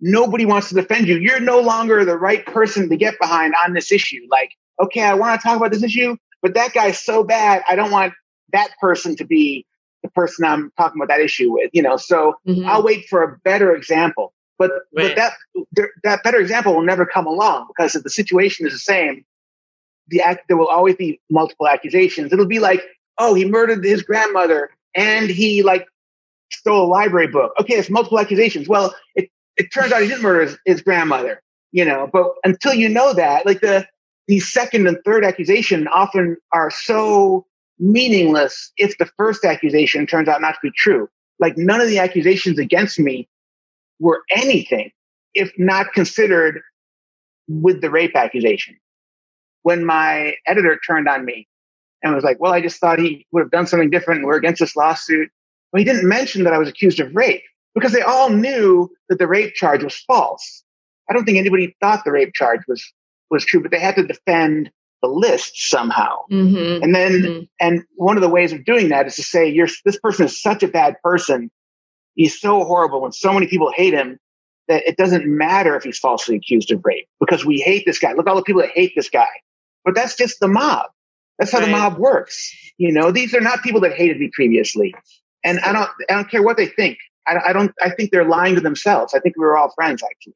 nobody 0.00 0.44
wants 0.44 0.68
to 0.70 0.74
defend 0.74 1.06
you. 1.06 1.18
You're 1.18 1.40
no 1.40 1.60
longer 1.60 2.04
the 2.04 2.18
right 2.18 2.44
person 2.44 2.88
to 2.88 2.96
get 2.96 3.18
behind 3.20 3.54
on 3.64 3.74
this 3.74 3.92
issue. 3.92 4.26
Like, 4.30 4.50
okay, 4.82 5.02
I 5.02 5.14
want 5.14 5.40
to 5.40 5.46
talk 5.46 5.56
about 5.56 5.72
this 5.72 5.82
issue, 5.82 6.16
but 6.42 6.54
that 6.54 6.72
guy's 6.72 7.00
so 7.00 7.22
bad. 7.22 7.62
I 7.68 7.76
don't 7.76 7.90
want 7.90 8.12
that 8.52 8.70
person 8.80 9.16
to 9.16 9.24
be 9.24 9.64
the 10.02 10.10
person 10.10 10.44
I'm 10.44 10.72
talking 10.76 11.00
about 11.00 11.08
that 11.14 11.22
issue 11.22 11.52
with, 11.52 11.70
you 11.72 11.82
know. 11.82 11.96
So 11.96 12.34
mm-hmm. 12.46 12.68
I'll 12.68 12.82
wait 12.82 13.08
for 13.08 13.22
a 13.22 13.38
better 13.38 13.74
example. 13.74 14.32
But 14.58 14.72
right. 14.96 15.14
but 15.14 15.16
that 15.16 15.88
that 16.02 16.22
better 16.24 16.38
example 16.38 16.74
will 16.74 16.82
never 16.82 17.06
come 17.06 17.26
along 17.26 17.68
because 17.68 17.94
if 17.94 18.02
the 18.02 18.10
situation 18.10 18.66
is 18.66 18.72
the 18.72 18.78
same, 18.78 19.24
the 20.08 20.20
act 20.20 20.48
there 20.48 20.56
will 20.56 20.68
always 20.68 20.96
be 20.96 21.20
multiple 21.30 21.68
accusations. 21.68 22.32
It'll 22.32 22.46
be 22.46 22.58
like, 22.58 22.82
oh, 23.18 23.34
he 23.34 23.44
murdered 23.44 23.84
his 23.84 24.02
grandmother 24.02 24.70
and 24.94 25.30
he 25.30 25.62
like 25.62 25.86
stole 26.50 26.86
a 26.86 26.88
library 26.88 27.28
book. 27.28 27.52
Okay, 27.60 27.74
it's 27.74 27.90
multiple 27.90 28.18
accusations. 28.18 28.68
Well, 28.68 28.94
it 29.14 29.30
it 29.56 29.72
turns 29.72 29.92
out 29.92 30.02
he 30.02 30.08
didn't 30.08 30.22
murder 30.22 30.42
his, 30.42 30.58
his 30.64 30.82
grandmother, 30.82 31.42
you 31.72 31.84
know. 31.84 32.08
But 32.12 32.32
until 32.44 32.74
you 32.74 32.88
know 32.88 33.12
that, 33.14 33.46
like 33.46 33.60
the 33.60 33.86
these 34.26 34.50
second 34.50 34.86
and 34.86 34.98
third 35.04 35.24
accusation 35.24 35.88
often 35.88 36.36
are 36.52 36.70
so 36.70 37.46
meaningless 37.78 38.72
if 38.76 38.96
the 38.98 39.08
first 39.16 39.44
accusation 39.44 40.06
turns 40.06 40.28
out 40.28 40.40
not 40.40 40.52
to 40.54 40.60
be 40.62 40.72
true. 40.76 41.08
Like 41.38 41.56
none 41.56 41.80
of 41.80 41.88
the 41.88 41.98
accusations 41.98 42.58
against 42.58 42.98
me 42.98 43.28
were 44.00 44.22
anything 44.30 44.90
if 45.34 45.52
not 45.56 45.92
considered 45.92 46.60
with 47.48 47.80
the 47.80 47.90
rape 47.90 48.16
accusation. 48.16 48.76
When 49.62 49.84
my 49.84 50.34
editor 50.46 50.78
turned 50.86 51.08
on 51.08 51.24
me 51.24 51.46
and 52.02 52.14
was 52.14 52.24
like, 52.24 52.40
well, 52.40 52.52
I 52.52 52.60
just 52.60 52.80
thought 52.80 52.98
he 52.98 53.26
would 53.32 53.42
have 53.42 53.50
done 53.50 53.66
something 53.66 53.90
different. 53.90 54.24
We're 54.24 54.36
against 54.36 54.60
this 54.60 54.76
lawsuit. 54.76 55.30
Well, 55.72 55.78
he 55.78 55.84
didn't 55.84 56.08
mention 56.08 56.44
that 56.44 56.52
I 56.52 56.58
was 56.58 56.68
accused 56.68 57.00
of 57.00 57.14
rape 57.14 57.42
because 57.74 57.92
they 57.92 58.02
all 58.02 58.30
knew 58.30 58.90
that 59.08 59.18
the 59.18 59.26
rape 59.26 59.54
charge 59.54 59.84
was 59.84 59.96
false. 59.96 60.64
I 61.10 61.12
don't 61.12 61.24
think 61.24 61.38
anybody 61.38 61.76
thought 61.80 62.04
the 62.04 62.12
rape 62.12 62.34
charge 62.34 62.60
was, 62.68 62.84
was 63.30 63.44
true, 63.44 63.60
but 63.60 63.70
they 63.70 63.80
had 63.80 63.96
to 63.96 64.06
defend 64.06 64.70
the 65.02 65.08
list 65.08 65.52
somehow. 65.70 66.16
Mm-hmm. 66.30 66.82
And 66.82 66.94
then, 66.94 67.12
mm-hmm. 67.12 67.44
and 67.60 67.84
one 67.96 68.16
of 68.16 68.22
the 68.22 68.28
ways 68.28 68.52
of 68.52 68.64
doing 68.64 68.88
that 68.88 69.06
is 69.06 69.16
to 69.16 69.22
say, 69.22 69.48
you're, 69.48 69.68
this 69.84 69.98
person 69.98 70.26
is 70.26 70.40
such 70.40 70.62
a 70.62 70.68
bad 70.68 70.96
person. 71.02 71.50
He's 72.14 72.38
so 72.38 72.64
horrible 72.64 73.04
and 73.04 73.14
so 73.14 73.32
many 73.32 73.46
people 73.46 73.72
hate 73.74 73.94
him 73.94 74.18
that 74.66 74.86
it 74.86 74.96
doesn't 74.96 75.26
matter 75.26 75.76
if 75.76 75.84
he's 75.84 75.98
falsely 75.98 76.36
accused 76.36 76.70
of 76.72 76.80
rape 76.84 77.08
because 77.20 77.44
we 77.44 77.58
hate 77.58 77.84
this 77.86 77.98
guy. 77.98 78.12
Look, 78.12 78.26
all 78.26 78.36
the 78.36 78.42
people 78.42 78.60
that 78.62 78.70
hate 78.70 78.92
this 78.96 79.08
guy. 79.08 79.28
But 79.84 79.94
that's 79.94 80.16
just 80.16 80.40
the 80.40 80.48
mob. 80.48 80.86
That's 81.38 81.52
how 81.52 81.58
right. 81.58 81.66
the 81.66 81.72
mob 81.72 81.98
works. 81.98 82.52
You 82.76 82.92
know, 82.92 83.10
these 83.10 83.34
are 83.34 83.40
not 83.40 83.62
people 83.62 83.80
that 83.82 83.94
hated 83.94 84.18
me 84.18 84.30
previously. 84.32 84.94
And 85.44 85.60
I 85.60 85.72
don't, 85.72 85.90
I 86.10 86.14
don't 86.14 86.30
care 86.30 86.42
what 86.42 86.56
they 86.56 86.66
think. 86.66 86.98
I, 87.26 87.36
I 87.48 87.52
don't, 87.52 87.72
I 87.80 87.90
think 87.90 88.10
they're 88.10 88.28
lying 88.28 88.56
to 88.56 88.60
themselves. 88.60 89.14
I 89.14 89.20
think 89.20 89.36
we 89.36 89.44
were 89.44 89.56
all 89.56 89.72
friends 89.74 90.02
actually. 90.02 90.34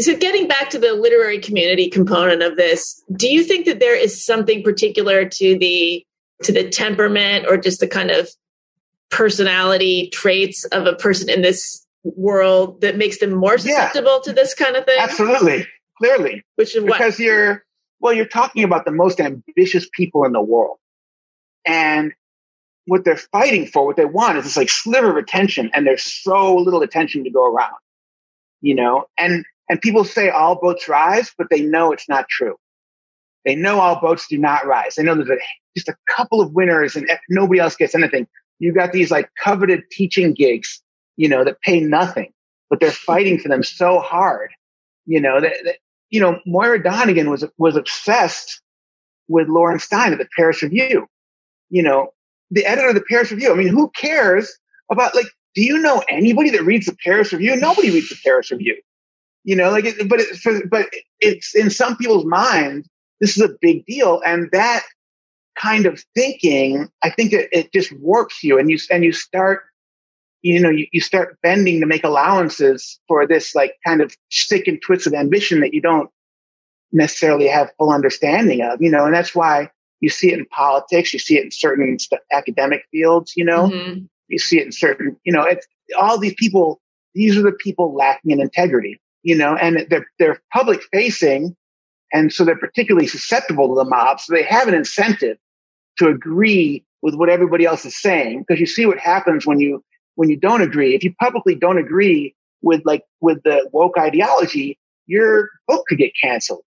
So 0.00 0.16
getting 0.16 0.48
back 0.48 0.70
to 0.70 0.78
the 0.78 0.92
literary 0.92 1.38
community 1.38 1.88
component 1.88 2.42
of 2.42 2.56
this, 2.56 3.02
do 3.16 3.28
you 3.28 3.42
think 3.42 3.66
that 3.66 3.80
there 3.80 3.96
is 3.96 4.24
something 4.24 4.62
particular 4.62 5.24
to 5.24 5.58
the 5.58 6.04
to 6.42 6.52
the 6.52 6.68
temperament 6.68 7.46
or 7.48 7.56
just 7.56 7.80
the 7.80 7.88
kind 7.88 8.10
of 8.10 8.28
personality 9.10 10.08
traits 10.10 10.64
of 10.66 10.86
a 10.86 10.94
person 10.94 11.30
in 11.30 11.42
this 11.42 11.86
world 12.04 12.80
that 12.80 12.96
makes 12.96 13.18
them 13.18 13.32
more 13.32 13.58
susceptible 13.58 14.14
yeah, 14.14 14.24
to 14.24 14.32
this 14.32 14.54
kind 14.54 14.76
of 14.76 14.84
thing? 14.84 14.96
Absolutely. 14.98 15.66
Clearly. 15.98 16.42
Which 16.56 16.74
is 16.74 16.84
because 16.84 17.14
what? 17.14 17.20
you're 17.20 17.64
well, 18.00 18.12
you're 18.12 18.26
talking 18.26 18.64
about 18.64 18.84
the 18.84 18.90
most 18.90 19.20
ambitious 19.20 19.88
people 19.92 20.24
in 20.24 20.32
the 20.32 20.42
world. 20.42 20.78
And 21.64 22.12
what 22.86 23.04
they're 23.04 23.16
fighting 23.16 23.66
for, 23.66 23.86
what 23.86 23.96
they 23.96 24.04
want 24.04 24.38
is 24.38 24.44
this 24.44 24.56
like 24.56 24.68
sliver 24.68 25.10
of 25.10 25.16
attention, 25.16 25.70
and 25.72 25.86
there's 25.86 26.02
so 26.02 26.56
little 26.56 26.82
attention 26.82 27.22
to 27.24 27.30
go 27.30 27.46
around. 27.46 27.76
You 28.60 28.74
know, 28.74 29.04
and 29.18 29.44
and 29.72 29.80
people 29.80 30.04
say 30.04 30.28
all 30.28 30.56
boats 30.56 30.86
rise, 30.86 31.32
but 31.38 31.46
they 31.48 31.62
know 31.62 31.92
it's 31.92 32.06
not 32.06 32.28
true. 32.28 32.56
They 33.46 33.54
know 33.54 33.80
all 33.80 33.98
boats 33.98 34.26
do 34.28 34.36
not 34.36 34.66
rise. 34.66 34.96
They 34.96 35.02
know 35.02 35.14
there's 35.14 35.40
just 35.74 35.88
a 35.88 35.96
couple 36.14 36.42
of 36.42 36.52
winners 36.52 36.94
and 36.94 37.10
nobody 37.30 37.58
else 37.58 37.74
gets 37.74 37.94
anything. 37.94 38.28
You 38.58 38.74
got 38.74 38.92
these 38.92 39.10
like 39.10 39.30
coveted 39.42 39.84
teaching 39.90 40.34
gigs, 40.34 40.82
you 41.16 41.26
know, 41.26 41.42
that 41.42 41.62
pay 41.62 41.80
nothing, 41.80 42.34
but 42.68 42.80
they're 42.80 42.90
fighting 42.90 43.38
for 43.38 43.48
them 43.48 43.62
so 43.62 43.98
hard. 43.98 44.50
You 45.06 45.22
know, 45.22 45.40
that, 45.40 45.54
that 45.64 45.76
you 46.10 46.20
know, 46.20 46.38
Moira 46.44 46.82
Donegan 46.82 47.30
was 47.30 47.42
was 47.56 47.74
obsessed 47.74 48.60
with 49.28 49.48
Lorin 49.48 49.78
Stein 49.78 50.12
at 50.12 50.18
the 50.18 50.28
Paris 50.36 50.62
Review. 50.62 51.06
You 51.70 51.82
know, 51.82 52.12
the 52.50 52.66
editor 52.66 52.88
of 52.88 52.94
the 52.94 53.04
Paris 53.08 53.30
Review. 53.30 53.50
I 53.50 53.56
mean, 53.56 53.68
who 53.68 53.90
cares 53.96 54.54
about 54.90 55.14
like? 55.14 55.28
Do 55.54 55.62
you 55.62 55.78
know 55.78 56.02
anybody 56.10 56.50
that 56.50 56.62
reads 56.62 56.84
the 56.84 56.96
Paris 57.02 57.32
Review? 57.32 57.56
Nobody 57.56 57.90
reads 57.90 58.10
the 58.10 58.18
Paris 58.22 58.50
Review. 58.50 58.76
You 59.44 59.56
know, 59.56 59.70
like, 59.70 59.84
it, 59.84 60.08
but 60.08 60.20
it's 60.20 60.38
for, 60.38 60.64
but 60.68 60.88
it's 61.20 61.54
in 61.54 61.68
some 61.70 61.96
people's 61.96 62.24
mind, 62.24 62.86
This 63.22 63.36
is 63.36 63.42
a 63.42 63.54
big 63.60 63.86
deal, 63.86 64.20
and 64.26 64.48
that 64.50 64.82
kind 65.56 65.86
of 65.86 66.04
thinking, 66.16 66.88
I 67.04 67.10
think 67.10 67.32
it, 67.32 67.48
it 67.52 67.72
just 67.72 67.92
warps 68.00 68.42
you, 68.42 68.58
and 68.58 68.68
you 68.68 68.78
and 68.90 69.04
you 69.04 69.12
start, 69.12 69.62
you 70.42 70.58
know, 70.60 70.70
you, 70.70 70.88
you 70.92 71.00
start 71.00 71.38
bending 71.40 71.78
to 71.80 71.86
make 71.86 72.02
allowances 72.02 72.98
for 73.06 73.24
this 73.26 73.54
like 73.54 73.74
kind 73.86 74.00
of 74.00 74.16
stick 74.30 74.66
and 74.66 74.82
twist 74.82 75.06
of 75.06 75.14
ambition 75.14 75.60
that 75.60 75.72
you 75.72 75.80
don't 75.80 76.10
necessarily 76.90 77.46
have 77.46 77.70
full 77.78 77.92
understanding 77.92 78.60
of. 78.62 78.82
You 78.82 78.90
know, 78.90 79.04
and 79.04 79.14
that's 79.14 79.36
why 79.36 79.70
you 80.00 80.08
see 80.08 80.32
it 80.32 80.38
in 80.40 80.46
politics, 80.46 81.12
you 81.12 81.20
see 81.20 81.38
it 81.38 81.44
in 81.44 81.50
certain 81.52 81.98
st- 82.00 82.20
academic 82.32 82.84
fields. 82.90 83.34
You 83.36 83.44
know, 83.44 83.68
mm-hmm. 83.68 84.00
you 84.26 84.38
see 84.38 84.58
it 84.58 84.66
in 84.66 84.72
certain, 84.72 85.16
you 85.24 85.32
know, 85.32 85.42
it's 85.42 85.66
all 85.96 86.18
these 86.18 86.34
people. 86.36 86.80
These 87.14 87.36
are 87.36 87.42
the 87.42 87.52
people 87.52 87.94
lacking 87.94 88.30
in 88.30 88.40
integrity 88.40 88.98
you 89.22 89.36
know, 89.36 89.56
and 89.56 89.86
they're, 89.88 90.06
they're 90.18 90.42
public 90.52 90.82
facing. 90.92 91.56
And 92.12 92.32
so 92.32 92.44
they're 92.44 92.58
particularly 92.58 93.06
susceptible 93.06 93.68
to 93.68 93.74
the 93.74 93.88
mob. 93.88 94.20
So 94.20 94.34
they 94.34 94.42
have 94.42 94.68
an 94.68 94.74
incentive 94.74 95.38
to 95.98 96.08
agree 96.08 96.84
with 97.00 97.14
what 97.14 97.28
everybody 97.28 97.64
else 97.64 97.84
is 97.84 98.00
saying 98.00 98.44
because 98.46 98.60
you 98.60 98.66
see 98.66 98.86
what 98.86 98.98
happens 98.98 99.46
when 99.46 99.60
you, 99.60 99.82
when 100.14 100.28
you 100.28 100.36
don't 100.36 100.62
agree. 100.62 100.94
If 100.94 101.02
you 101.02 101.14
publicly 101.20 101.54
don't 101.54 101.78
agree 101.78 102.34
with 102.60 102.82
like, 102.84 103.02
with 103.20 103.42
the 103.44 103.68
woke 103.72 103.96
ideology, 103.98 104.78
your 105.06 105.48
book 105.66 105.86
could 105.88 105.98
get 105.98 106.12
canceled. 106.20 106.62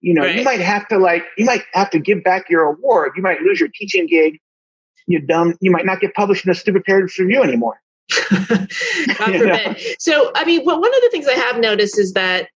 You 0.00 0.14
know, 0.14 0.22
right. 0.22 0.36
you 0.36 0.44
might 0.44 0.60
have 0.60 0.86
to 0.88 0.98
like, 0.98 1.24
you 1.38 1.44
might 1.44 1.62
have 1.72 1.90
to 1.90 1.98
give 1.98 2.22
back 2.22 2.50
your 2.50 2.64
award. 2.64 3.12
You 3.16 3.22
might 3.22 3.40
lose 3.40 3.60
your 3.60 3.70
teaching 3.74 4.06
gig. 4.06 4.38
You're 5.06 5.20
dumb, 5.20 5.54
you 5.60 5.70
might 5.70 5.84
not 5.84 6.00
get 6.00 6.14
published 6.14 6.46
in 6.46 6.50
a 6.50 6.54
stupid 6.54 6.84
Paris 6.84 7.18
Review 7.18 7.42
anymore. 7.42 7.80
God 8.30 8.68
forbid. 9.18 9.78
So, 9.98 10.30
I 10.34 10.44
mean, 10.44 10.64
well, 10.64 10.80
one 10.80 10.94
of 10.94 11.00
the 11.02 11.08
things 11.10 11.26
I 11.26 11.34
have 11.34 11.58
noticed 11.58 11.98
is 11.98 12.12
that 12.12 12.48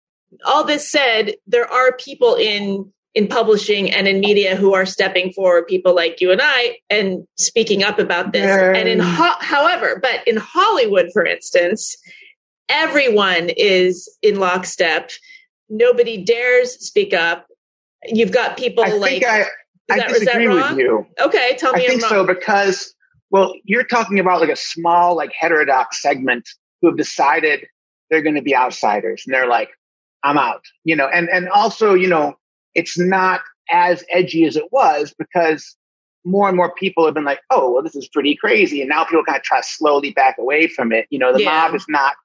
all 0.46 0.64
this 0.64 0.90
said, 0.90 1.36
there 1.48 1.72
are 1.72 1.96
people 1.98 2.36
in 2.36 2.92
in 3.16 3.28
publishing 3.28 3.90
and 3.92 4.08
in 4.08 4.20
media 4.20 4.56
who 4.56 4.76
are 4.76 4.86
stepping 4.86 5.34
forward, 5.34 5.66
people 5.66 5.96
like 5.96 6.22
you 6.22 6.32
and 6.32 6.40
I, 6.44 6.78
and 6.88 7.28
speaking 7.36 7.82
up 7.82 7.98
about 7.98 8.32
this. 8.32 8.46
And 8.46 8.88
in, 8.88 9.00
ho- 9.00 9.40
however, 9.40 10.00
but 10.00 10.22
in 10.28 10.38
Hollywood, 10.38 11.10
for 11.12 11.26
instance, 11.26 11.98
everyone 12.70 13.50
is 13.50 14.08
in 14.22 14.40
lockstep. 14.40 15.10
Nobody 15.68 16.24
dares 16.24 16.74
speak 16.74 17.12
up. 17.12 17.48
You've 18.06 18.32
got 18.32 18.56
people 18.56 18.84
I 18.84 18.90
like. 18.90 19.24
I, 19.26 19.46
I 19.90 19.98
that, 19.98 20.10
disagree 20.10 20.48
with 20.50 20.78
you. 20.78 21.08
Okay, 21.20 21.56
tell 21.58 21.74
me. 21.74 21.86
I 21.86 21.88
think 21.88 22.02
so 22.02 22.24
because 22.24 22.94
well, 23.30 23.54
you're 23.64 23.84
talking 23.84 24.20
about 24.20 24.42
like 24.42 24.50
a 24.50 24.56
small, 24.56 25.16
like 25.16 25.32
heterodox 25.38 26.02
segment 26.02 26.48
who 26.82 26.88
have 26.88 26.98
decided 26.98 27.66
they're 28.10 28.22
going 28.22 28.36
to 28.36 28.42
be 28.42 28.56
outsiders 28.56 29.24
and 29.26 29.34
they're 29.34 29.48
like, 29.48 29.70
I'm 30.24 30.38
out, 30.38 30.64
you 30.84 30.96
know, 30.96 31.08
and, 31.08 31.30
and 31.30 31.50
also, 31.50 31.94
you 31.94 32.08
know, 32.08 32.36
it's 32.74 32.98
not 32.98 33.42
as 33.72 34.04
edgy 34.12 34.46
as 34.46 34.56
it 34.56 34.72
was 34.72 35.14
because 35.18 35.76
more 36.26 36.48
and 36.48 36.58
more 36.58 36.74
people 36.74 37.06
have 37.06 37.14
been 37.14 37.24
like, 37.24 37.42
oh, 37.50 37.72
well, 37.72 37.84
this 37.84 37.96
is 37.96 38.08
pretty 38.08 38.36
crazy. 38.36 38.82
And 38.82 38.90
now 38.90 39.04
people 39.06 39.24
kind 39.24 39.38
of 39.38 39.44
try 39.44 39.62
to 39.62 39.68
slowly 39.68 40.12
back 40.12 40.38
away 40.38 40.68
from 40.68 40.92
it. 40.92 41.08
You 41.10 41.20
know, 41.20 41.34
the 41.34 41.44
yeah. 41.44 41.68
mob 41.68 41.76
is 41.76 41.86
not 41.88 42.16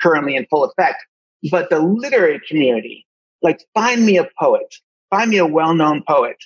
currently 0.00 0.36
in 0.36 0.46
full 0.46 0.64
effect, 0.64 1.04
but 1.50 1.70
the 1.70 1.80
literary 1.80 2.40
community, 2.48 3.06
like 3.42 3.64
find 3.74 4.04
me 4.04 4.18
a 4.18 4.28
poet, 4.38 4.74
find 5.10 5.30
me 5.30 5.38
a 5.38 5.46
well-known 5.46 6.02
poet 6.06 6.36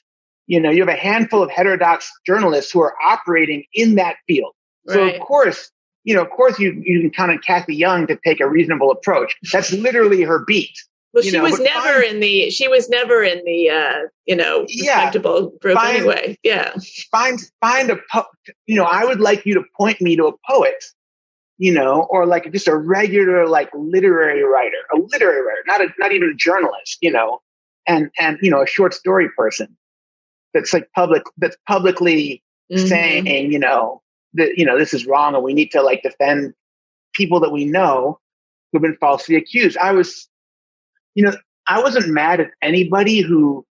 you 0.50 0.58
know, 0.58 0.68
you 0.68 0.80
have 0.80 0.88
a 0.88 0.98
handful 0.98 1.44
of 1.44 1.48
heterodox 1.48 2.10
journalists 2.26 2.72
who 2.72 2.80
are 2.80 2.96
operating 3.00 3.62
in 3.72 3.94
that 3.94 4.16
field. 4.26 4.52
Right. 4.84 4.94
So 4.94 5.08
of 5.08 5.20
course, 5.20 5.70
you 6.02 6.12
know, 6.12 6.22
of 6.22 6.30
course 6.30 6.58
you, 6.58 6.82
you 6.84 7.00
can 7.00 7.10
count 7.10 7.30
on 7.30 7.38
Cathy 7.38 7.76
Young 7.76 8.08
to 8.08 8.18
take 8.26 8.40
a 8.40 8.48
reasonable 8.48 8.90
approach. 8.90 9.36
That's 9.52 9.72
literally 9.72 10.22
her 10.22 10.44
beat. 10.44 10.76
Well, 11.12 11.22
she 11.22 11.30
know, 11.30 11.44
was 11.44 11.60
never 11.60 12.00
find, 12.00 12.04
in 12.04 12.20
the, 12.20 12.50
she 12.50 12.66
was 12.66 12.88
never 12.88 13.22
in 13.22 13.44
the, 13.44 13.70
uh, 13.70 14.08
you 14.26 14.34
know, 14.34 14.62
respectable 14.62 15.52
yeah, 15.52 15.58
group 15.60 15.76
find, 15.76 15.96
anyway. 15.98 16.36
Yeah. 16.42 16.72
Find, 17.12 17.38
find 17.60 17.90
a, 17.90 17.98
po- 18.12 18.26
you 18.66 18.74
know, 18.74 18.84
I 18.84 19.04
would 19.04 19.20
like 19.20 19.46
you 19.46 19.54
to 19.54 19.62
point 19.76 20.00
me 20.00 20.16
to 20.16 20.26
a 20.26 20.32
poet, 20.48 20.82
you 21.58 21.72
know, 21.72 22.08
or 22.10 22.26
like 22.26 22.50
just 22.52 22.66
a 22.66 22.76
regular, 22.76 23.46
like 23.46 23.70
literary 23.72 24.42
writer, 24.42 24.78
a 24.92 24.98
literary 24.98 25.42
writer, 25.42 25.62
not 25.68 25.80
a, 25.80 25.88
not 26.00 26.10
even 26.10 26.30
a 26.30 26.34
journalist, 26.34 26.98
you 27.00 27.12
know, 27.12 27.38
and, 27.86 28.10
and, 28.18 28.36
you 28.42 28.50
know, 28.50 28.62
a 28.62 28.66
short 28.66 28.94
story 28.94 29.28
person 29.36 29.76
that's 30.54 30.72
like 30.72 30.88
public 30.94 31.22
that's 31.38 31.56
publicly 31.66 32.42
mm-hmm. 32.72 32.86
saying 32.86 33.52
you 33.52 33.58
know 33.58 34.02
that 34.34 34.56
you 34.56 34.64
know 34.64 34.78
this 34.78 34.94
is 34.94 35.06
wrong 35.06 35.34
and 35.34 35.44
we 35.44 35.54
need 35.54 35.70
to 35.70 35.82
like 35.82 36.02
defend 36.02 36.54
people 37.14 37.40
that 37.40 37.52
we 37.52 37.64
know 37.64 38.18
who've 38.72 38.82
been 38.82 38.96
falsely 39.00 39.36
accused. 39.36 39.76
I 39.78 39.92
was 39.92 40.28
you 41.14 41.24
know 41.24 41.34
i 41.66 41.80
wasn't 41.80 42.08
mad 42.08 42.40
at 42.40 42.50
anybody 42.62 43.20
who 43.20 43.66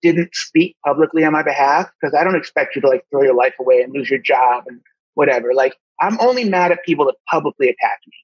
didn't 0.00 0.34
speak 0.34 0.76
publicly 0.84 1.24
on 1.24 1.32
my 1.32 1.42
behalf 1.42 1.90
because 2.00 2.14
i 2.14 2.22
don't 2.22 2.36
expect 2.36 2.76
you 2.76 2.82
to 2.82 2.88
like 2.88 3.04
throw 3.10 3.22
your 3.22 3.34
life 3.34 3.54
away 3.58 3.82
and 3.82 3.92
lose 3.92 4.08
your 4.10 4.20
job 4.20 4.64
and 4.66 4.80
whatever. 5.14 5.52
Like 5.54 5.74
i'm 6.00 6.18
only 6.20 6.44
mad 6.44 6.72
at 6.72 6.84
people 6.84 7.04
that 7.06 7.16
publicly 7.28 7.68
attack 7.68 7.98
me 8.06 8.14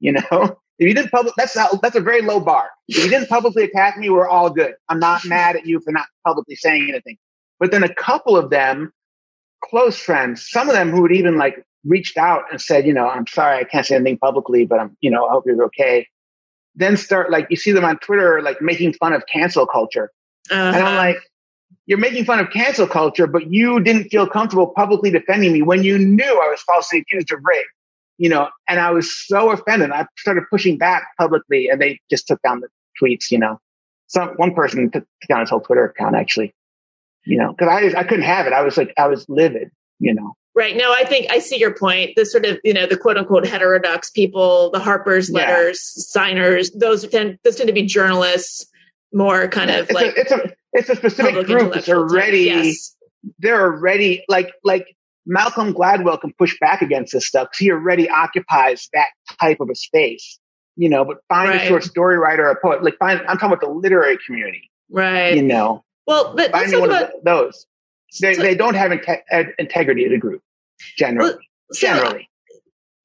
you 0.00 0.12
know? 0.12 0.58
If 0.78 0.86
you 0.86 0.92
didn't 0.92 1.10
public 1.10 1.32
that's 1.38 1.56
not, 1.56 1.80
that's 1.80 1.96
a 1.96 2.02
very 2.02 2.20
low 2.20 2.38
bar. 2.38 2.68
If 2.86 3.02
you 3.02 3.08
didn't 3.08 3.30
publicly 3.30 3.64
attack 3.64 3.96
me 3.96 4.10
we're 4.10 4.28
all 4.28 4.50
good. 4.50 4.74
I'm 4.90 4.98
not 4.98 5.24
mad 5.24 5.56
at 5.56 5.64
you 5.64 5.80
for 5.80 5.90
not 5.90 6.04
publicly 6.26 6.54
saying 6.54 6.90
anything 6.90 7.16
but 7.58 7.70
then 7.70 7.82
a 7.82 7.94
couple 7.94 8.36
of 8.36 8.50
them, 8.50 8.92
close 9.64 9.98
friends, 9.98 10.46
some 10.48 10.68
of 10.68 10.74
them 10.74 10.90
who 10.90 11.02
had 11.02 11.12
even 11.12 11.36
like 11.36 11.64
reached 11.84 12.16
out 12.16 12.44
and 12.50 12.60
said, 12.60 12.86
you 12.86 12.92
know, 12.92 13.08
I'm 13.08 13.26
sorry, 13.26 13.58
I 13.58 13.64
can't 13.64 13.86
say 13.86 13.94
anything 13.94 14.18
publicly, 14.18 14.66
but 14.66 14.78
I'm, 14.78 14.96
you 15.00 15.10
know, 15.10 15.26
I 15.26 15.30
hope 15.30 15.44
you're 15.46 15.62
okay. 15.64 16.06
Then 16.74 16.96
start 16.96 17.30
like, 17.30 17.46
you 17.48 17.56
see 17.56 17.72
them 17.72 17.84
on 17.84 17.98
Twitter, 17.98 18.42
like 18.42 18.60
making 18.60 18.92
fun 18.94 19.12
of 19.12 19.22
cancel 19.32 19.66
culture. 19.66 20.10
Uh-huh. 20.50 20.60
And 20.60 20.76
I'm 20.76 20.84
uh-huh. 20.84 20.96
like, 20.96 21.18
you're 21.86 21.98
making 21.98 22.24
fun 22.24 22.40
of 22.40 22.50
cancel 22.50 22.86
culture, 22.86 23.26
but 23.26 23.50
you 23.50 23.80
didn't 23.80 24.08
feel 24.08 24.26
comfortable 24.26 24.68
publicly 24.68 25.10
defending 25.10 25.52
me 25.52 25.62
when 25.62 25.84
you 25.84 25.98
knew 25.98 26.24
I 26.24 26.48
was 26.50 26.60
falsely 26.62 26.98
accused 26.98 27.32
of 27.32 27.38
rape, 27.44 27.66
you 28.18 28.28
know, 28.28 28.48
and 28.68 28.80
I 28.80 28.90
was 28.90 29.10
so 29.26 29.50
offended. 29.52 29.92
I 29.92 30.06
started 30.18 30.44
pushing 30.50 30.78
back 30.78 31.04
publicly 31.18 31.68
and 31.68 31.80
they 31.80 32.00
just 32.10 32.26
took 32.26 32.42
down 32.42 32.60
the 32.60 32.68
tweets, 33.00 33.30
you 33.30 33.38
know. 33.38 33.58
Some, 34.08 34.30
one 34.30 34.54
person 34.54 34.90
took 34.90 35.04
down 35.28 35.40
his 35.40 35.50
whole 35.50 35.60
Twitter 35.60 35.84
account 35.84 36.14
actually 36.16 36.54
you 37.26 37.38
know, 37.38 37.52
because 37.52 37.68
I 37.68 38.00
I 38.00 38.04
couldn't 38.04 38.24
have 38.24 38.46
it. 38.46 38.52
I 38.52 38.62
was 38.62 38.76
like 38.76 38.94
I 38.96 39.08
was 39.08 39.28
livid, 39.28 39.70
you 39.98 40.14
know. 40.14 40.34
Right. 40.54 40.74
No, 40.74 40.90
I 40.90 41.04
think 41.04 41.30
I 41.30 41.38
see 41.38 41.58
your 41.58 41.74
point. 41.74 42.12
The 42.16 42.24
sort 42.24 42.46
of, 42.46 42.58
you 42.64 42.72
know, 42.72 42.86
the 42.86 42.96
quote 42.96 43.18
unquote 43.18 43.46
heterodox 43.46 44.08
people, 44.08 44.70
the 44.70 44.78
Harper's 44.78 45.28
yeah. 45.28 45.40
letters, 45.40 46.10
signers, 46.10 46.70
those 46.70 47.06
tend 47.08 47.38
those 47.44 47.56
tend 47.56 47.66
to 47.66 47.74
be 47.74 47.82
journalists, 47.82 48.66
more 49.12 49.48
kind 49.48 49.70
of 49.70 49.90
it's 49.90 49.92
like 49.92 50.16
a, 50.16 50.20
it's 50.20 50.30
a 50.32 50.52
it's 50.72 50.88
a 50.88 50.96
specific 50.96 51.46
group 51.46 51.74
that's 51.74 51.88
already 51.88 52.44
yes. 52.44 52.96
they're 53.38 53.60
already 53.60 54.24
like 54.28 54.52
like 54.64 54.96
Malcolm 55.26 55.74
Gladwell 55.74 56.20
can 56.20 56.32
push 56.38 56.56
back 56.58 56.80
against 56.80 57.12
this 57.12 57.26
stuff 57.26 57.48
because 57.48 57.58
he 57.58 57.70
already 57.70 58.08
occupies 58.08 58.88
that 58.94 59.08
type 59.40 59.60
of 59.60 59.68
a 59.68 59.74
space. 59.74 60.38
You 60.76 60.88
know, 60.88 61.04
but 61.04 61.18
find 61.28 61.50
right. 61.50 61.62
a 61.62 61.66
short 61.66 61.84
story 61.84 62.18
writer 62.18 62.46
or 62.46 62.50
a 62.50 62.60
poet. 62.60 62.82
Like 62.82 62.96
find 62.98 63.20
I'm 63.22 63.38
talking 63.38 63.48
about 63.48 63.60
the 63.60 63.70
literary 63.70 64.18
community. 64.24 64.70
Right. 64.90 65.34
You 65.34 65.42
know. 65.42 65.84
Well, 66.06 66.34
but 66.36 66.52
me 66.52 66.78
one 66.78 66.90
about, 66.90 67.12
those. 67.24 67.66
They, 68.20 68.34
so, 68.34 68.42
they 68.42 68.54
don't 68.54 68.74
have 68.74 68.92
inte- 68.92 69.52
integrity 69.58 70.04
as 70.04 70.12
a 70.12 70.18
group, 70.18 70.42
generally. 70.96 71.30
Well, 71.30 71.38
so 71.72 71.86
generally. 71.86 72.30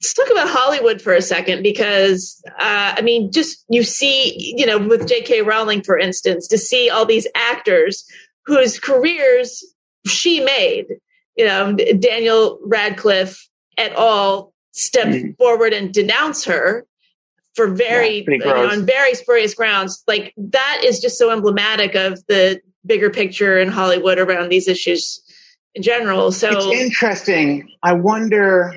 let's 0.02 0.14
talk 0.14 0.30
about 0.32 0.48
Hollywood 0.48 1.02
for 1.02 1.14
a 1.14 1.22
second 1.22 1.64
because 1.64 2.42
uh, 2.60 2.96
I 2.98 3.02
mean, 3.02 3.32
just 3.32 3.66
you 3.70 3.84
see, 3.84 4.56
you 4.58 4.66
know, 4.66 4.78
with 4.78 5.08
J.K. 5.08 5.42
Rowling, 5.42 5.82
for 5.82 5.98
instance, 5.98 6.48
to 6.50 6.58
see 6.58 6.90
all 6.90 7.06
these 7.06 7.28
actors 7.36 8.06
whose 8.46 8.80
careers 8.80 9.64
she 10.06 10.40
made, 10.40 10.86
you 11.36 11.46
know, 11.46 11.76
Daniel 12.00 12.60
Radcliffe 12.64 13.50
et 13.78 13.94
al. 13.94 14.54
step 14.72 15.08
mm. 15.08 15.36
forward 15.38 15.74
and 15.74 15.94
denounce 15.94 16.46
her 16.46 16.86
for 17.56 17.68
very 17.68 18.26
yeah, 18.28 18.36
you 18.36 18.38
know, 18.38 18.70
on 18.70 18.86
very 18.86 19.14
spurious 19.14 19.54
grounds. 19.54 20.04
Like 20.08 20.34
that 20.38 20.82
is 20.84 21.00
just 21.00 21.18
so 21.18 21.32
emblematic 21.32 21.96
of 21.96 22.26
the 22.28 22.62
bigger 22.86 23.10
picture 23.10 23.60
in 23.60 23.70
Hollywood 23.70 24.20
around 24.20 24.50
these 24.50 24.68
issues 24.68 25.22
in 25.76 25.84
general. 25.84 26.32
So 26.32 26.50
it's 26.52 26.80
interesting. 26.80 27.70
I 27.84 27.94
wonder. 27.94 28.74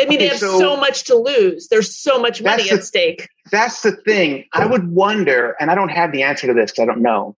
I 0.00 0.04
mean, 0.04 0.10
okay, 0.10 0.16
they 0.18 0.28
have 0.28 0.38
so, 0.38 0.58
so, 0.58 0.76
much 0.76 1.04
to 1.04 1.16
lose. 1.16 1.68
There's 1.68 1.96
so 1.96 2.20
much 2.20 2.40
money 2.40 2.68
the, 2.68 2.76
at 2.76 2.84
stake. 2.84 3.28
That's 3.50 3.82
the 3.82 3.92
thing. 3.92 4.44
I 4.52 4.64
would 4.64 4.92
wonder, 4.92 5.56
and 5.58 5.72
I 5.72 5.74
don't 5.74 5.88
have 5.88 6.12
the 6.12 6.22
answer 6.22 6.46
to 6.46 6.54
this 6.54 6.78
I 6.78 6.84
don't 6.84 7.02
know, 7.02 7.36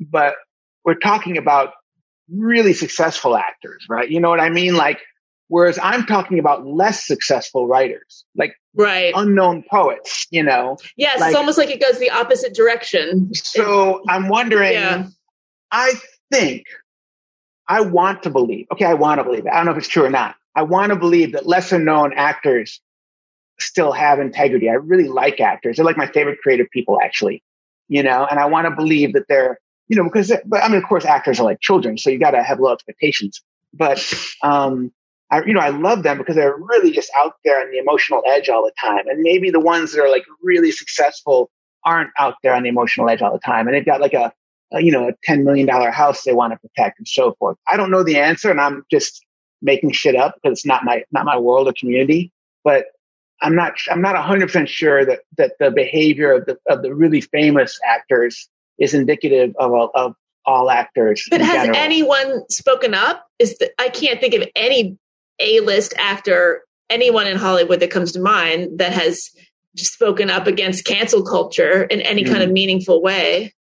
but 0.00 0.36
we're 0.84 0.94
talking 0.94 1.36
about 1.36 1.74
really 2.32 2.72
successful 2.72 3.36
actors, 3.36 3.84
right? 3.90 4.10
You 4.10 4.20
know 4.20 4.30
what 4.30 4.40
I 4.40 4.48
mean? 4.48 4.74
Like, 4.74 5.00
whereas 5.48 5.78
I'm 5.82 6.06
talking 6.06 6.38
about 6.38 6.66
less 6.66 7.06
successful 7.06 7.66
writers, 7.68 8.24
like 8.36 8.54
right 8.74 9.12
unknown 9.14 9.64
poets, 9.70 10.26
you 10.30 10.42
know? 10.42 10.78
Yes, 10.96 11.20
like, 11.20 11.30
it's 11.30 11.36
almost 11.36 11.58
like 11.58 11.70
it 11.70 11.80
goes 11.80 11.98
the 11.98 12.10
opposite 12.10 12.54
direction. 12.54 13.30
So 13.34 14.02
I'm 14.08 14.28
wondering, 14.28 14.72
yeah. 14.72 15.06
I 15.70 15.94
think 16.30 16.64
I 17.68 17.80
want 17.80 18.22
to 18.22 18.30
believe, 18.30 18.66
okay, 18.72 18.84
I 18.84 18.94
want 18.94 19.18
to 19.18 19.24
believe. 19.24 19.46
I 19.46 19.56
don't 19.56 19.66
know 19.66 19.72
if 19.72 19.78
it's 19.78 19.88
true 19.88 20.04
or 20.04 20.10
not. 20.10 20.36
I 20.54 20.62
want 20.62 20.90
to 20.90 20.96
believe 20.96 21.32
that 21.32 21.46
lesser 21.46 21.78
known 21.78 22.12
actors 22.14 22.80
still 23.58 23.92
have 23.92 24.20
integrity. 24.20 24.68
I 24.68 24.74
really 24.74 25.08
like 25.08 25.40
actors. 25.40 25.76
They're 25.76 25.84
like 25.84 25.96
my 25.96 26.06
favorite 26.06 26.38
creative 26.40 26.70
people, 26.70 26.98
actually, 27.02 27.42
you 27.88 28.02
know, 28.02 28.26
and 28.30 28.38
I 28.38 28.46
want 28.46 28.66
to 28.66 28.70
believe 28.70 29.12
that 29.14 29.24
they're, 29.28 29.58
you 29.88 29.96
know, 29.96 30.04
because, 30.04 30.32
but 30.46 30.62
I 30.62 30.68
mean, 30.68 30.78
of 30.78 30.84
course, 30.84 31.04
actors 31.04 31.40
are 31.40 31.44
like 31.44 31.60
children, 31.60 31.98
so 31.98 32.10
you 32.10 32.18
got 32.18 32.32
to 32.32 32.42
have 32.42 32.60
low 32.60 32.72
expectations. 32.72 33.40
But, 33.72 34.12
um, 34.42 34.92
I, 35.30 35.42
you 35.44 35.52
know, 35.52 35.60
I 35.60 35.70
love 35.70 36.02
them 36.02 36.18
because 36.18 36.36
they're 36.36 36.56
really 36.56 36.92
just 36.92 37.10
out 37.18 37.34
there 37.44 37.60
on 37.60 37.70
the 37.70 37.78
emotional 37.78 38.22
edge 38.26 38.48
all 38.48 38.62
the 38.62 38.72
time. 38.80 39.08
And 39.08 39.20
maybe 39.20 39.50
the 39.50 39.60
ones 39.60 39.92
that 39.92 40.00
are 40.00 40.08
like 40.08 40.24
really 40.42 40.70
successful 40.70 41.50
aren't 41.84 42.10
out 42.18 42.34
there 42.42 42.54
on 42.54 42.62
the 42.62 42.68
emotional 42.68 43.08
edge 43.08 43.22
all 43.22 43.32
the 43.32 43.40
time. 43.40 43.66
And 43.66 43.74
they've 43.74 43.84
got 43.84 44.00
like 44.00 44.14
a, 44.14 44.32
a 44.72 44.80
you 44.80 44.90
know, 44.90 45.08
a 45.08 45.12
$10 45.28 45.44
million 45.44 45.68
house 45.92 46.22
they 46.22 46.32
want 46.32 46.52
to 46.52 46.58
protect 46.58 46.98
and 46.98 47.08
so 47.08 47.34
forth. 47.38 47.56
I 47.70 47.76
don't 47.76 47.90
know 47.90 48.02
the 48.02 48.16
answer 48.16 48.50
and 48.50 48.60
I'm 48.60 48.84
just 48.90 49.24
making 49.62 49.92
shit 49.92 50.16
up 50.16 50.36
because 50.36 50.58
it's 50.58 50.66
not 50.66 50.84
my, 50.84 51.02
not 51.12 51.24
my 51.24 51.38
world 51.38 51.68
or 51.68 51.72
community, 51.78 52.32
but 52.64 52.86
I'm 53.42 53.54
not, 53.54 53.74
I'm 53.90 54.00
not 54.00 54.16
hundred 54.16 54.46
percent 54.46 54.68
sure 54.68 55.04
that, 55.04 55.20
that 55.36 55.52
the 55.60 55.70
behavior 55.70 56.32
of 56.32 56.46
the, 56.46 56.58
of 56.68 56.82
the 56.82 56.94
really 56.94 57.20
famous 57.20 57.78
actors 57.86 58.48
is 58.78 58.94
indicative 58.94 59.54
of, 59.58 59.90
of 59.94 60.14
all 60.44 60.70
actors. 60.70 61.26
But 61.30 61.40
has 61.40 61.66
general. 61.66 61.76
anyone 61.76 62.48
spoken 62.50 62.94
up? 62.94 63.26
Is 63.38 63.58
the, 63.58 63.70
I 63.78 63.88
can't 63.88 64.20
think 64.20 64.34
of 64.34 64.48
any 64.54 64.96
A-list 65.38 65.94
actor, 65.98 66.62
anyone 66.88 67.26
in 67.26 67.36
Hollywood 67.36 67.80
that 67.80 67.90
comes 67.90 68.12
to 68.12 68.20
mind 68.20 68.78
that 68.78 68.92
has 68.92 69.30
spoken 69.76 70.30
up 70.30 70.46
against 70.46 70.84
cancel 70.84 71.22
culture 71.22 71.82
in 71.84 72.00
any 72.00 72.24
mm. 72.24 72.28
kind 72.28 72.38
of 72.42 72.46
mm-hmm. 72.46 72.54
meaningful 72.54 73.02
way. 73.02 73.52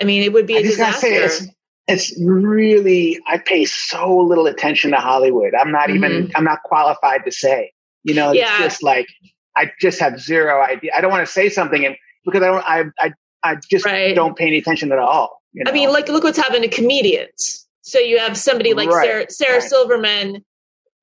I 0.00 0.04
mean, 0.04 0.22
it 0.22 0.32
would 0.32 0.46
be 0.46 0.56
a 0.56 0.62
disaster. 0.62 1.06
It's, 1.08 1.46
it's, 1.86 2.20
really 2.22 3.18
I 3.26 3.38
pay 3.38 3.64
so 3.64 4.16
little 4.16 4.46
attention 4.46 4.92
to 4.92 4.96
Hollywood. 4.96 5.54
I'm 5.54 5.72
not 5.72 5.88
mm-hmm. 5.88 6.04
even 6.04 6.32
I'm 6.34 6.44
not 6.44 6.62
qualified 6.64 7.24
to 7.24 7.32
say. 7.32 7.72
You 8.04 8.14
know, 8.14 8.32
yeah. 8.32 8.54
it's 8.54 8.58
just 8.58 8.82
like 8.82 9.06
I 9.56 9.70
just 9.80 10.00
have 10.00 10.20
zero 10.20 10.62
idea. 10.62 10.92
I 10.96 11.00
don't 11.00 11.10
want 11.10 11.26
to 11.26 11.32
say 11.32 11.48
something 11.48 11.84
and 11.84 11.96
because 12.24 12.42
I 12.42 12.46
don't 12.46 12.64
I 12.66 12.84
I 12.98 13.12
I 13.42 13.56
just 13.70 13.84
right. 13.84 14.14
don't 14.14 14.36
pay 14.36 14.46
any 14.46 14.58
attention 14.58 14.92
at 14.92 14.98
all. 14.98 15.42
You 15.52 15.64
know? 15.64 15.70
I 15.70 15.74
mean, 15.74 15.92
like 15.92 16.08
look 16.08 16.24
what's 16.24 16.38
happened 16.38 16.62
to 16.62 16.68
comedians. 16.68 17.66
So 17.82 17.98
you 17.98 18.18
have 18.18 18.36
somebody 18.36 18.72
like 18.72 18.88
right. 18.88 19.04
Sarah, 19.04 19.30
Sarah 19.30 19.58
right. 19.60 19.68
Silverman 19.68 20.44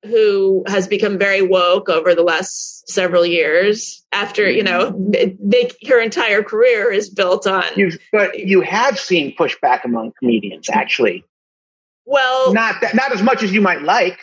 who 0.04 0.64
has 0.68 0.86
become 0.86 1.18
very 1.18 1.42
woke 1.42 1.88
over 1.88 2.14
the 2.14 2.22
last 2.22 2.88
several 2.88 3.26
years 3.26 4.04
after 4.12 4.48
you 4.48 4.62
know 4.62 4.94
they, 5.10 5.70
her 5.88 6.00
entire 6.00 6.42
career 6.42 6.90
is 6.90 7.10
built 7.10 7.46
on 7.46 7.64
You've, 7.76 7.98
but 8.12 8.38
you 8.38 8.60
have 8.60 8.98
seen 8.98 9.34
pushback 9.36 9.84
among 9.84 10.12
comedians 10.18 10.68
actually 10.70 11.24
well 12.06 12.52
not 12.52 12.80
that, 12.80 12.94
not 12.94 13.12
as 13.12 13.22
much 13.22 13.42
as 13.42 13.52
you 13.52 13.60
might 13.60 13.82
like 13.82 14.18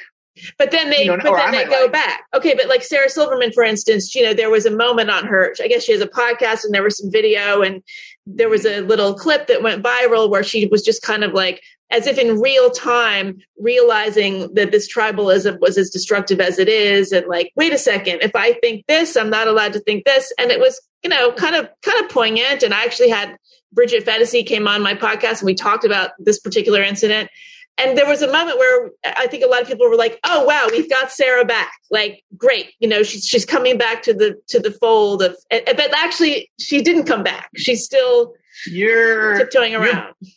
but 0.57 0.71
then 0.71 0.89
they, 0.89 1.03
you 1.03 1.05
know, 1.05 1.17
but 1.17 1.36
then 1.38 1.51
they 1.51 1.63
go 1.65 1.84
like. 1.84 1.93
back. 1.93 2.26
Okay, 2.34 2.53
but 2.55 2.67
like 2.67 2.84
Sarah 2.84 3.09
Silverman, 3.09 3.53
for 3.53 3.63
instance, 3.63 4.13
you 4.13 4.21
know, 4.21 4.34
there 4.34 4.49
was 4.49 4.65
a 4.65 4.71
moment 4.71 5.09
on 5.09 5.26
her. 5.26 5.55
I 5.63 5.67
guess 5.67 5.84
she 5.84 5.93
has 5.93 6.01
a 6.01 6.07
podcast, 6.07 6.65
and 6.65 6.73
there 6.73 6.84
was 6.84 6.97
some 6.97 7.09
video, 7.09 7.61
and 7.61 7.82
there 8.26 8.49
was 8.49 8.65
a 8.65 8.82
little 8.82 9.13
clip 9.13 9.47
that 9.47 9.63
went 9.63 9.82
viral 9.82 10.30
where 10.30 10.43
she 10.43 10.67
was 10.67 10.82
just 10.82 11.01
kind 11.03 11.23
of 11.23 11.32
like, 11.32 11.61
as 11.91 12.07
if 12.07 12.17
in 12.17 12.41
real 12.41 12.69
time, 12.71 13.38
realizing 13.59 14.53
that 14.53 14.71
this 14.71 14.91
tribalism 14.91 15.59
was 15.59 15.77
as 15.77 15.89
destructive 15.89 16.39
as 16.39 16.59
it 16.59 16.67
is, 16.67 17.11
and 17.11 17.27
like, 17.27 17.51
wait 17.55 17.73
a 17.73 17.77
second, 17.77 18.21
if 18.21 18.36
I 18.36 18.53
think 18.53 18.86
this, 18.88 19.15
I'm 19.15 19.29
not 19.29 19.47
allowed 19.47 19.73
to 19.73 19.79
think 19.79 20.05
this, 20.05 20.33
and 20.38 20.51
it 20.51 20.59
was, 20.59 20.81
you 21.03 21.09
know, 21.09 21.31
kind 21.33 21.55
of 21.55 21.69
kind 21.81 22.03
of 22.03 22.09
poignant. 22.09 22.63
And 22.63 22.73
I 22.73 22.83
actually 22.83 23.09
had 23.09 23.38
Bridget 23.71 24.05
Phetasy 24.05 24.45
came 24.45 24.67
on 24.67 24.81
my 24.81 24.93
podcast, 24.95 25.39
and 25.39 25.45
we 25.45 25.55
talked 25.55 25.86
about 25.86 26.11
this 26.19 26.39
particular 26.39 26.81
incident 26.81 27.29
and 27.77 27.97
there 27.97 28.07
was 28.07 28.21
a 28.21 28.31
moment 28.31 28.57
where 28.57 28.91
I 29.03 29.27
think 29.27 29.43
a 29.43 29.47
lot 29.47 29.61
of 29.61 29.67
people 29.67 29.89
were 29.89 29.97
like, 29.97 30.19
"Oh 30.23 30.45
wow, 30.45 30.67
we've 30.71 30.89
got 30.89 31.11
Sarah 31.11 31.43
back! 31.43 31.73
Like, 31.91 32.23
great! 32.38 32.73
You 32.79 32.88
know, 32.88 33.03
she's 33.03 33.25
she's 33.25 33.45
coming 33.45 33.77
back 33.77 34.01
to 34.03 34.13
the 34.13 34.39
to 34.47 34.59
the 34.59 34.71
fold 34.71 35.21
of." 35.21 35.36
Eh, 35.51 35.61
but 35.65 35.93
actually, 35.93 36.51
she 36.59 36.81
didn't 36.81 37.05
come 37.05 37.23
back. 37.23 37.49
She's 37.57 37.83
still 37.83 38.33
you're 38.67 39.38
tiptoeing 39.38 39.75
around. 39.75 40.13
You're 40.21 40.31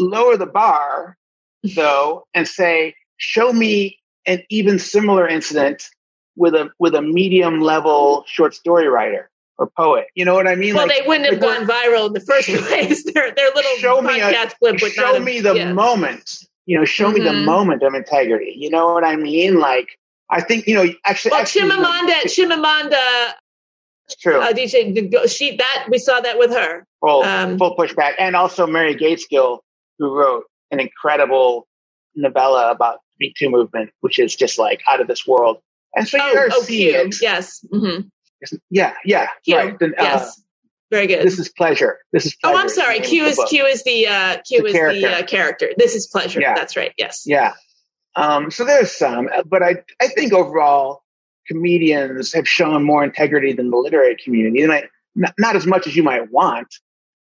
lower 0.00 0.36
the 0.36 0.46
bar, 0.46 1.16
though, 1.74 2.26
and 2.34 2.48
say, 2.48 2.94
"Show 3.16 3.52
me 3.52 3.98
an 4.26 4.42
even 4.50 4.78
similar 4.78 5.28
incident 5.28 5.88
with 6.36 6.54
a 6.54 6.70
with 6.78 6.94
a 6.94 7.02
medium 7.02 7.60
level 7.60 8.24
short 8.26 8.54
story 8.54 8.88
writer." 8.88 9.28
or 9.58 9.68
poet. 9.76 10.06
You 10.14 10.24
know 10.24 10.32
what 10.32 10.46
I 10.46 10.54
mean? 10.54 10.74
Well, 10.74 10.86
like, 10.88 11.02
they 11.02 11.06
wouldn't 11.06 11.30
have 11.30 11.38
gone 11.38 11.66
viral 11.66 12.06
in 12.06 12.14
the 12.14 12.20
first 12.20 12.48
place. 12.66 13.04
their 13.12 13.30
their 13.30 13.50
little 13.54 13.76
show 13.76 14.00
me 14.00 14.18
a, 14.18 14.32
clip 14.58 14.80
would 14.80 14.90
show 14.90 15.20
me 15.20 15.40
the 15.40 15.52
yeah. 15.52 15.72
moment 15.74 16.48
you 16.70 16.78
know, 16.78 16.84
show 16.84 17.06
mm-hmm. 17.06 17.14
me 17.14 17.20
the 17.24 17.30
mm-hmm. 17.30 17.46
moment 17.46 17.82
of 17.82 17.94
integrity. 17.94 18.54
You 18.56 18.70
know 18.70 18.92
what 18.92 19.02
I 19.02 19.16
mean? 19.16 19.58
Like, 19.58 19.98
I 20.30 20.40
think, 20.40 20.68
you 20.68 20.74
know, 20.76 20.86
actually. 21.04 21.32
Well, 21.32 21.40
actually, 21.40 21.68
Chimamanda, 21.68 22.22
Chimamanda. 22.26 23.32
It's 24.06 24.16
true. 24.16 24.40
Uh, 24.40 24.52
DJ, 24.52 25.28
she, 25.28 25.56
that, 25.56 25.86
we 25.90 25.98
saw 25.98 26.20
that 26.20 26.38
with 26.38 26.52
her. 26.52 26.86
Full, 27.00 27.24
um, 27.24 27.58
full 27.58 27.76
pushback. 27.76 28.12
And 28.20 28.36
also 28.36 28.68
Mary 28.68 28.94
Gaitskill, 28.94 29.58
who 30.00 30.12
wrote 30.12 30.44
an 30.72 30.80
incredible 30.80 31.68
novella 32.16 32.72
about 32.72 32.98
the 33.18 33.26
Me 33.26 33.34
Too 33.38 33.50
movement, 33.50 33.90
which 34.00 34.18
is 34.18 34.34
just 34.34 34.58
like 34.58 34.82
out 34.88 35.00
of 35.00 35.06
this 35.06 35.26
world. 35.26 35.58
And 35.94 36.08
so 36.08 36.18
oh, 36.20 36.32
you're 36.32 36.48
oh, 36.52 36.62
seeing. 36.62 37.12
Yes. 37.20 37.64
Mm-hmm. 37.72 38.08
Yeah, 38.70 38.94
yeah. 39.04 39.28
Q. 39.44 39.56
Right. 39.56 39.78
Then, 39.78 39.94
uh, 39.98 40.02
yes. 40.02 40.42
Very 40.90 41.06
good. 41.06 41.24
This 41.24 41.38
is 41.38 41.48
pleasure. 41.50 41.98
This 42.12 42.26
is 42.26 42.34
pleasure. 42.34 42.56
Oh, 42.56 42.60
I'm 42.60 42.68
sorry. 42.68 43.00
Q 43.00 43.24
is 43.24 43.40
Q 43.48 43.64
is 43.64 43.84
the 43.84 44.08
uh, 44.08 44.38
Q 44.48 44.62
the 44.62 44.66
is 44.68 44.72
character. 44.72 45.00
the 45.00 45.18
uh, 45.18 45.22
character. 45.26 45.68
This 45.76 45.94
is 45.94 46.06
pleasure. 46.06 46.40
Yeah. 46.40 46.54
That's 46.54 46.76
right. 46.76 46.92
Yes. 46.98 47.22
Yeah. 47.26 47.52
Um, 48.16 48.50
so 48.50 48.64
there's 48.64 48.90
some, 48.90 49.28
but 49.46 49.62
I 49.62 49.76
I 50.00 50.08
think 50.08 50.32
overall 50.32 51.04
comedians 51.46 52.32
have 52.32 52.48
shown 52.48 52.82
more 52.82 53.04
integrity 53.04 53.52
than 53.52 53.70
the 53.70 53.76
literary 53.76 54.16
community, 54.22 54.62
and 54.62 54.72
I 54.72 54.88
not, 55.14 55.34
not 55.38 55.54
as 55.54 55.66
much 55.66 55.86
as 55.86 55.94
you 55.94 56.02
might 56.02 56.30
want, 56.32 56.68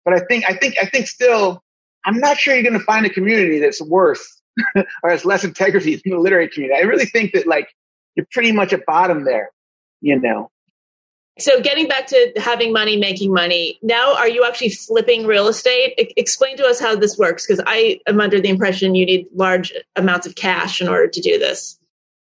but 0.03 0.15
I 0.15 0.19
think 0.25 0.45
I 0.49 0.53
think 0.55 0.75
I 0.81 0.85
think 0.87 1.07
still 1.07 1.63
I'm 2.05 2.19
not 2.19 2.37
sure 2.37 2.53
you're 2.53 2.63
going 2.63 2.79
to 2.79 2.85
find 2.85 3.05
a 3.05 3.09
community 3.09 3.59
that's 3.59 3.81
worse 3.81 4.41
or 5.03 5.09
has 5.09 5.25
less 5.25 5.43
integrity 5.43 5.95
than 5.95 6.13
the 6.13 6.19
literary 6.19 6.49
community. 6.49 6.79
I 6.79 6.85
really 6.85 7.05
think 7.05 7.33
that 7.33 7.47
like 7.47 7.69
you're 8.15 8.27
pretty 8.31 8.51
much 8.51 8.73
at 8.73 8.85
bottom 8.85 9.23
there, 9.23 9.51
you 10.01 10.19
know. 10.19 10.51
So, 11.39 11.61
getting 11.61 11.87
back 11.87 12.07
to 12.07 12.33
having 12.35 12.73
money, 12.73 12.97
making 12.97 13.33
money, 13.33 13.79
now 13.81 14.13
are 14.15 14.27
you 14.27 14.45
actually 14.45 14.71
flipping 14.71 15.25
real 15.25 15.47
estate? 15.47 15.93
I- 15.97 16.09
explain 16.17 16.57
to 16.57 16.65
us 16.65 16.81
how 16.81 16.97
this 16.97 17.17
works 17.17 17.47
because 17.47 17.63
I 17.65 18.01
am 18.07 18.19
under 18.19 18.41
the 18.41 18.49
impression 18.49 18.93
you 18.93 19.05
need 19.05 19.27
large 19.33 19.71
amounts 19.95 20.27
of 20.27 20.35
cash 20.35 20.81
in 20.81 20.89
order 20.89 21.07
to 21.07 21.21
do 21.21 21.39
this. 21.39 21.79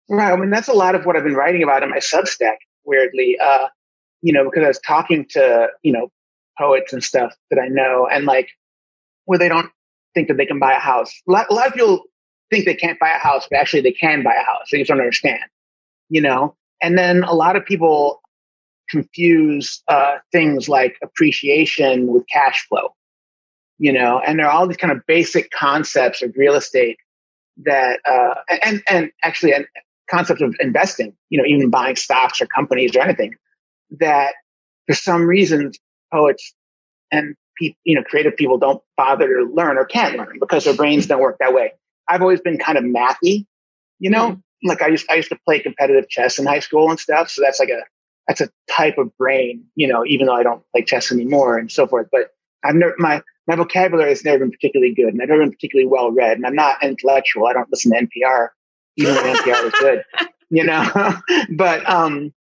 Right. 0.08 0.32
I 0.32 0.36
mean, 0.36 0.50
that's 0.50 0.68
a 0.68 0.72
lot 0.72 0.94
of 0.94 1.04
what 1.04 1.16
I've 1.16 1.24
been 1.24 1.34
writing 1.34 1.62
about 1.62 1.82
in 1.82 1.90
my 1.90 1.98
Substack, 1.98 2.56
weirdly. 2.84 3.36
Uh, 3.38 3.68
you 4.22 4.32
know, 4.32 4.44
because 4.44 4.64
I 4.64 4.68
was 4.68 4.80
talking 4.80 5.26
to, 5.30 5.68
you 5.82 5.92
know, 5.92 6.10
poets 6.58 6.94
and 6.94 7.04
stuff 7.04 7.34
that 7.50 7.60
I 7.60 7.68
know, 7.68 8.08
and 8.10 8.24
like, 8.24 8.48
where 9.26 9.38
they 9.38 9.48
don't 9.48 9.70
think 10.14 10.28
that 10.28 10.36
they 10.36 10.46
can 10.46 10.58
buy 10.58 10.72
a 10.72 10.78
house. 10.78 11.12
A 11.28 11.32
lot, 11.32 11.46
a 11.50 11.54
lot 11.54 11.66
of 11.66 11.74
people 11.74 12.02
think 12.50 12.64
they 12.64 12.74
can't 12.74 12.98
buy 12.98 13.10
a 13.10 13.18
house, 13.18 13.46
but 13.50 13.58
actually 13.58 13.82
they 13.82 13.92
can 13.92 14.22
buy 14.22 14.34
a 14.34 14.44
house. 14.44 14.68
They 14.70 14.78
just 14.78 14.88
don't 14.88 15.00
understand, 15.00 15.42
you 16.08 16.20
know? 16.20 16.56
And 16.82 16.98
then 16.98 17.24
a 17.24 17.34
lot 17.34 17.56
of 17.56 17.64
people 17.64 18.20
confuse 18.90 19.82
uh, 19.88 20.16
things 20.30 20.68
like 20.68 20.96
appreciation 21.02 22.06
with 22.06 22.24
cash 22.30 22.66
flow, 22.68 22.94
you 23.78 23.92
know, 23.92 24.20
and 24.20 24.38
there 24.38 24.46
are 24.46 24.52
all 24.52 24.68
these 24.68 24.76
kind 24.76 24.92
of 24.92 25.04
basic 25.06 25.50
concepts 25.50 26.22
of 26.22 26.32
real 26.36 26.54
estate 26.54 26.98
that, 27.64 28.00
uh, 28.06 28.34
and, 28.62 28.82
and 28.88 29.10
actually, 29.22 29.52
and 29.52 29.66
concept 30.10 30.42
of 30.42 30.54
investing, 30.60 31.14
you 31.30 31.38
know, 31.38 31.46
even 31.46 31.70
buying 31.70 31.96
stocks 31.96 32.40
or 32.40 32.46
companies 32.46 32.94
or 32.94 33.00
anything, 33.00 33.34
that 33.90 34.34
for 34.86 34.94
some 34.94 35.22
reasons 35.22 35.78
poets 36.12 36.54
and 37.10 37.34
pe- 37.60 37.74
you 37.84 37.94
know 37.94 38.02
creative 38.02 38.36
people 38.36 38.58
don't 38.58 38.82
bother 38.96 39.26
to 39.26 39.50
learn 39.52 39.76
or 39.76 39.84
can't 39.84 40.16
learn 40.16 40.38
because 40.40 40.64
their 40.64 40.74
brains 40.74 41.06
don't 41.06 41.20
work 41.20 41.36
that 41.40 41.54
way. 41.54 41.72
I've 42.08 42.22
always 42.22 42.40
been 42.40 42.58
kind 42.58 42.78
of 42.78 42.84
mathy, 42.84 43.46
you 43.98 44.10
know. 44.10 44.30
Mm-hmm. 44.30 44.68
Like 44.68 44.82
I 44.82 44.88
used 44.88 45.06
I 45.10 45.14
used 45.14 45.28
to 45.30 45.38
play 45.44 45.60
competitive 45.60 46.08
chess 46.08 46.38
in 46.38 46.46
high 46.46 46.60
school 46.60 46.90
and 46.90 46.98
stuff, 46.98 47.30
so 47.30 47.42
that's 47.42 47.60
like 47.60 47.70
a 47.70 47.82
that's 48.28 48.40
a 48.40 48.48
type 48.70 48.98
of 48.98 49.16
brain, 49.16 49.64
you 49.74 49.86
know. 49.86 50.04
Even 50.06 50.26
though 50.26 50.34
I 50.34 50.42
don't 50.42 50.62
play 50.72 50.82
chess 50.82 51.12
anymore 51.12 51.58
and 51.58 51.70
so 51.70 51.86
forth, 51.86 52.08
but 52.10 52.30
I've 52.64 52.74
never 52.74 52.94
my 52.98 53.22
my 53.46 53.56
vocabulary 53.56 54.08
has 54.08 54.24
never 54.24 54.38
been 54.38 54.50
particularly 54.50 54.94
good, 54.94 55.12
and 55.12 55.22
I've 55.22 55.28
never 55.28 55.42
been 55.42 55.52
particularly 55.52 55.88
well 55.88 56.10
read, 56.10 56.36
and 56.36 56.46
I'm 56.46 56.54
not 56.54 56.82
intellectual. 56.82 57.46
I 57.46 57.52
don't 57.52 57.70
listen 57.70 57.92
to 57.92 57.98
NPR, 57.98 58.48
even 58.96 59.14
when 59.14 59.36
NPR 59.36 59.66
is 59.66 59.72
good, 59.78 60.04
you 60.50 60.64
know. 60.64 61.14
but 61.56 61.88
um, 61.88 62.32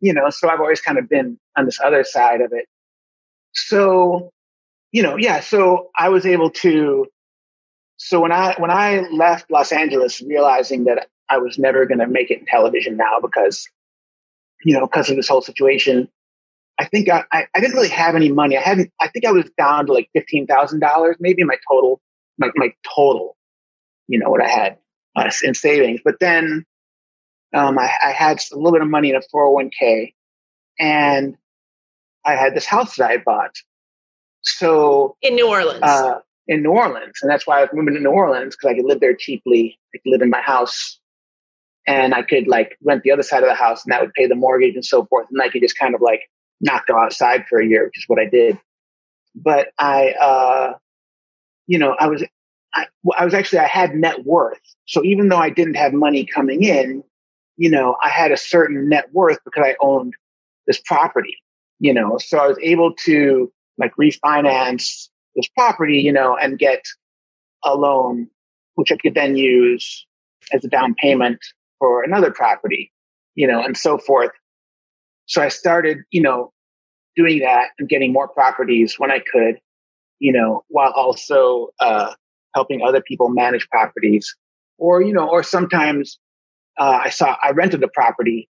you 0.00 0.12
know, 0.12 0.28
so 0.30 0.48
I've 0.48 0.60
always 0.60 0.80
kind 0.80 0.98
of 0.98 1.08
been 1.08 1.38
on 1.56 1.64
this 1.64 1.78
other 1.84 2.04
side 2.04 2.40
of 2.40 2.52
it. 2.52 2.66
So, 3.56 4.30
you 4.92 5.02
know, 5.02 5.16
yeah. 5.16 5.40
So 5.40 5.90
I 5.98 6.08
was 6.08 6.24
able 6.26 6.50
to. 6.50 7.06
So 7.98 8.20
when 8.20 8.32
I 8.32 8.54
when 8.58 8.70
I 8.70 9.00
left 9.12 9.50
Los 9.50 9.72
Angeles, 9.72 10.20
realizing 10.20 10.84
that 10.84 11.08
I 11.28 11.38
was 11.38 11.58
never 11.58 11.86
going 11.86 11.98
to 11.98 12.06
make 12.06 12.30
it 12.30 12.40
in 12.40 12.46
television 12.46 12.96
now 12.96 13.18
because, 13.20 13.66
you 14.64 14.74
know, 14.74 14.86
because 14.86 15.10
of 15.10 15.16
this 15.16 15.28
whole 15.28 15.42
situation, 15.42 16.08
I 16.78 16.84
think 16.84 17.08
I, 17.08 17.24
I, 17.32 17.46
I, 17.54 17.60
didn't 17.60 17.74
really 17.74 17.88
have 17.88 18.14
any 18.14 18.30
money. 18.30 18.56
I 18.56 18.60
hadn't, 18.60 18.92
I 19.00 19.08
think 19.08 19.24
I 19.24 19.32
was 19.32 19.48
down 19.56 19.86
to 19.86 19.92
like 19.92 20.10
$15,000, 20.16 21.14
maybe 21.20 21.42
my 21.42 21.56
total, 21.68 22.00
my, 22.38 22.50
my 22.54 22.72
total, 22.94 23.36
you 24.08 24.18
know, 24.18 24.28
what 24.28 24.42
I 24.42 24.48
had 24.48 24.78
uh, 25.16 25.30
in 25.42 25.54
savings. 25.54 26.00
But 26.04 26.16
then, 26.20 26.64
um, 27.54 27.78
I, 27.78 27.90
I, 28.04 28.10
had 28.10 28.42
a 28.52 28.56
little 28.56 28.72
bit 28.72 28.82
of 28.82 28.88
money 28.88 29.10
in 29.10 29.16
a 29.16 29.20
401k 29.34 30.12
and 30.78 31.36
I 32.26 32.34
had 32.34 32.54
this 32.54 32.66
house 32.66 32.96
that 32.96 33.10
I 33.10 33.18
bought. 33.18 33.54
So 34.42 35.16
in 35.22 35.34
New 35.34 35.48
Orleans, 35.48 35.82
uh, 35.82 36.20
in 36.48 36.62
New 36.62 36.70
Orleans. 36.70 37.18
And 37.22 37.30
that's 37.30 37.46
why 37.46 37.58
I 37.58 37.60
was 37.62 37.70
moving 37.72 37.94
to 37.94 38.00
New 38.00 38.10
Orleans 38.10 38.56
because 38.56 38.70
I 38.70 38.74
could 38.74 38.84
live 38.84 39.00
there 39.00 39.14
cheaply. 39.14 39.78
I 39.94 39.98
could 39.98 40.10
live 40.10 40.22
in 40.22 40.30
my 40.30 40.40
house 40.40 40.98
and 41.86 42.14
I 42.14 42.22
could 42.22 42.46
like 42.46 42.76
rent 42.82 43.02
the 43.02 43.12
other 43.12 43.22
side 43.22 43.42
of 43.42 43.48
the 43.48 43.54
house 43.54 43.84
and 43.84 43.92
that 43.92 44.00
would 44.00 44.12
pay 44.14 44.26
the 44.26 44.34
mortgage 44.34 44.74
and 44.74 44.84
so 44.84 45.06
forth. 45.06 45.26
And 45.30 45.40
I 45.40 45.48
could 45.48 45.62
just 45.62 45.78
kind 45.78 45.94
of 45.94 46.00
like 46.00 46.22
not 46.60 46.86
go 46.86 46.98
outside 46.98 47.46
for 47.48 47.60
a 47.60 47.66
year, 47.66 47.84
which 47.84 47.98
is 47.98 48.04
what 48.06 48.18
I 48.18 48.26
did. 48.26 48.58
But 49.34 49.68
I, 49.78 50.10
uh, 50.20 50.74
you 51.66 51.78
know, 51.78 51.96
I 51.98 52.06
was, 52.06 52.24
I, 52.74 52.86
I 53.16 53.24
was 53.24 53.34
actually, 53.34 53.60
I 53.60 53.66
had 53.66 53.94
net 53.94 54.24
worth. 54.24 54.60
So 54.86 55.04
even 55.04 55.28
though 55.28 55.38
I 55.38 55.50
didn't 55.50 55.74
have 55.74 55.92
money 55.92 56.24
coming 56.24 56.62
in, 56.62 57.02
you 57.56 57.70
know, 57.70 57.96
I 58.02 58.08
had 58.08 58.32
a 58.32 58.36
certain 58.36 58.88
net 58.88 59.12
worth 59.12 59.38
because 59.44 59.64
I 59.66 59.76
owned 59.80 60.14
this 60.66 60.80
property, 60.84 61.36
you 61.78 61.92
know, 61.92 62.18
so 62.18 62.38
I 62.38 62.46
was 62.46 62.58
able 62.62 62.94
to 63.04 63.52
like 63.78 63.92
refinance 64.00 65.08
this 65.34 65.48
property, 65.54 65.98
you 65.98 66.12
know, 66.12 66.36
and 66.36 66.58
get 66.58 66.82
a 67.64 67.74
loan, 67.74 68.28
which 68.74 68.90
I 68.92 68.96
could 68.96 69.14
then 69.14 69.36
use 69.36 70.06
as 70.52 70.64
a 70.64 70.68
down 70.68 70.94
payment 70.94 71.38
for 71.78 72.02
another 72.02 72.30
property, 72.30 72.92
you 73.34 73.46
know, 73.46 73.62
and 73.62 73.76
so 73.76 73.98
forth. 73.98 74.30
So 75.26 75.42
I 75.42 75.48
started, 75.48 75.98
you 76.10 76.22
know, 76.22 76.52
doing 77.16 77.40
that 77.40 77.70
and 77.78 77.88
getting 77.88 78.12
more 78.12 78.28
properties 78.28 78.98
when 78.98 79.10
I 79.10 79.20
could, 79.32 79.56
you 80.18 80.32
know, 80.32 80.64
while 80.68 80.92
also 80.92 81.68
uh, 81.80 82.14
helping 82.54 82.82
other 82.82 83.02
people 83.02 83.28
manage 83.28 83.68
properties. 83.68 84.34
Or, 84.78 85.02
you 85.02 85.12
know, 85.12 85.28
or 85.28 85.42
sometimes 85.42 86.18
uh, 86.78 87.00
I 87.04 87.08
saw, 87.08 87.36
I 87.42 87.50
rented 87.52 87.82
a 87.82 87.88
property 87.88 88.48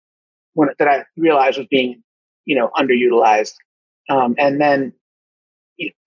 when, 0.53 0.69
that 0.79 0.87
I 0.87 1.03
realized 1.17 1.57
was 1.57 1.67
being, 1.67 2.01
you 2.45 2.55
know, 2.55 2.69
underutilized. 2.77 3.53
Um, 4.09 4.35
and 4.37 4.59
then 4.59 4.93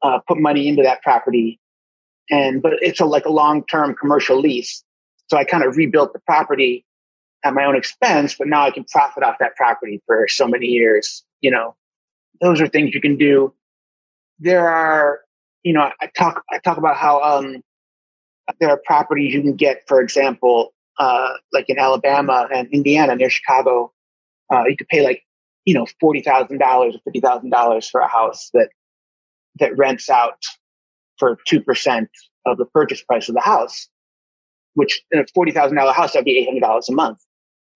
uh, 0.03 0.19
put 0.29 0.39
money 0.39 0.69
into 0.69 0.83
that 0.83 1.03
property. 1.03 1.61
And, 2.31 2.61
but 2.61 2.75
it's 2.81 3.01
a, 3.01 3.05
like 3.05 3.25
a 3.25 3.31
long-term 3.31 3.97
commercial 3.99 4.39
lease. 4.39 4.85
So 5.29 5.37
I 5.37 5.45
kind 5.45 5.65
of 5.65 5.77
rebuilt 5.77 6.13
the 6.13 6.21
property 6.21 6.85
at 7.45 7.55
my 7.55 7.65
own 7.65 7.77
expense, 7.77 8.35
but 8.39 8.49
now 8.49 8.63
I 8.65 8.71
can 8.71 8.85
profit 8.85 9.23
off 9.23 9.37
that 9.41 9.57
property 9.57 10.03
for 10.07 10.27
so 10.29 10.47
many 10.47 10.67
years. 10.67 11.25
You 11.41 11.51
know, 11.51 11.77
those 12.41 12.61
are 12.61 12.69
things 12.69 12.95
you 12.95 13.01
can 13.01 13.17
do. 13.17 13.55
There 14.39 14.69
are, 14.69 15.21
you 15.63 15.73
know, 15.73 15.91
I 16.01 16.11
talk, 16.17 16.43
I 16.51 16.59
talk 16.59 16.79
about 16.79 16.97
how, 16.97 17.21
um, 17.23 17.63
there 18.61 18.71
are 18.71 18.81
properties 18.85 19.35
you 19.35 19.43
can 19.43 19.57
get, 19.57 19.83
for 19.89 20.01
example, 20.01 20.73
uh, 20.99 21.31
like 21.53 21.69
in 21.69 21.79
Alabama 21.79 22.49
and 22.55 22.69
Indiana 22.69 23.17
near 23.17 23.31
Chicago, 23.31 23.93
uh, 24.53 24.65
you 24.67 24.77
could 24.77 24.89
pay 24.89 25.05
like, 25.05 25.23
you 25.67 25.75
know, 25.75 25.87
$40,000 26.03 26.61
or 26.61 27.13
$50,000 27.13 27.91
for 27.91 28.01
a 28.01 28.09
house 28.09 28.51
that, 28.55 28.71
that 29.59 29.77
rents 29.77 30.09
out 30.09 30.43
for 31.19 31.39
2% 31.49 32.07
of 32.47 32.57
the 32.57 32.65
purchase 32.67 33.03
price 33.03 33.29
of 33.29 33.35
the 33.35 33.41
house, 33.41 33.89
which 34.75 35.03
in 35.11 35.19
a 35.19 35.25
$40,000 35.25 35.93
house, 35.93 36.13
that'd 36.13 36.25
be 36.25 36.49
$800 36.63 36.89
a 36.89 36.93
month. 36.93 37.19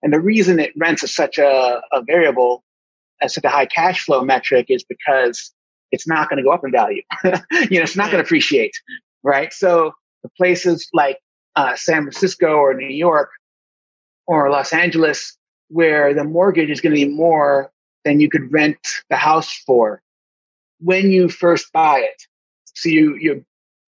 And 0.02 0.12
the 0.12 0.20
reason 0.20 0.60
it 0.60 0.72
rents 0.78 1.02
is 1.02 1.14
such 1.14 1.36
a, 1.36 1.82
a 1.92 2.02
variable, 2.06 2.64
as 3.20 3.34
such 3.34 3.44
a 3.44 3.48
high 3.48 3.66
cash 3.66 4.04
flow 4.04 4.22
metric 4.22 4.66
is 4.68 4.84
because 4.84 5.52
it's 5.90 6.06
not 6.06 6.30
going 6.30 6.38
to 6.38 6.44
go 6.44 6.52
up 6.52 6.64
in 6.64 6.70
value. 6.70 7.02
you 7.24 7.78
know, 7.78 7.82
it's 7.82 7.96
not 7.96 8.10
going 8.10 8.22
to 8.22 8.26
appreciate, 8.26 8.72
right? 9.24 9.52
So 9.52 9.92
the 10.22 10.30
places 10.36 10.88
like 10.94 11.18
uh, 11.56 11.74
San 11.74 12.02
Francisco 12.02 12.54
or 12.54 12.72
New 12.72 12.94
York 12.94 13.30
or 14.26 14.48
Los 14.50 14.72
Angeles, 14.72 15.36
where 15.68 16.14
the 16.14 16.24
mortgage 16.24 16.70
is 16.70 16.80
going 16.80 16.94
to 16.94 17.06
be 17.06 17.12
more 17.12 17.70
than 18.04 18.20
you 18.20 18.28
could 18.28 18.52
rent 18.52 18.78
the 19.08 19.16
house 19.16 19.62
for 19.66 20.02
when 20.80 21.10
you 21.10 21.28
first 21.28 21.72
buy 21.72 21.98
it. 21.98 22.22
So 22.74 22.88
you, 22.88 23.16
you're 23.16 23.42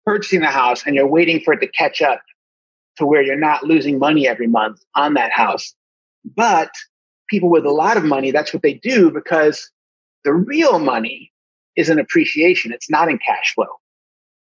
purchasing 0.05 0.41
the 0.41 0.47
house 0.47 0.85
and 0.85 0.95
you're 0.95 1.07
waiting 1.07 1.41
for 1.41 1.53
it 1.53 1.59
to 1.59 1.67
catch 1.67 2.01
up 2.01 2.21
to 2.97 3.05
where 3.05 3.21
you're 3.21 3.35
not 3.35 3.63
losing 3.63 3.99
money 3.99 4.27
every 4.27 4.47
month 4.47 4.81
on 4.95 5.13
that 5.15 5.31
house. 5.31 5.73
But 6.35 6.71
people 7.29 7.49
with 7.49 7.65
a 7.65 7.71
lot 7.71 7.97
of 7.97 8.03
money, 8.03 8.31
that's 8.31 8.53
what 8.53 8.63
they 8.63 8.75
do 8.75 9.11
because 9.11 9.69
the 10.23 10.33
real 10.33 10.79
money 10.79 11.31
is 11.75 11.89
an 11.89 11.99
appreciation. 11.99 12.71
It's 12.71 12.89
not 12.89 13.09
in 13.09 13.19
cash 13.19 13.53
flow. 13.53 13.67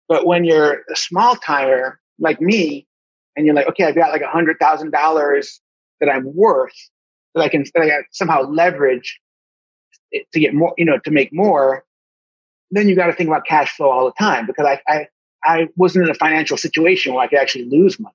But 0.07 0.25
when 0.25 0.45
you're 0.45 0.83
a 0.91 0.95
small 0.95 1.35
timer 1.35 1.99
like 2.19 2.41
me, 2.41 2.87
and 3.35 3.45
you're 3.45 3.55
like, 3.55 3.69
okay, 3.69 3.85
I've 3.85 3.95
got 3.95 4.11
like 4.11 4.21
a 4.21 4.27
hundred 4.27 4.57
thousand 4.59 4.91
dollars 4.91 5.61
that 6.01 6.09
I'm 6.09 6.35
worth 6.35 6.73
that 7.35 7.41
I 7.41 7.47
can, 7.47 7.63
that 7.73 7.83
I 7.83 8.01
somehow 8.11 8.41
leverage 8.41 9.19
to 10.13 10.39
get 10.39 10.53
more, 10.53 10.73
you 10.77 10.85
know, 10.85 10.99
to 10.99 11.11
make 11.11 11.33
more. 11.33 11.85
Then 12.71 12.87
you 12.87 12.95
got 12.95 13.07
to 13.07 13.13
think 13.13 13.27
about 13.27 13.45
cash 13.45 13.75
flow 13.75 13.89
all 13.89 14.05
the 14.05 14.13
time 14.19 14.45
because 14.45 14.65
I, 14.65 14.79
I, 14.87 15.07
I 15.43 15.67
wasn't 15.75 16.05
in 16.05 16.11
a 16.11 16.15
financial 16.15 16.57
situation 16.57 17.13
where 17.13 17.23
I 17.23 17.27
could 17.27 17.39
actually 17.39 17.65
lose 17.65 17.99
money 17.99 18.13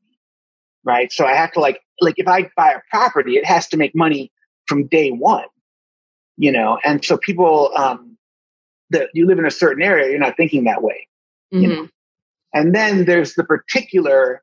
right? 0.84 1.10
So 1.12 1.24
I 1.26 1.34
have 1.34 1.52
to 1.52 1.60
like, 1.60 1.80
like 2.00 2.14
if 2.18 2.28
I 2.28 2.50
buy 2.56 2.72
a 2.72 2.80
property, 2.90 3.36
it 3.36 3.44
has 3.44 3.66
to 3.68 3.76
make 3.76 3.94
money 3.94 4.30
from 4.66 4.86
day 4.86 5.10
one, 5.10 5.46
you 6.36 6.52
know? 6.52 6.78
And 6.84 7.04
so 7.04 7.16
people, 7.16 7.70
um, 7.76 8.16
that 8.90 9.08
you 9.14 9.26
live 9.26 9.38
in 9.38 9.46
a 9.46 9.50
certain 9.50 9.82
area, 9.82 10.10
you're 10.10 10.18
not 10.18 10.36
thinking 10.36 10.64
that 10.64 10.82
way, 10.82 11.08
mm-hmm. 11.52 11.62
you 11.62 11.68
know? 11.68 11.88
And 12.52 12.74
then 12.74 13.06
there's 13.06 13.34
the 13.34 13.44
particular, 13.44 14.42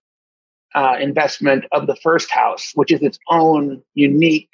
uh, 0.74 0.98
investment 1.00 1.66
of 1.72 1.88
the 1.88 1.96
first 1.98 2.32
house, 2.32 2.72
which 2.76 2.92
is 2.92 3.02
its 3.02 3.20
own 3.30 3.82
unique 3.94 4.50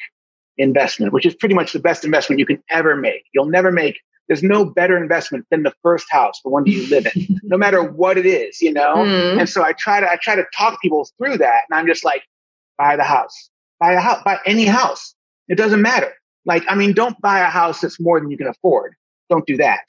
investment, 0.57 1.13
which 1.13 1.25
is 1.25 1.35
pretty 1.35 1.55
much 1.55 1.73
the 1.73 1.79
best 1.79 2.03
investment 2.03 2.39
you 2.39 2.45
can 2.45 2.61
ever 2.69 2.95
make. 2.95 3.23
You'll 3.33 3.45
never 3.45 3.71
make 3.71 3.99
there's 4.27 4.43
no 4.43 4.65
better 4.65 5.01
investment 5.01 5.45
than 5.51 5.63
the 5.63 5.73
first 5.81 6.07
house, 6.09 6.41
the 6.43 6.49
one 6.49 6.63
that 6.65 6.71
you 6.71 6.87
live 6.89 7.07
in, 7.15 7.39
no 7.43 7.57
matter 7.57 7.81
what 7.81 8.17
it 8.17 8.25
is, 8.25 8.61
you 8.61 8.71
know? 8.71 8.95
Mm. 8.95 9.39
And 9.39 9.49
so 9.49 9.63
I 9.63 9.73
try 9.73 9.99
to, 9.99 10.09
I 10.09 10.17
try 10.21 10.35
to 10.35 10.45
talk 10.55 10.81
people 10.81 11.07
through 11.17 11.37
that. 11.37 11.61
And 11.69 11.79
I'm 11.79 11.87
just 11.87 12.03
like, 12.03 12.23
buy 12.77 12.95
the 12.95 13.03
house, 13.03 13.49
buy 13.79 13.93
a 13.93 13.99
house, 13.99 14.21
buy 14.23 14.39
any 14.45 14.65
house. 14.65 15.15
It 15.47 15.55
doesn't 15.55 15.81
matter. 15.81 16.13
Like, 16.45 16.63
I 16.67 16.75
mean, 16.75 16.93
don't 16.93 17.19
buy 17.21 17.39
a 17.39 17.49
house 17.49 17.81
that's 17.81 17.99
more 17.99 18.19
than 18.19 18.29
you 18.29 18.37
can 18.37 18.47
afford. 18.47 18.93
Don't 19.29 19.45
do 19.45 19.57
that. 19.57 19.83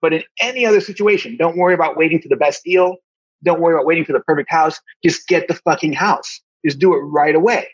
But 0.00 0.12
in 0.12 0.22
any 0.40 0.64
other 0.66 0.80
situation, 0.80 1.36
don't 1.36 1.56
worry 1.56 1.74
about 1.74 1.96
waiting 1.96 2.20
for 2.20 2.28
the 2.28 2.36
best 2.36 2.64
deal. 2.64 2.96
Don't 3.44 3.60
worry 3.60 3.74
about 3.74 3.86
waiting 3.86 4.04
for 4.04 4.12
the 4.12 4.20
perfect 4.20 4.50
house. 4.50 4.80
Just 5.04 5.26
get 5.28 5.48
the 5.48 5.54
fucking 5.54 5.92
house. 5.92 6.40
Just 6.64 6.78
do 6.78 6.94
it 6.94 6.98
right 6.98 7.34
away, 7.34 7.68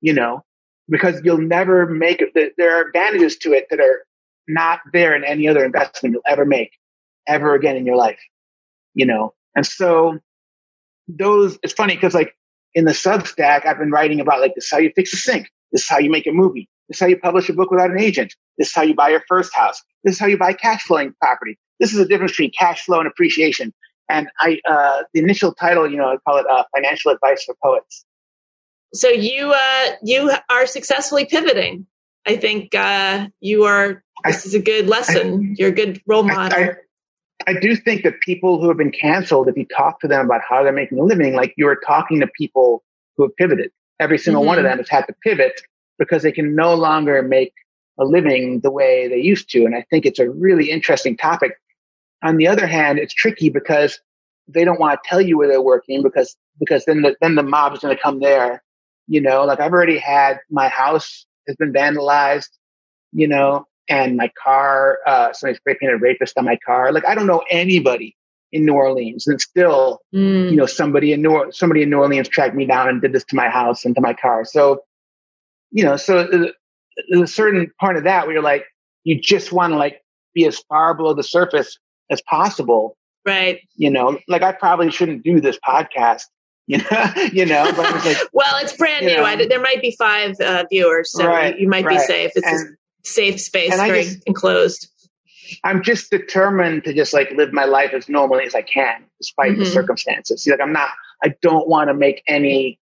you 0.00 0.12
know, 0.12 0.44
because 0.88 1.20
you'll 1.24 1.38
never 1.38 1.86
make 1.86 2.20
it. 2.20 2.52
There 2.56 2.76
are 2.76 2.86
advantages 2.86 3.36
to 3.38 3.52
it 3.52 3.66
that 3.70 3.80
are 3.80 4.04
not 4.48 4.80
there 4.92 5.14
in 5.14 5.24
any 5.24 5.48
other 5.48 5.64
investment 5.64 6.14
you'll 6.14 6.22
ever 6.26 6.44
make 6.44 6.72
ever 7.28 7.54
again 7.54 7.76
in 7.76 7.86
your 7.86 7.96
life, 7.96 8.18
you 8.94 9.06
know? 9.06 9.32
And 9.54 9.66
so 9.66 10.18
those, 11.08 11.58
it's 11.62 11.72
funny 11.72 11.94
because 11.94 12.14
like 12.14 12.34
in 12.74 12.84
the 12.84 12.92
Substack, 12.92 13.66
I've 13.66 13.78
been 13.78 13.90
writing 13.90 14.20
about 14.20 14.40
like 14.40 14.54
this 14.54 14.64
is 14.64 14.70
how 14.70 14.78
you 14.78 14.92
fix 14.94 15.12
a 15.12 15.16
sink. 15.16 15.48
This 15.70 15.82
is 15.82 15.88
how 15.88 15.98
you 15.98 16.10
make 16.10 16.26
a 16.26 16.32
movie. 16.32 16.68
This 16.88 16.96
is 16.96 17.00
how 17.00 17.06
you 17.06 17.18
publish 17.18 17.48
a 17.48 17.52
book 17.52 17.70
without 17.70 17.90
an 17.90 18.00
agent. 18.00 18.34
This 18.58 18.68
is 18.68 18.74
how 18.74 18.82
you 18.82 18.94
buy 18.94 19.10
your 19.10 19.22
first 19.28 19.54
house. 19.54 19.80
This 20.04 20.14
is 20.14 20.20
how 20.20 20.26
you 20.26 20.36
buy 20.36 20.52
cash 20.52 20.82
flowing 20.82 21.14
property. 21.20 21.58
This 21.80 21.92
is 21.92 21.98
the 21.98 22.06
difference 22.06 22.32
between 22.32 22.50
cash 22.58 22.84
flow 22.84 22.98
and 22.98 23.08
appreciation. 23.08 23.72
And 24.08 24.28
I, 24.40 24.58
uh, 24.68 25.04
the 25.14 25.20
initial 25.20 25.54
title, 25.54 25.90
you 25.90 25.96
know, 25.96 26.12
I 26.12 26.16
call 26.28 26.38
it 26.38 26.46
uh, 26.50 26.64
financial 26.74 27.10
advice 27.10 27.44
for 27.44 27.54
poets. 27.62 28.04
So 28.94 29.08
you 29.08 29.52
uh, 29.52 29.86
you 30.02 30.32
are 30.48 30.66
successfully 30.66 31.24
pivoting. 31.24 31.86
I 32.26 32.36
think 32.36 32.74
uh, 32.74 33.28
you 33.40 33.64
are. 33.64 34.02
This 34.24 34.46
is 34.46 34.54
a 34.54 34.60
good 34.60 34.86
lesson. 34.86 35.50
I, 35.50 35.54
You're 35.58 35.70
a 35.70 35.74
good 35.74 36.00
role 36.06 36.22
model. 36.22 36.56
I, 36.56 37.50
I, 37.50 37.58
do 37.58 37.74
think 37.74 38.04
that 38.04 38.20
people 38.20 38.60
who 38.60 38.68
have 38.68 38.76
been 38.76 38.92
canceled, 38.92 39.48
if 39.48 39.56
you 39.56 39.66
talk 39.66 39.98
to 40.00 40.06
them 40.06 40.26
about 40.26 40.42
how 40.48 40.62
they're 40.62 40.72
making 40.72 41.00
a 41.00 41.02
living, 41.02 41.34
like 41.34 41.54
you're 41.56 41.80
talking 41.84 42.20
to 42.20 42.28
people 42.28 42.84
who 43.16 43.24
have 43.24 43.34
pivoted. 43.36 43.72
Every 43.98 44.18
single 44.18 44.42
mm-hmm. 44.42 44.48
one 44.48 44.58
of 44.58 44.64
mm-hmm. 44.64 44.70
them 44.70 44.78
has 44.78 44.88
had 44.88 45.06
to 45.06 45.14
pivot 45.24 45.60
because 45.98 46.22
they 46.22 46.30
can 46.30 46.54
no 46.54 46.74
longer 46.74 47.20
make 47.22 47.52
a 47.98 48.04
living 48.04 48.60
the 48.60 48.70
way 48.70 49.08
they 49.08 49.18
used 49.18 49.50
to. 49.50 49.64
And 49.64 49.74
I 49.74 49.84
think 49.90 50.06
it's 50.06 50.18
a 50.18 50.30
really 50.30 50.70
interesting 50.70 51.16
topic. 51.16 51.52
On 52.22 52.36
the 52.36 52.46
other 52.46 52.66
hand, 52.66 52.98
it's 52.98 53.14
tricky 53.14 53.48
because 53.48 54.00
they 54.48 54.64
don't 54.64 54.78
want 54.78 55.00
to 55.02 55.08
tell 55.08 55.20
you 55.20 55.38
where 55.38 55.48
they're 55.48 55.62
working 55.62 56.02
because 56.02 56.36
because 56.58 56.84
then 56.84 57.02
the 57.02 57.16
then 57.20 57.34
the 57.34 57.42
mob 57.42 57.74
is 57.74 57.80
going 57.80 57.96
to 57.96 58.02
come 58.02 58.20
there. 58.20 58.62
You 59.12 59.20
know, 59.20 59.44
like 59.44 59.60
I've 59.60 59.72
already 59.72 59.98
had 59.98 60.38
my 60.50 60.68
house 60.68 61.26
has 61.46 61.56
been 61.56 61.72
vandalized. 61.72 62.48
You 63.14 63.28
know, 63.28 63.66
and 63.90 64.16
my 64.16 64.30
car, 64.42 64.98
uh, 65.06 65.34
somebody 65.34 65.58
spray 65.58 65.76
painted 65.78 66.00
rapist 66.00 66.38
on 66.38 66.46
my 66.46 66.58
car. 66.64 66.92
Like 66.92 67.06
I 67.06 67.14
don't 67.14 67.26
know 67.26 67.44
anybody 67.50 68.16
in 68.52 68.64
New 68.64 68.72
Orleans, 68.72 69.26
and 69.26 69.38
still, 69.38 70.00
mm. 70.14 70.50
you 70.50 70.56
know, 70.56 70.64
somebody 70.64 71.12
in 71.12 71.20
New 71.20 71.50
somebody 71.52 71.82
in 71.82 71.90
New 71.90 71.98
Orleans 71.98 72.28
tracked 72.28 72.54
me 72.54 72.64
down 72.64 72.88
and 72.88 73.02
did 73.02 73.12
this 73.12 73.24
to 73.24 73.36
my 73.36 73.50
house 73.50 73.84
and 73.84 73.94
to 73.94 74.00
my 74.00 74.14
car. 74.14 74.46
So, 74.46 74.82
you 75.70 75.84
know, 75.84 75.96
so 75.96 76.20
uh, 76.20 76.46
there's 77.10 77.22
a 77.22 77.26
certain 77.26 77.70
part 77.78 77.98
of 77.98 78.04
that 78.04 78.24
where 78.24 78.34
you're 78.34 78.42
like, 78.42 78.64
you 79.04 79.20
just 79.20 79.52
want 79.52 79.72
to 79.72 79.76
like 79.76 80.02
be 80.34 80.46
as 80.46 80.58
far 80.70 80.94
below 80.94 81.12
the 81.12 81.22
surface 81.22 81.78
as 82.10 82.22
possible. 82.22 82.96
Right. 83.26 83.60
You 83.76 83.90
know, 83.90 84.18
like 84.26 84.42
I 84.42 84.52
probably 84.52 84.90
shouldn't 84.90 85.22
do 85.22 85.40
this 85.40 85.58
podcast. 85.66 86.24
You 86.68 86.78
know, 86.78 87.12
you 87.32 87.44
know, 87.44 87.72
but 87.76 87.96
it's 87.96 88.06
like, 88.06 88.16
well, 88.32 88.54
it's 88.62 88.74
brand 88.76 89.04
new. 89.04 89.20
I, 89.20 89.34
there 89.46 89.60
might 89.60 89.82
be 89.82 89.96
five 89.98 90.40
uh, 90.40 90.64
viewers, 90.70 91.10
so 91.10 91.26
right, 91.26 91.56
you, 91.56 91.62
you, 91.62 91.68
might 91.68 91.84
right. 91.84 91.98
be 91.98 92.04
safe. 92.04 92.30
It's 92.36 92.46
and, 92.46 92.68
a 92.68 93.06
safe 93.06 93.40
space, 93.40 93.74
very 93.74 94.04
just, 94.04 94.22
enclosed. 94.26 94.88
I'm 95.64 95.82
just 95.82 96.10
determined 96.10 96.84
to 96.84 96.94
just 96.94 97.12
like 97.12 97.32
live 97.32 97.52
my 97.52 97.64
life 97.64 97.92
as 97.92 98.08
normally 98.08 98.44
as 98.44 98.54
I 98.54 98.62
can, 98.62 99.04
despite 99.18 99.52
mm-hmm. 99.52 99.60
the 99.60 99.66
circumstances. 99.66 100.44
See, 100.44 100.52
like 100.52 100.60
I'm 100.60 100.72
not. 100.72 100.90
I 101.24 101.34
don't 101.42 101.68
want 101.68 101.88
to 101.88 101.94
make 101.94 102.22
any 102.28 102.78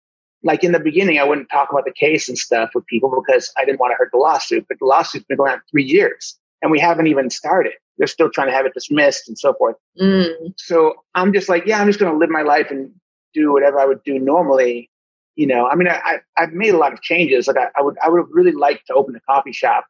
like 0.42 0.64
in 0.64 0.72
the 0.72 0.80
beginning, 0.80 1.18
I 1.18 1.24
wouldn't 1.24 1.50
talk 1.50 1.70
about 1.70 1.84
the 1.84 1.92
case 1.92 2.28
and 2.28 2.38
stuff 2.38 2.70
with 2.74 2.86
people 2.86 3.22
because 3.26 3.52
I 3.58 3.64
didn't 3.64 3.80
want 3.80 3.92
to 3.92 3.96
hurt 3.96 4.10
the 4.12 4.18
lawsuit. 4.18 4.66
But 4.68 4.78
the 4.78 4.86
lawsuit's 4.86 5.26
been 5.26 5.36
going 5.36 5.52
on 5.52 5.60
three 5.70 5.84
years 5.84 6.38
and 6.62 6.70
we 6.70 6.78
haven't 6.78 7.08
even 7.08 7.30
started. 7.30 7.72
They're 7.98 8.06
still 8.06 8.30
trying 8.30 8.48
to 8.48 8.52
have 8.52 8.66
it 8.66 8.74
dismissed 8.74 9.28
and 9.28 9.38
so 9.38 9.54
forth. 9.54 9.76
Mm. 10.00 10.54
So 10.56 10.94
I'm 11.14 11.32
just 11.32 11.48
like, 11.48 11.66
yeah, 11.66 11.80
I'm 11.80 11.86
just 11.86 11.98
going 11.98 12.12
to 12.12 12.18
live 12.18 12.30
my 12.30 12.42
life 12.42 12.70
and 12.70 12.90
do 13.38 13.52
whatever 13.52 13.80
I 13.80 13.86
would 13.86 14.02
do 14.04 14.18
normally. 14.18 14.90
You 15.34 15.46
know, 15.46 15.66
I 15.66 15.74
mean, 15.74 15.88
I, 15.88 16.18
I've 16.38 16.52
made 16.52 16.74
a 16.74 16.78
lot 16.78 16.92
of 16.92 17.02
changes. 17.02 17.46
Like 17.46 17.58
I, 17.58 17.68
I 17.78 17.82
would, 17.82 17.96
I 18.02 18.08
would 18.08 18.20
have 18.20 18.28
really 18.30 18.52
liked 18.52 18.86
to 18.86 18.94
open 18.94 19.14
a 19.14 19.20
coffee 19.20 19.52
shop. 19.52 19.84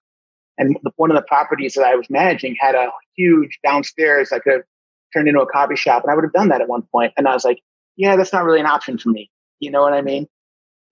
And 0.58 0.76
the, 0.82 0.90
one 0.96 1.10
of 1.10 1.16
the 1.16 1.22
properties 1.22 1.74
that 1.74 1.84
I 1.84 1.94
was 1.94 2.10
managing 2.10 2.56
had 2.58 2.74
a 2.74 2.90
huge 3.16 3.58
downstairs 3.64 4.32
I 4.32 4.40
could 4.40 4.52
have 4.54 4.62
turned 5.12 5.28
into 5.28 5.40
a 5.40 5.46
coffee 5.46 5.76
shop. 5.76 6.02
And 6.02 6.10
I 6.10 6.14
would 6.14 6.24
have 6.24 6.32
done 6.32 6.48
that 6.48 6.60
at 6.60 6.68
one 6.68 6.82
point. 6.90 7.12
And 7.16 7.28
I 7.28 7.34
was 7.34 7.44
like, 7.44 7.60
yeah, 7.96 8.16
that's 8.16 8.32
not 8.32 8.44
really 8.44 8.60
an 8.60 8.66
option 8.66 8.98
for 8.98 9.10
me. 9.10 9.30
You 9.60 9.70
know 9.70 9.82
what 9.82 9.92
I 9.92 10.02
mean? 10.02 10.26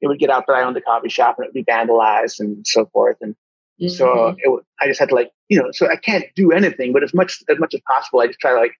it 0.05 0.09
would 0.09 0.19
get 0.19 0.31
out 0.31 0.47
that 0.47 0.53
I 0.53 0.63
owned 0.63 0.77
a 0.77 0.83
coffee 0.83 1.09
shop 1.09 1.37
and 1.39 1.47
it 1.47 1.49
would 1.49 1.67
be 1.67 1.73
vandalized 1.73 2.39
and 2.39 2.67
so 2.67 2.87
forth. 2.93 3.17
And 3.23 3.35
mm-hmm. 3.81 3.89
so 3.89 4.37
it, 4.37 4.65
I 4.81 4.87
just 4.87 5.01
had 5.01 5.09
to 5.09 5.15
like, 5.15 5.31
you 5.49 5.61
know, 5.61 5.71
so 5.73 5.91
I 5.91 5.97
can't 5.97 6.27
do 6.37 6.53
anything, 6.53 6.93
but 6.93 7.03
as 7.03 7.15
much, 7.15 7.43
as 7.49 7.59
much 7.59 7.75
as 7.75 7.81
possible, 7.87 8.21
I 8.21 8.27
just 8.27 8.39
try 8.39 8.53
to 8.53 8.61
like 8.61 8.75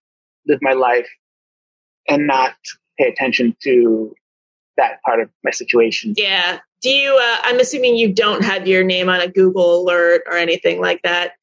live 0.47 0.59
my 0.61 0.73
life 0.73 1.07
and 2.07 2.27
not 2.27 2.53
pay 2.97 3.07
attention 3.07 3.55
to 3.63 4.15
that 4.77 5.01
part 5.03 5.19
of 5.19 5.29
my 5.43 5.51
situation. 5.51 6.13
Yeah. 6.17 6.59
Do 6.81 6.89
you, 6.89 7.11
uh, 7.11 7.37
I'm 7.43 7.59
assuming 7.59 7.95
you 7.95 8.13
don't 8.13 8.43
have 8.43 8.67
your 8.67 8.83
name 8.83 9.09
on 9.09 9.21
a 9.21 9.27
Google 9.27 9.81
alert 9.81 10.23
or 10.27 10.37
anything 10.37 10.81
like 10.81 11.01
that. 11.03 11.33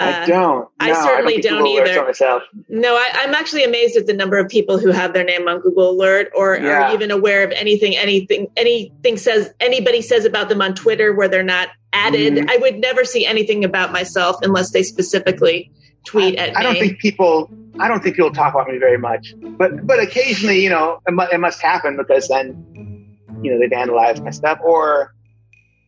I 0.00 0.22
uh, 0.22 0.26
don't. 0.26 0.60
No, 0.60 0.70
I 0.80 0.92
certainly 0.94 1.36
I 1.36 1.40
don't, 1.40 1.58
don't 1.58 1.86
either. 1.88 2.42
No, 2.70 2.96
I, 2.96 3.22
am 3.22 3.34
actually 3.34 3.64
amazed 3.64 3.96
at 3.96 4.06
the 4.06 4.14
number 4.14 4.38
of 4.38 4.48
people 4.48 4.78
who 4.78 4.90
have 4.90 5.12
their 5.12 5.24
name 5.24 5.46
on 5.46 5.60
Google 5.60 5.90
Alert 5.90 6.32
or 6.34 6.56
yeah. 6.56 6.88
are 6.88 6.94
even 6.94 7.10
aware 7.10 7.44
of 7.44 7.50
anything, 7.52 7.96
anything, 7.96 8.48
anything 8.56 9.18
says 9.18 9.52
anybody 9.60 10.00
says 10.00 10.24
about 10.24 10.48
them 10.48 10.62
on 10.62 10.74
Twitter 10.74 11.14
where 11.14 11.28
they're 11.28 11.42
not 11.42 11.68
added. 11.92 12.34
Mm-hmm. 12.34 12.50
I 12.50 12.56
would 12.56 12.78
never 12.78 13.04
see 13.04 13.26
anything 13.26 13.62
about 13.62 13.92
myself 13.92 14.36
unless 14.42 14.72
they 14.72 14.82
specifically 14.82 15.70
tweet 16.04 16.38
I, 16.38 16.42
at 16.42 16.48
I 16.48 16.50
me. 16.50 16.56
I 16.56 16.62
don't 16.62 16.78
think 16.80 16.98
people. 16.98 17.50
I 17.78 17.88
don't 17.88 18.02
think 18.02 18.16
people 18.16 18.32
talk 18.32 18.54
about 18.54 18.68
me 18.68 18.78
very 18.78 18.98
much, 18.98 19.34
but 19.58 19.86
but 19.86 20.00
occasionally, 20.00 20.62
you 20.62 20.70
know, 20.70 21.00
it, 21.06 21.12
mu- 21.12 21.30
it 21.32 21.38
must 21.38 21.62
happen 21.62 21.96
because 21.96 22.28
then, 22.28 23.18
you 23.42 23.52
know, 23.52 23.58
they 23.58 23.74
vandalize 23.74 24.22
my 24.22 24.30
stuff 24.30 24.58
or. 24.64 25.14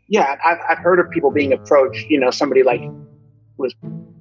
Yeah, 0.08 0.36
I've, 0.44 0.58
I've 0.68 0.78
heard 0.78 0.98
of 1.00 1.08
people 1.10 1.30
being 1.30 1.54
approached. 1.54 2.06
You 2.10 2.20
know, 2.20 2.30
somebody 2.30 2.62
like 2.62 2.82
was 3.56 3.74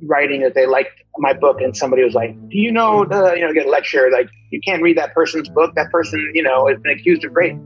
writing 0.04 0.42
that 0.42 0.56
they 0.56 0.66
liked 0.66 1.02
my 1.18 1.34
book 1.34 1.60
and 1.60 1.76
somebody 1.76 2.04
was 2.04 2.14
like, 2.14 2.34
do 2.50 2.58
you 2.58 2.72
know 2.72 3.04
the, 3.04 3.34
you 3.34 3.46
know, 3.46 3.52
get 3.52 3.66
a 3.66 3.70
lecture, 3.70 4.10
like 4.10 4.30
you 4.52 4.62
can't 4.62 4.82
read 4.82 4.98
that 4.98 5.14
person's 5.14 5.50
book. 5.50 5.76
That 5.76 5.92
person, 5.92 6.32
you 6.34 6.44
know, 6.44 6.68
has 6.68 6.80
been 6.80 6.98
accused 6.98 7.26
of 7.26 7.34
rape. 7.34 7.58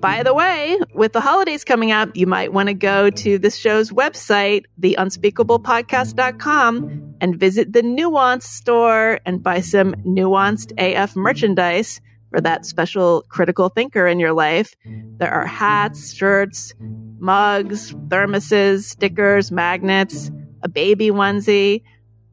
By 0.03 0.21
the 0.21 0.33
way, 0.33 0.77
with 0.93 1.13
the 1.13 1.21
holidays 1.21 1.63
coming 1.63 1.93
up, 1.93 2.09
you 2.13 2.27
might 2.27 2.51
want 2.51 2.67
to 2.67 2.73
go 2.73 3.09
to 3.09 3.37
this 3.37 3.55
show's 3.55 3.89
website, 3.89 4.65
theunspeakablepodcast.com, 4.81 7.15
and 7.21 7.39
visit 7.39 7.71
the 7.71 7.83
Nuance 7.83 8.45
store 8.45 9.21
and 9.25 9.41
buy 9.41 9.61
some 9.61 9.95
nuanced 10.05 10.73
AF 10.77 11.15
merchandise 11.15 12.01
for 12.31 12.41
that 12.41 12.65
special 12.65 13.23
critical 13.29 13.69
thinker 13.69 14.05
in 14.05 14.19
your 14.19 14.33
life. 14.33 14.75
There 14.83 15.31
are 15.31 15.45
hats, 15.45 16.13
shirts, 16.13 16.73
mugs, 17.19 17.93
thermoses, 17.93 18.83
stickers, 18.83 19.53
magnets, 19.53 20.31
a 20.63 20.67
baby 20.67 21.11
onesie, 21.11 21.81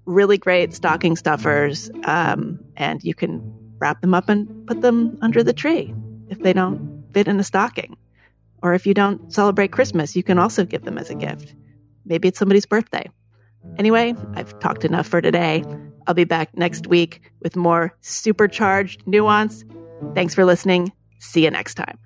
really 0.07 0.39
great 0.39 0.75
stocking 0.75 1.15
stuffers. 1.15 1.89
Um, 2.03 2.59
and 2.77 3.01
you 3.05 3.15
can 3.15 3.41
wrap 3.79 4.01
them 4.01 4.13
up 4.13 4.29
and 4.29 4.67
put 4.67 4.81
them 4.81 5.17
under 5.23 5.45
the 5.45 5.53
tree 5.53 5.95
if 6.31 6.41
they 6.41 6.53
don't 6.53 7.00
fit 7.13 7.29
in 7.29 7.41
a 7.41 7.45
stocking. 7.45 7.97
Or 8.63 8.75
if 8.75 8.87
you 8.87 8.95
don't 8.95 9.33
celebrate 9.33 9.73
Christmas, 9.73 10.15
you 10.15 10.23
can 10.23 10.39
also 10.39 10.65
give 10.65 10.85
them 10.85 10.99
as 10.99 11.11
a 11.11 11.15
gift. 11.15 11.55
Maybe 12.05 12.29
it's 12.29 12.39
somebody's 12.39 12.67
birthday. 12.67 13.09
Anyway, 13.79 14.15
I've 14.35 14.59
talked 14.61 14.85
enough 14.85 15.07
for 15.07 15.21
today. 15.21 15.65
I'll 16.07 16.15
be 16.15 16.25
back 16.25 16.57
next 16.57 16.87
week 16.87 17.31
with 17.41 17.57
more 17.57 17.97
supercharged 18.01 19.07
nuance. 19.07 19.65
Thanks 20.15 20.35
for 20.35 20.45
listening. 20.45 20.93
See 21.19 21.45
you 21.45 21.51
next 21.51 21.75
time. 21.75 21.99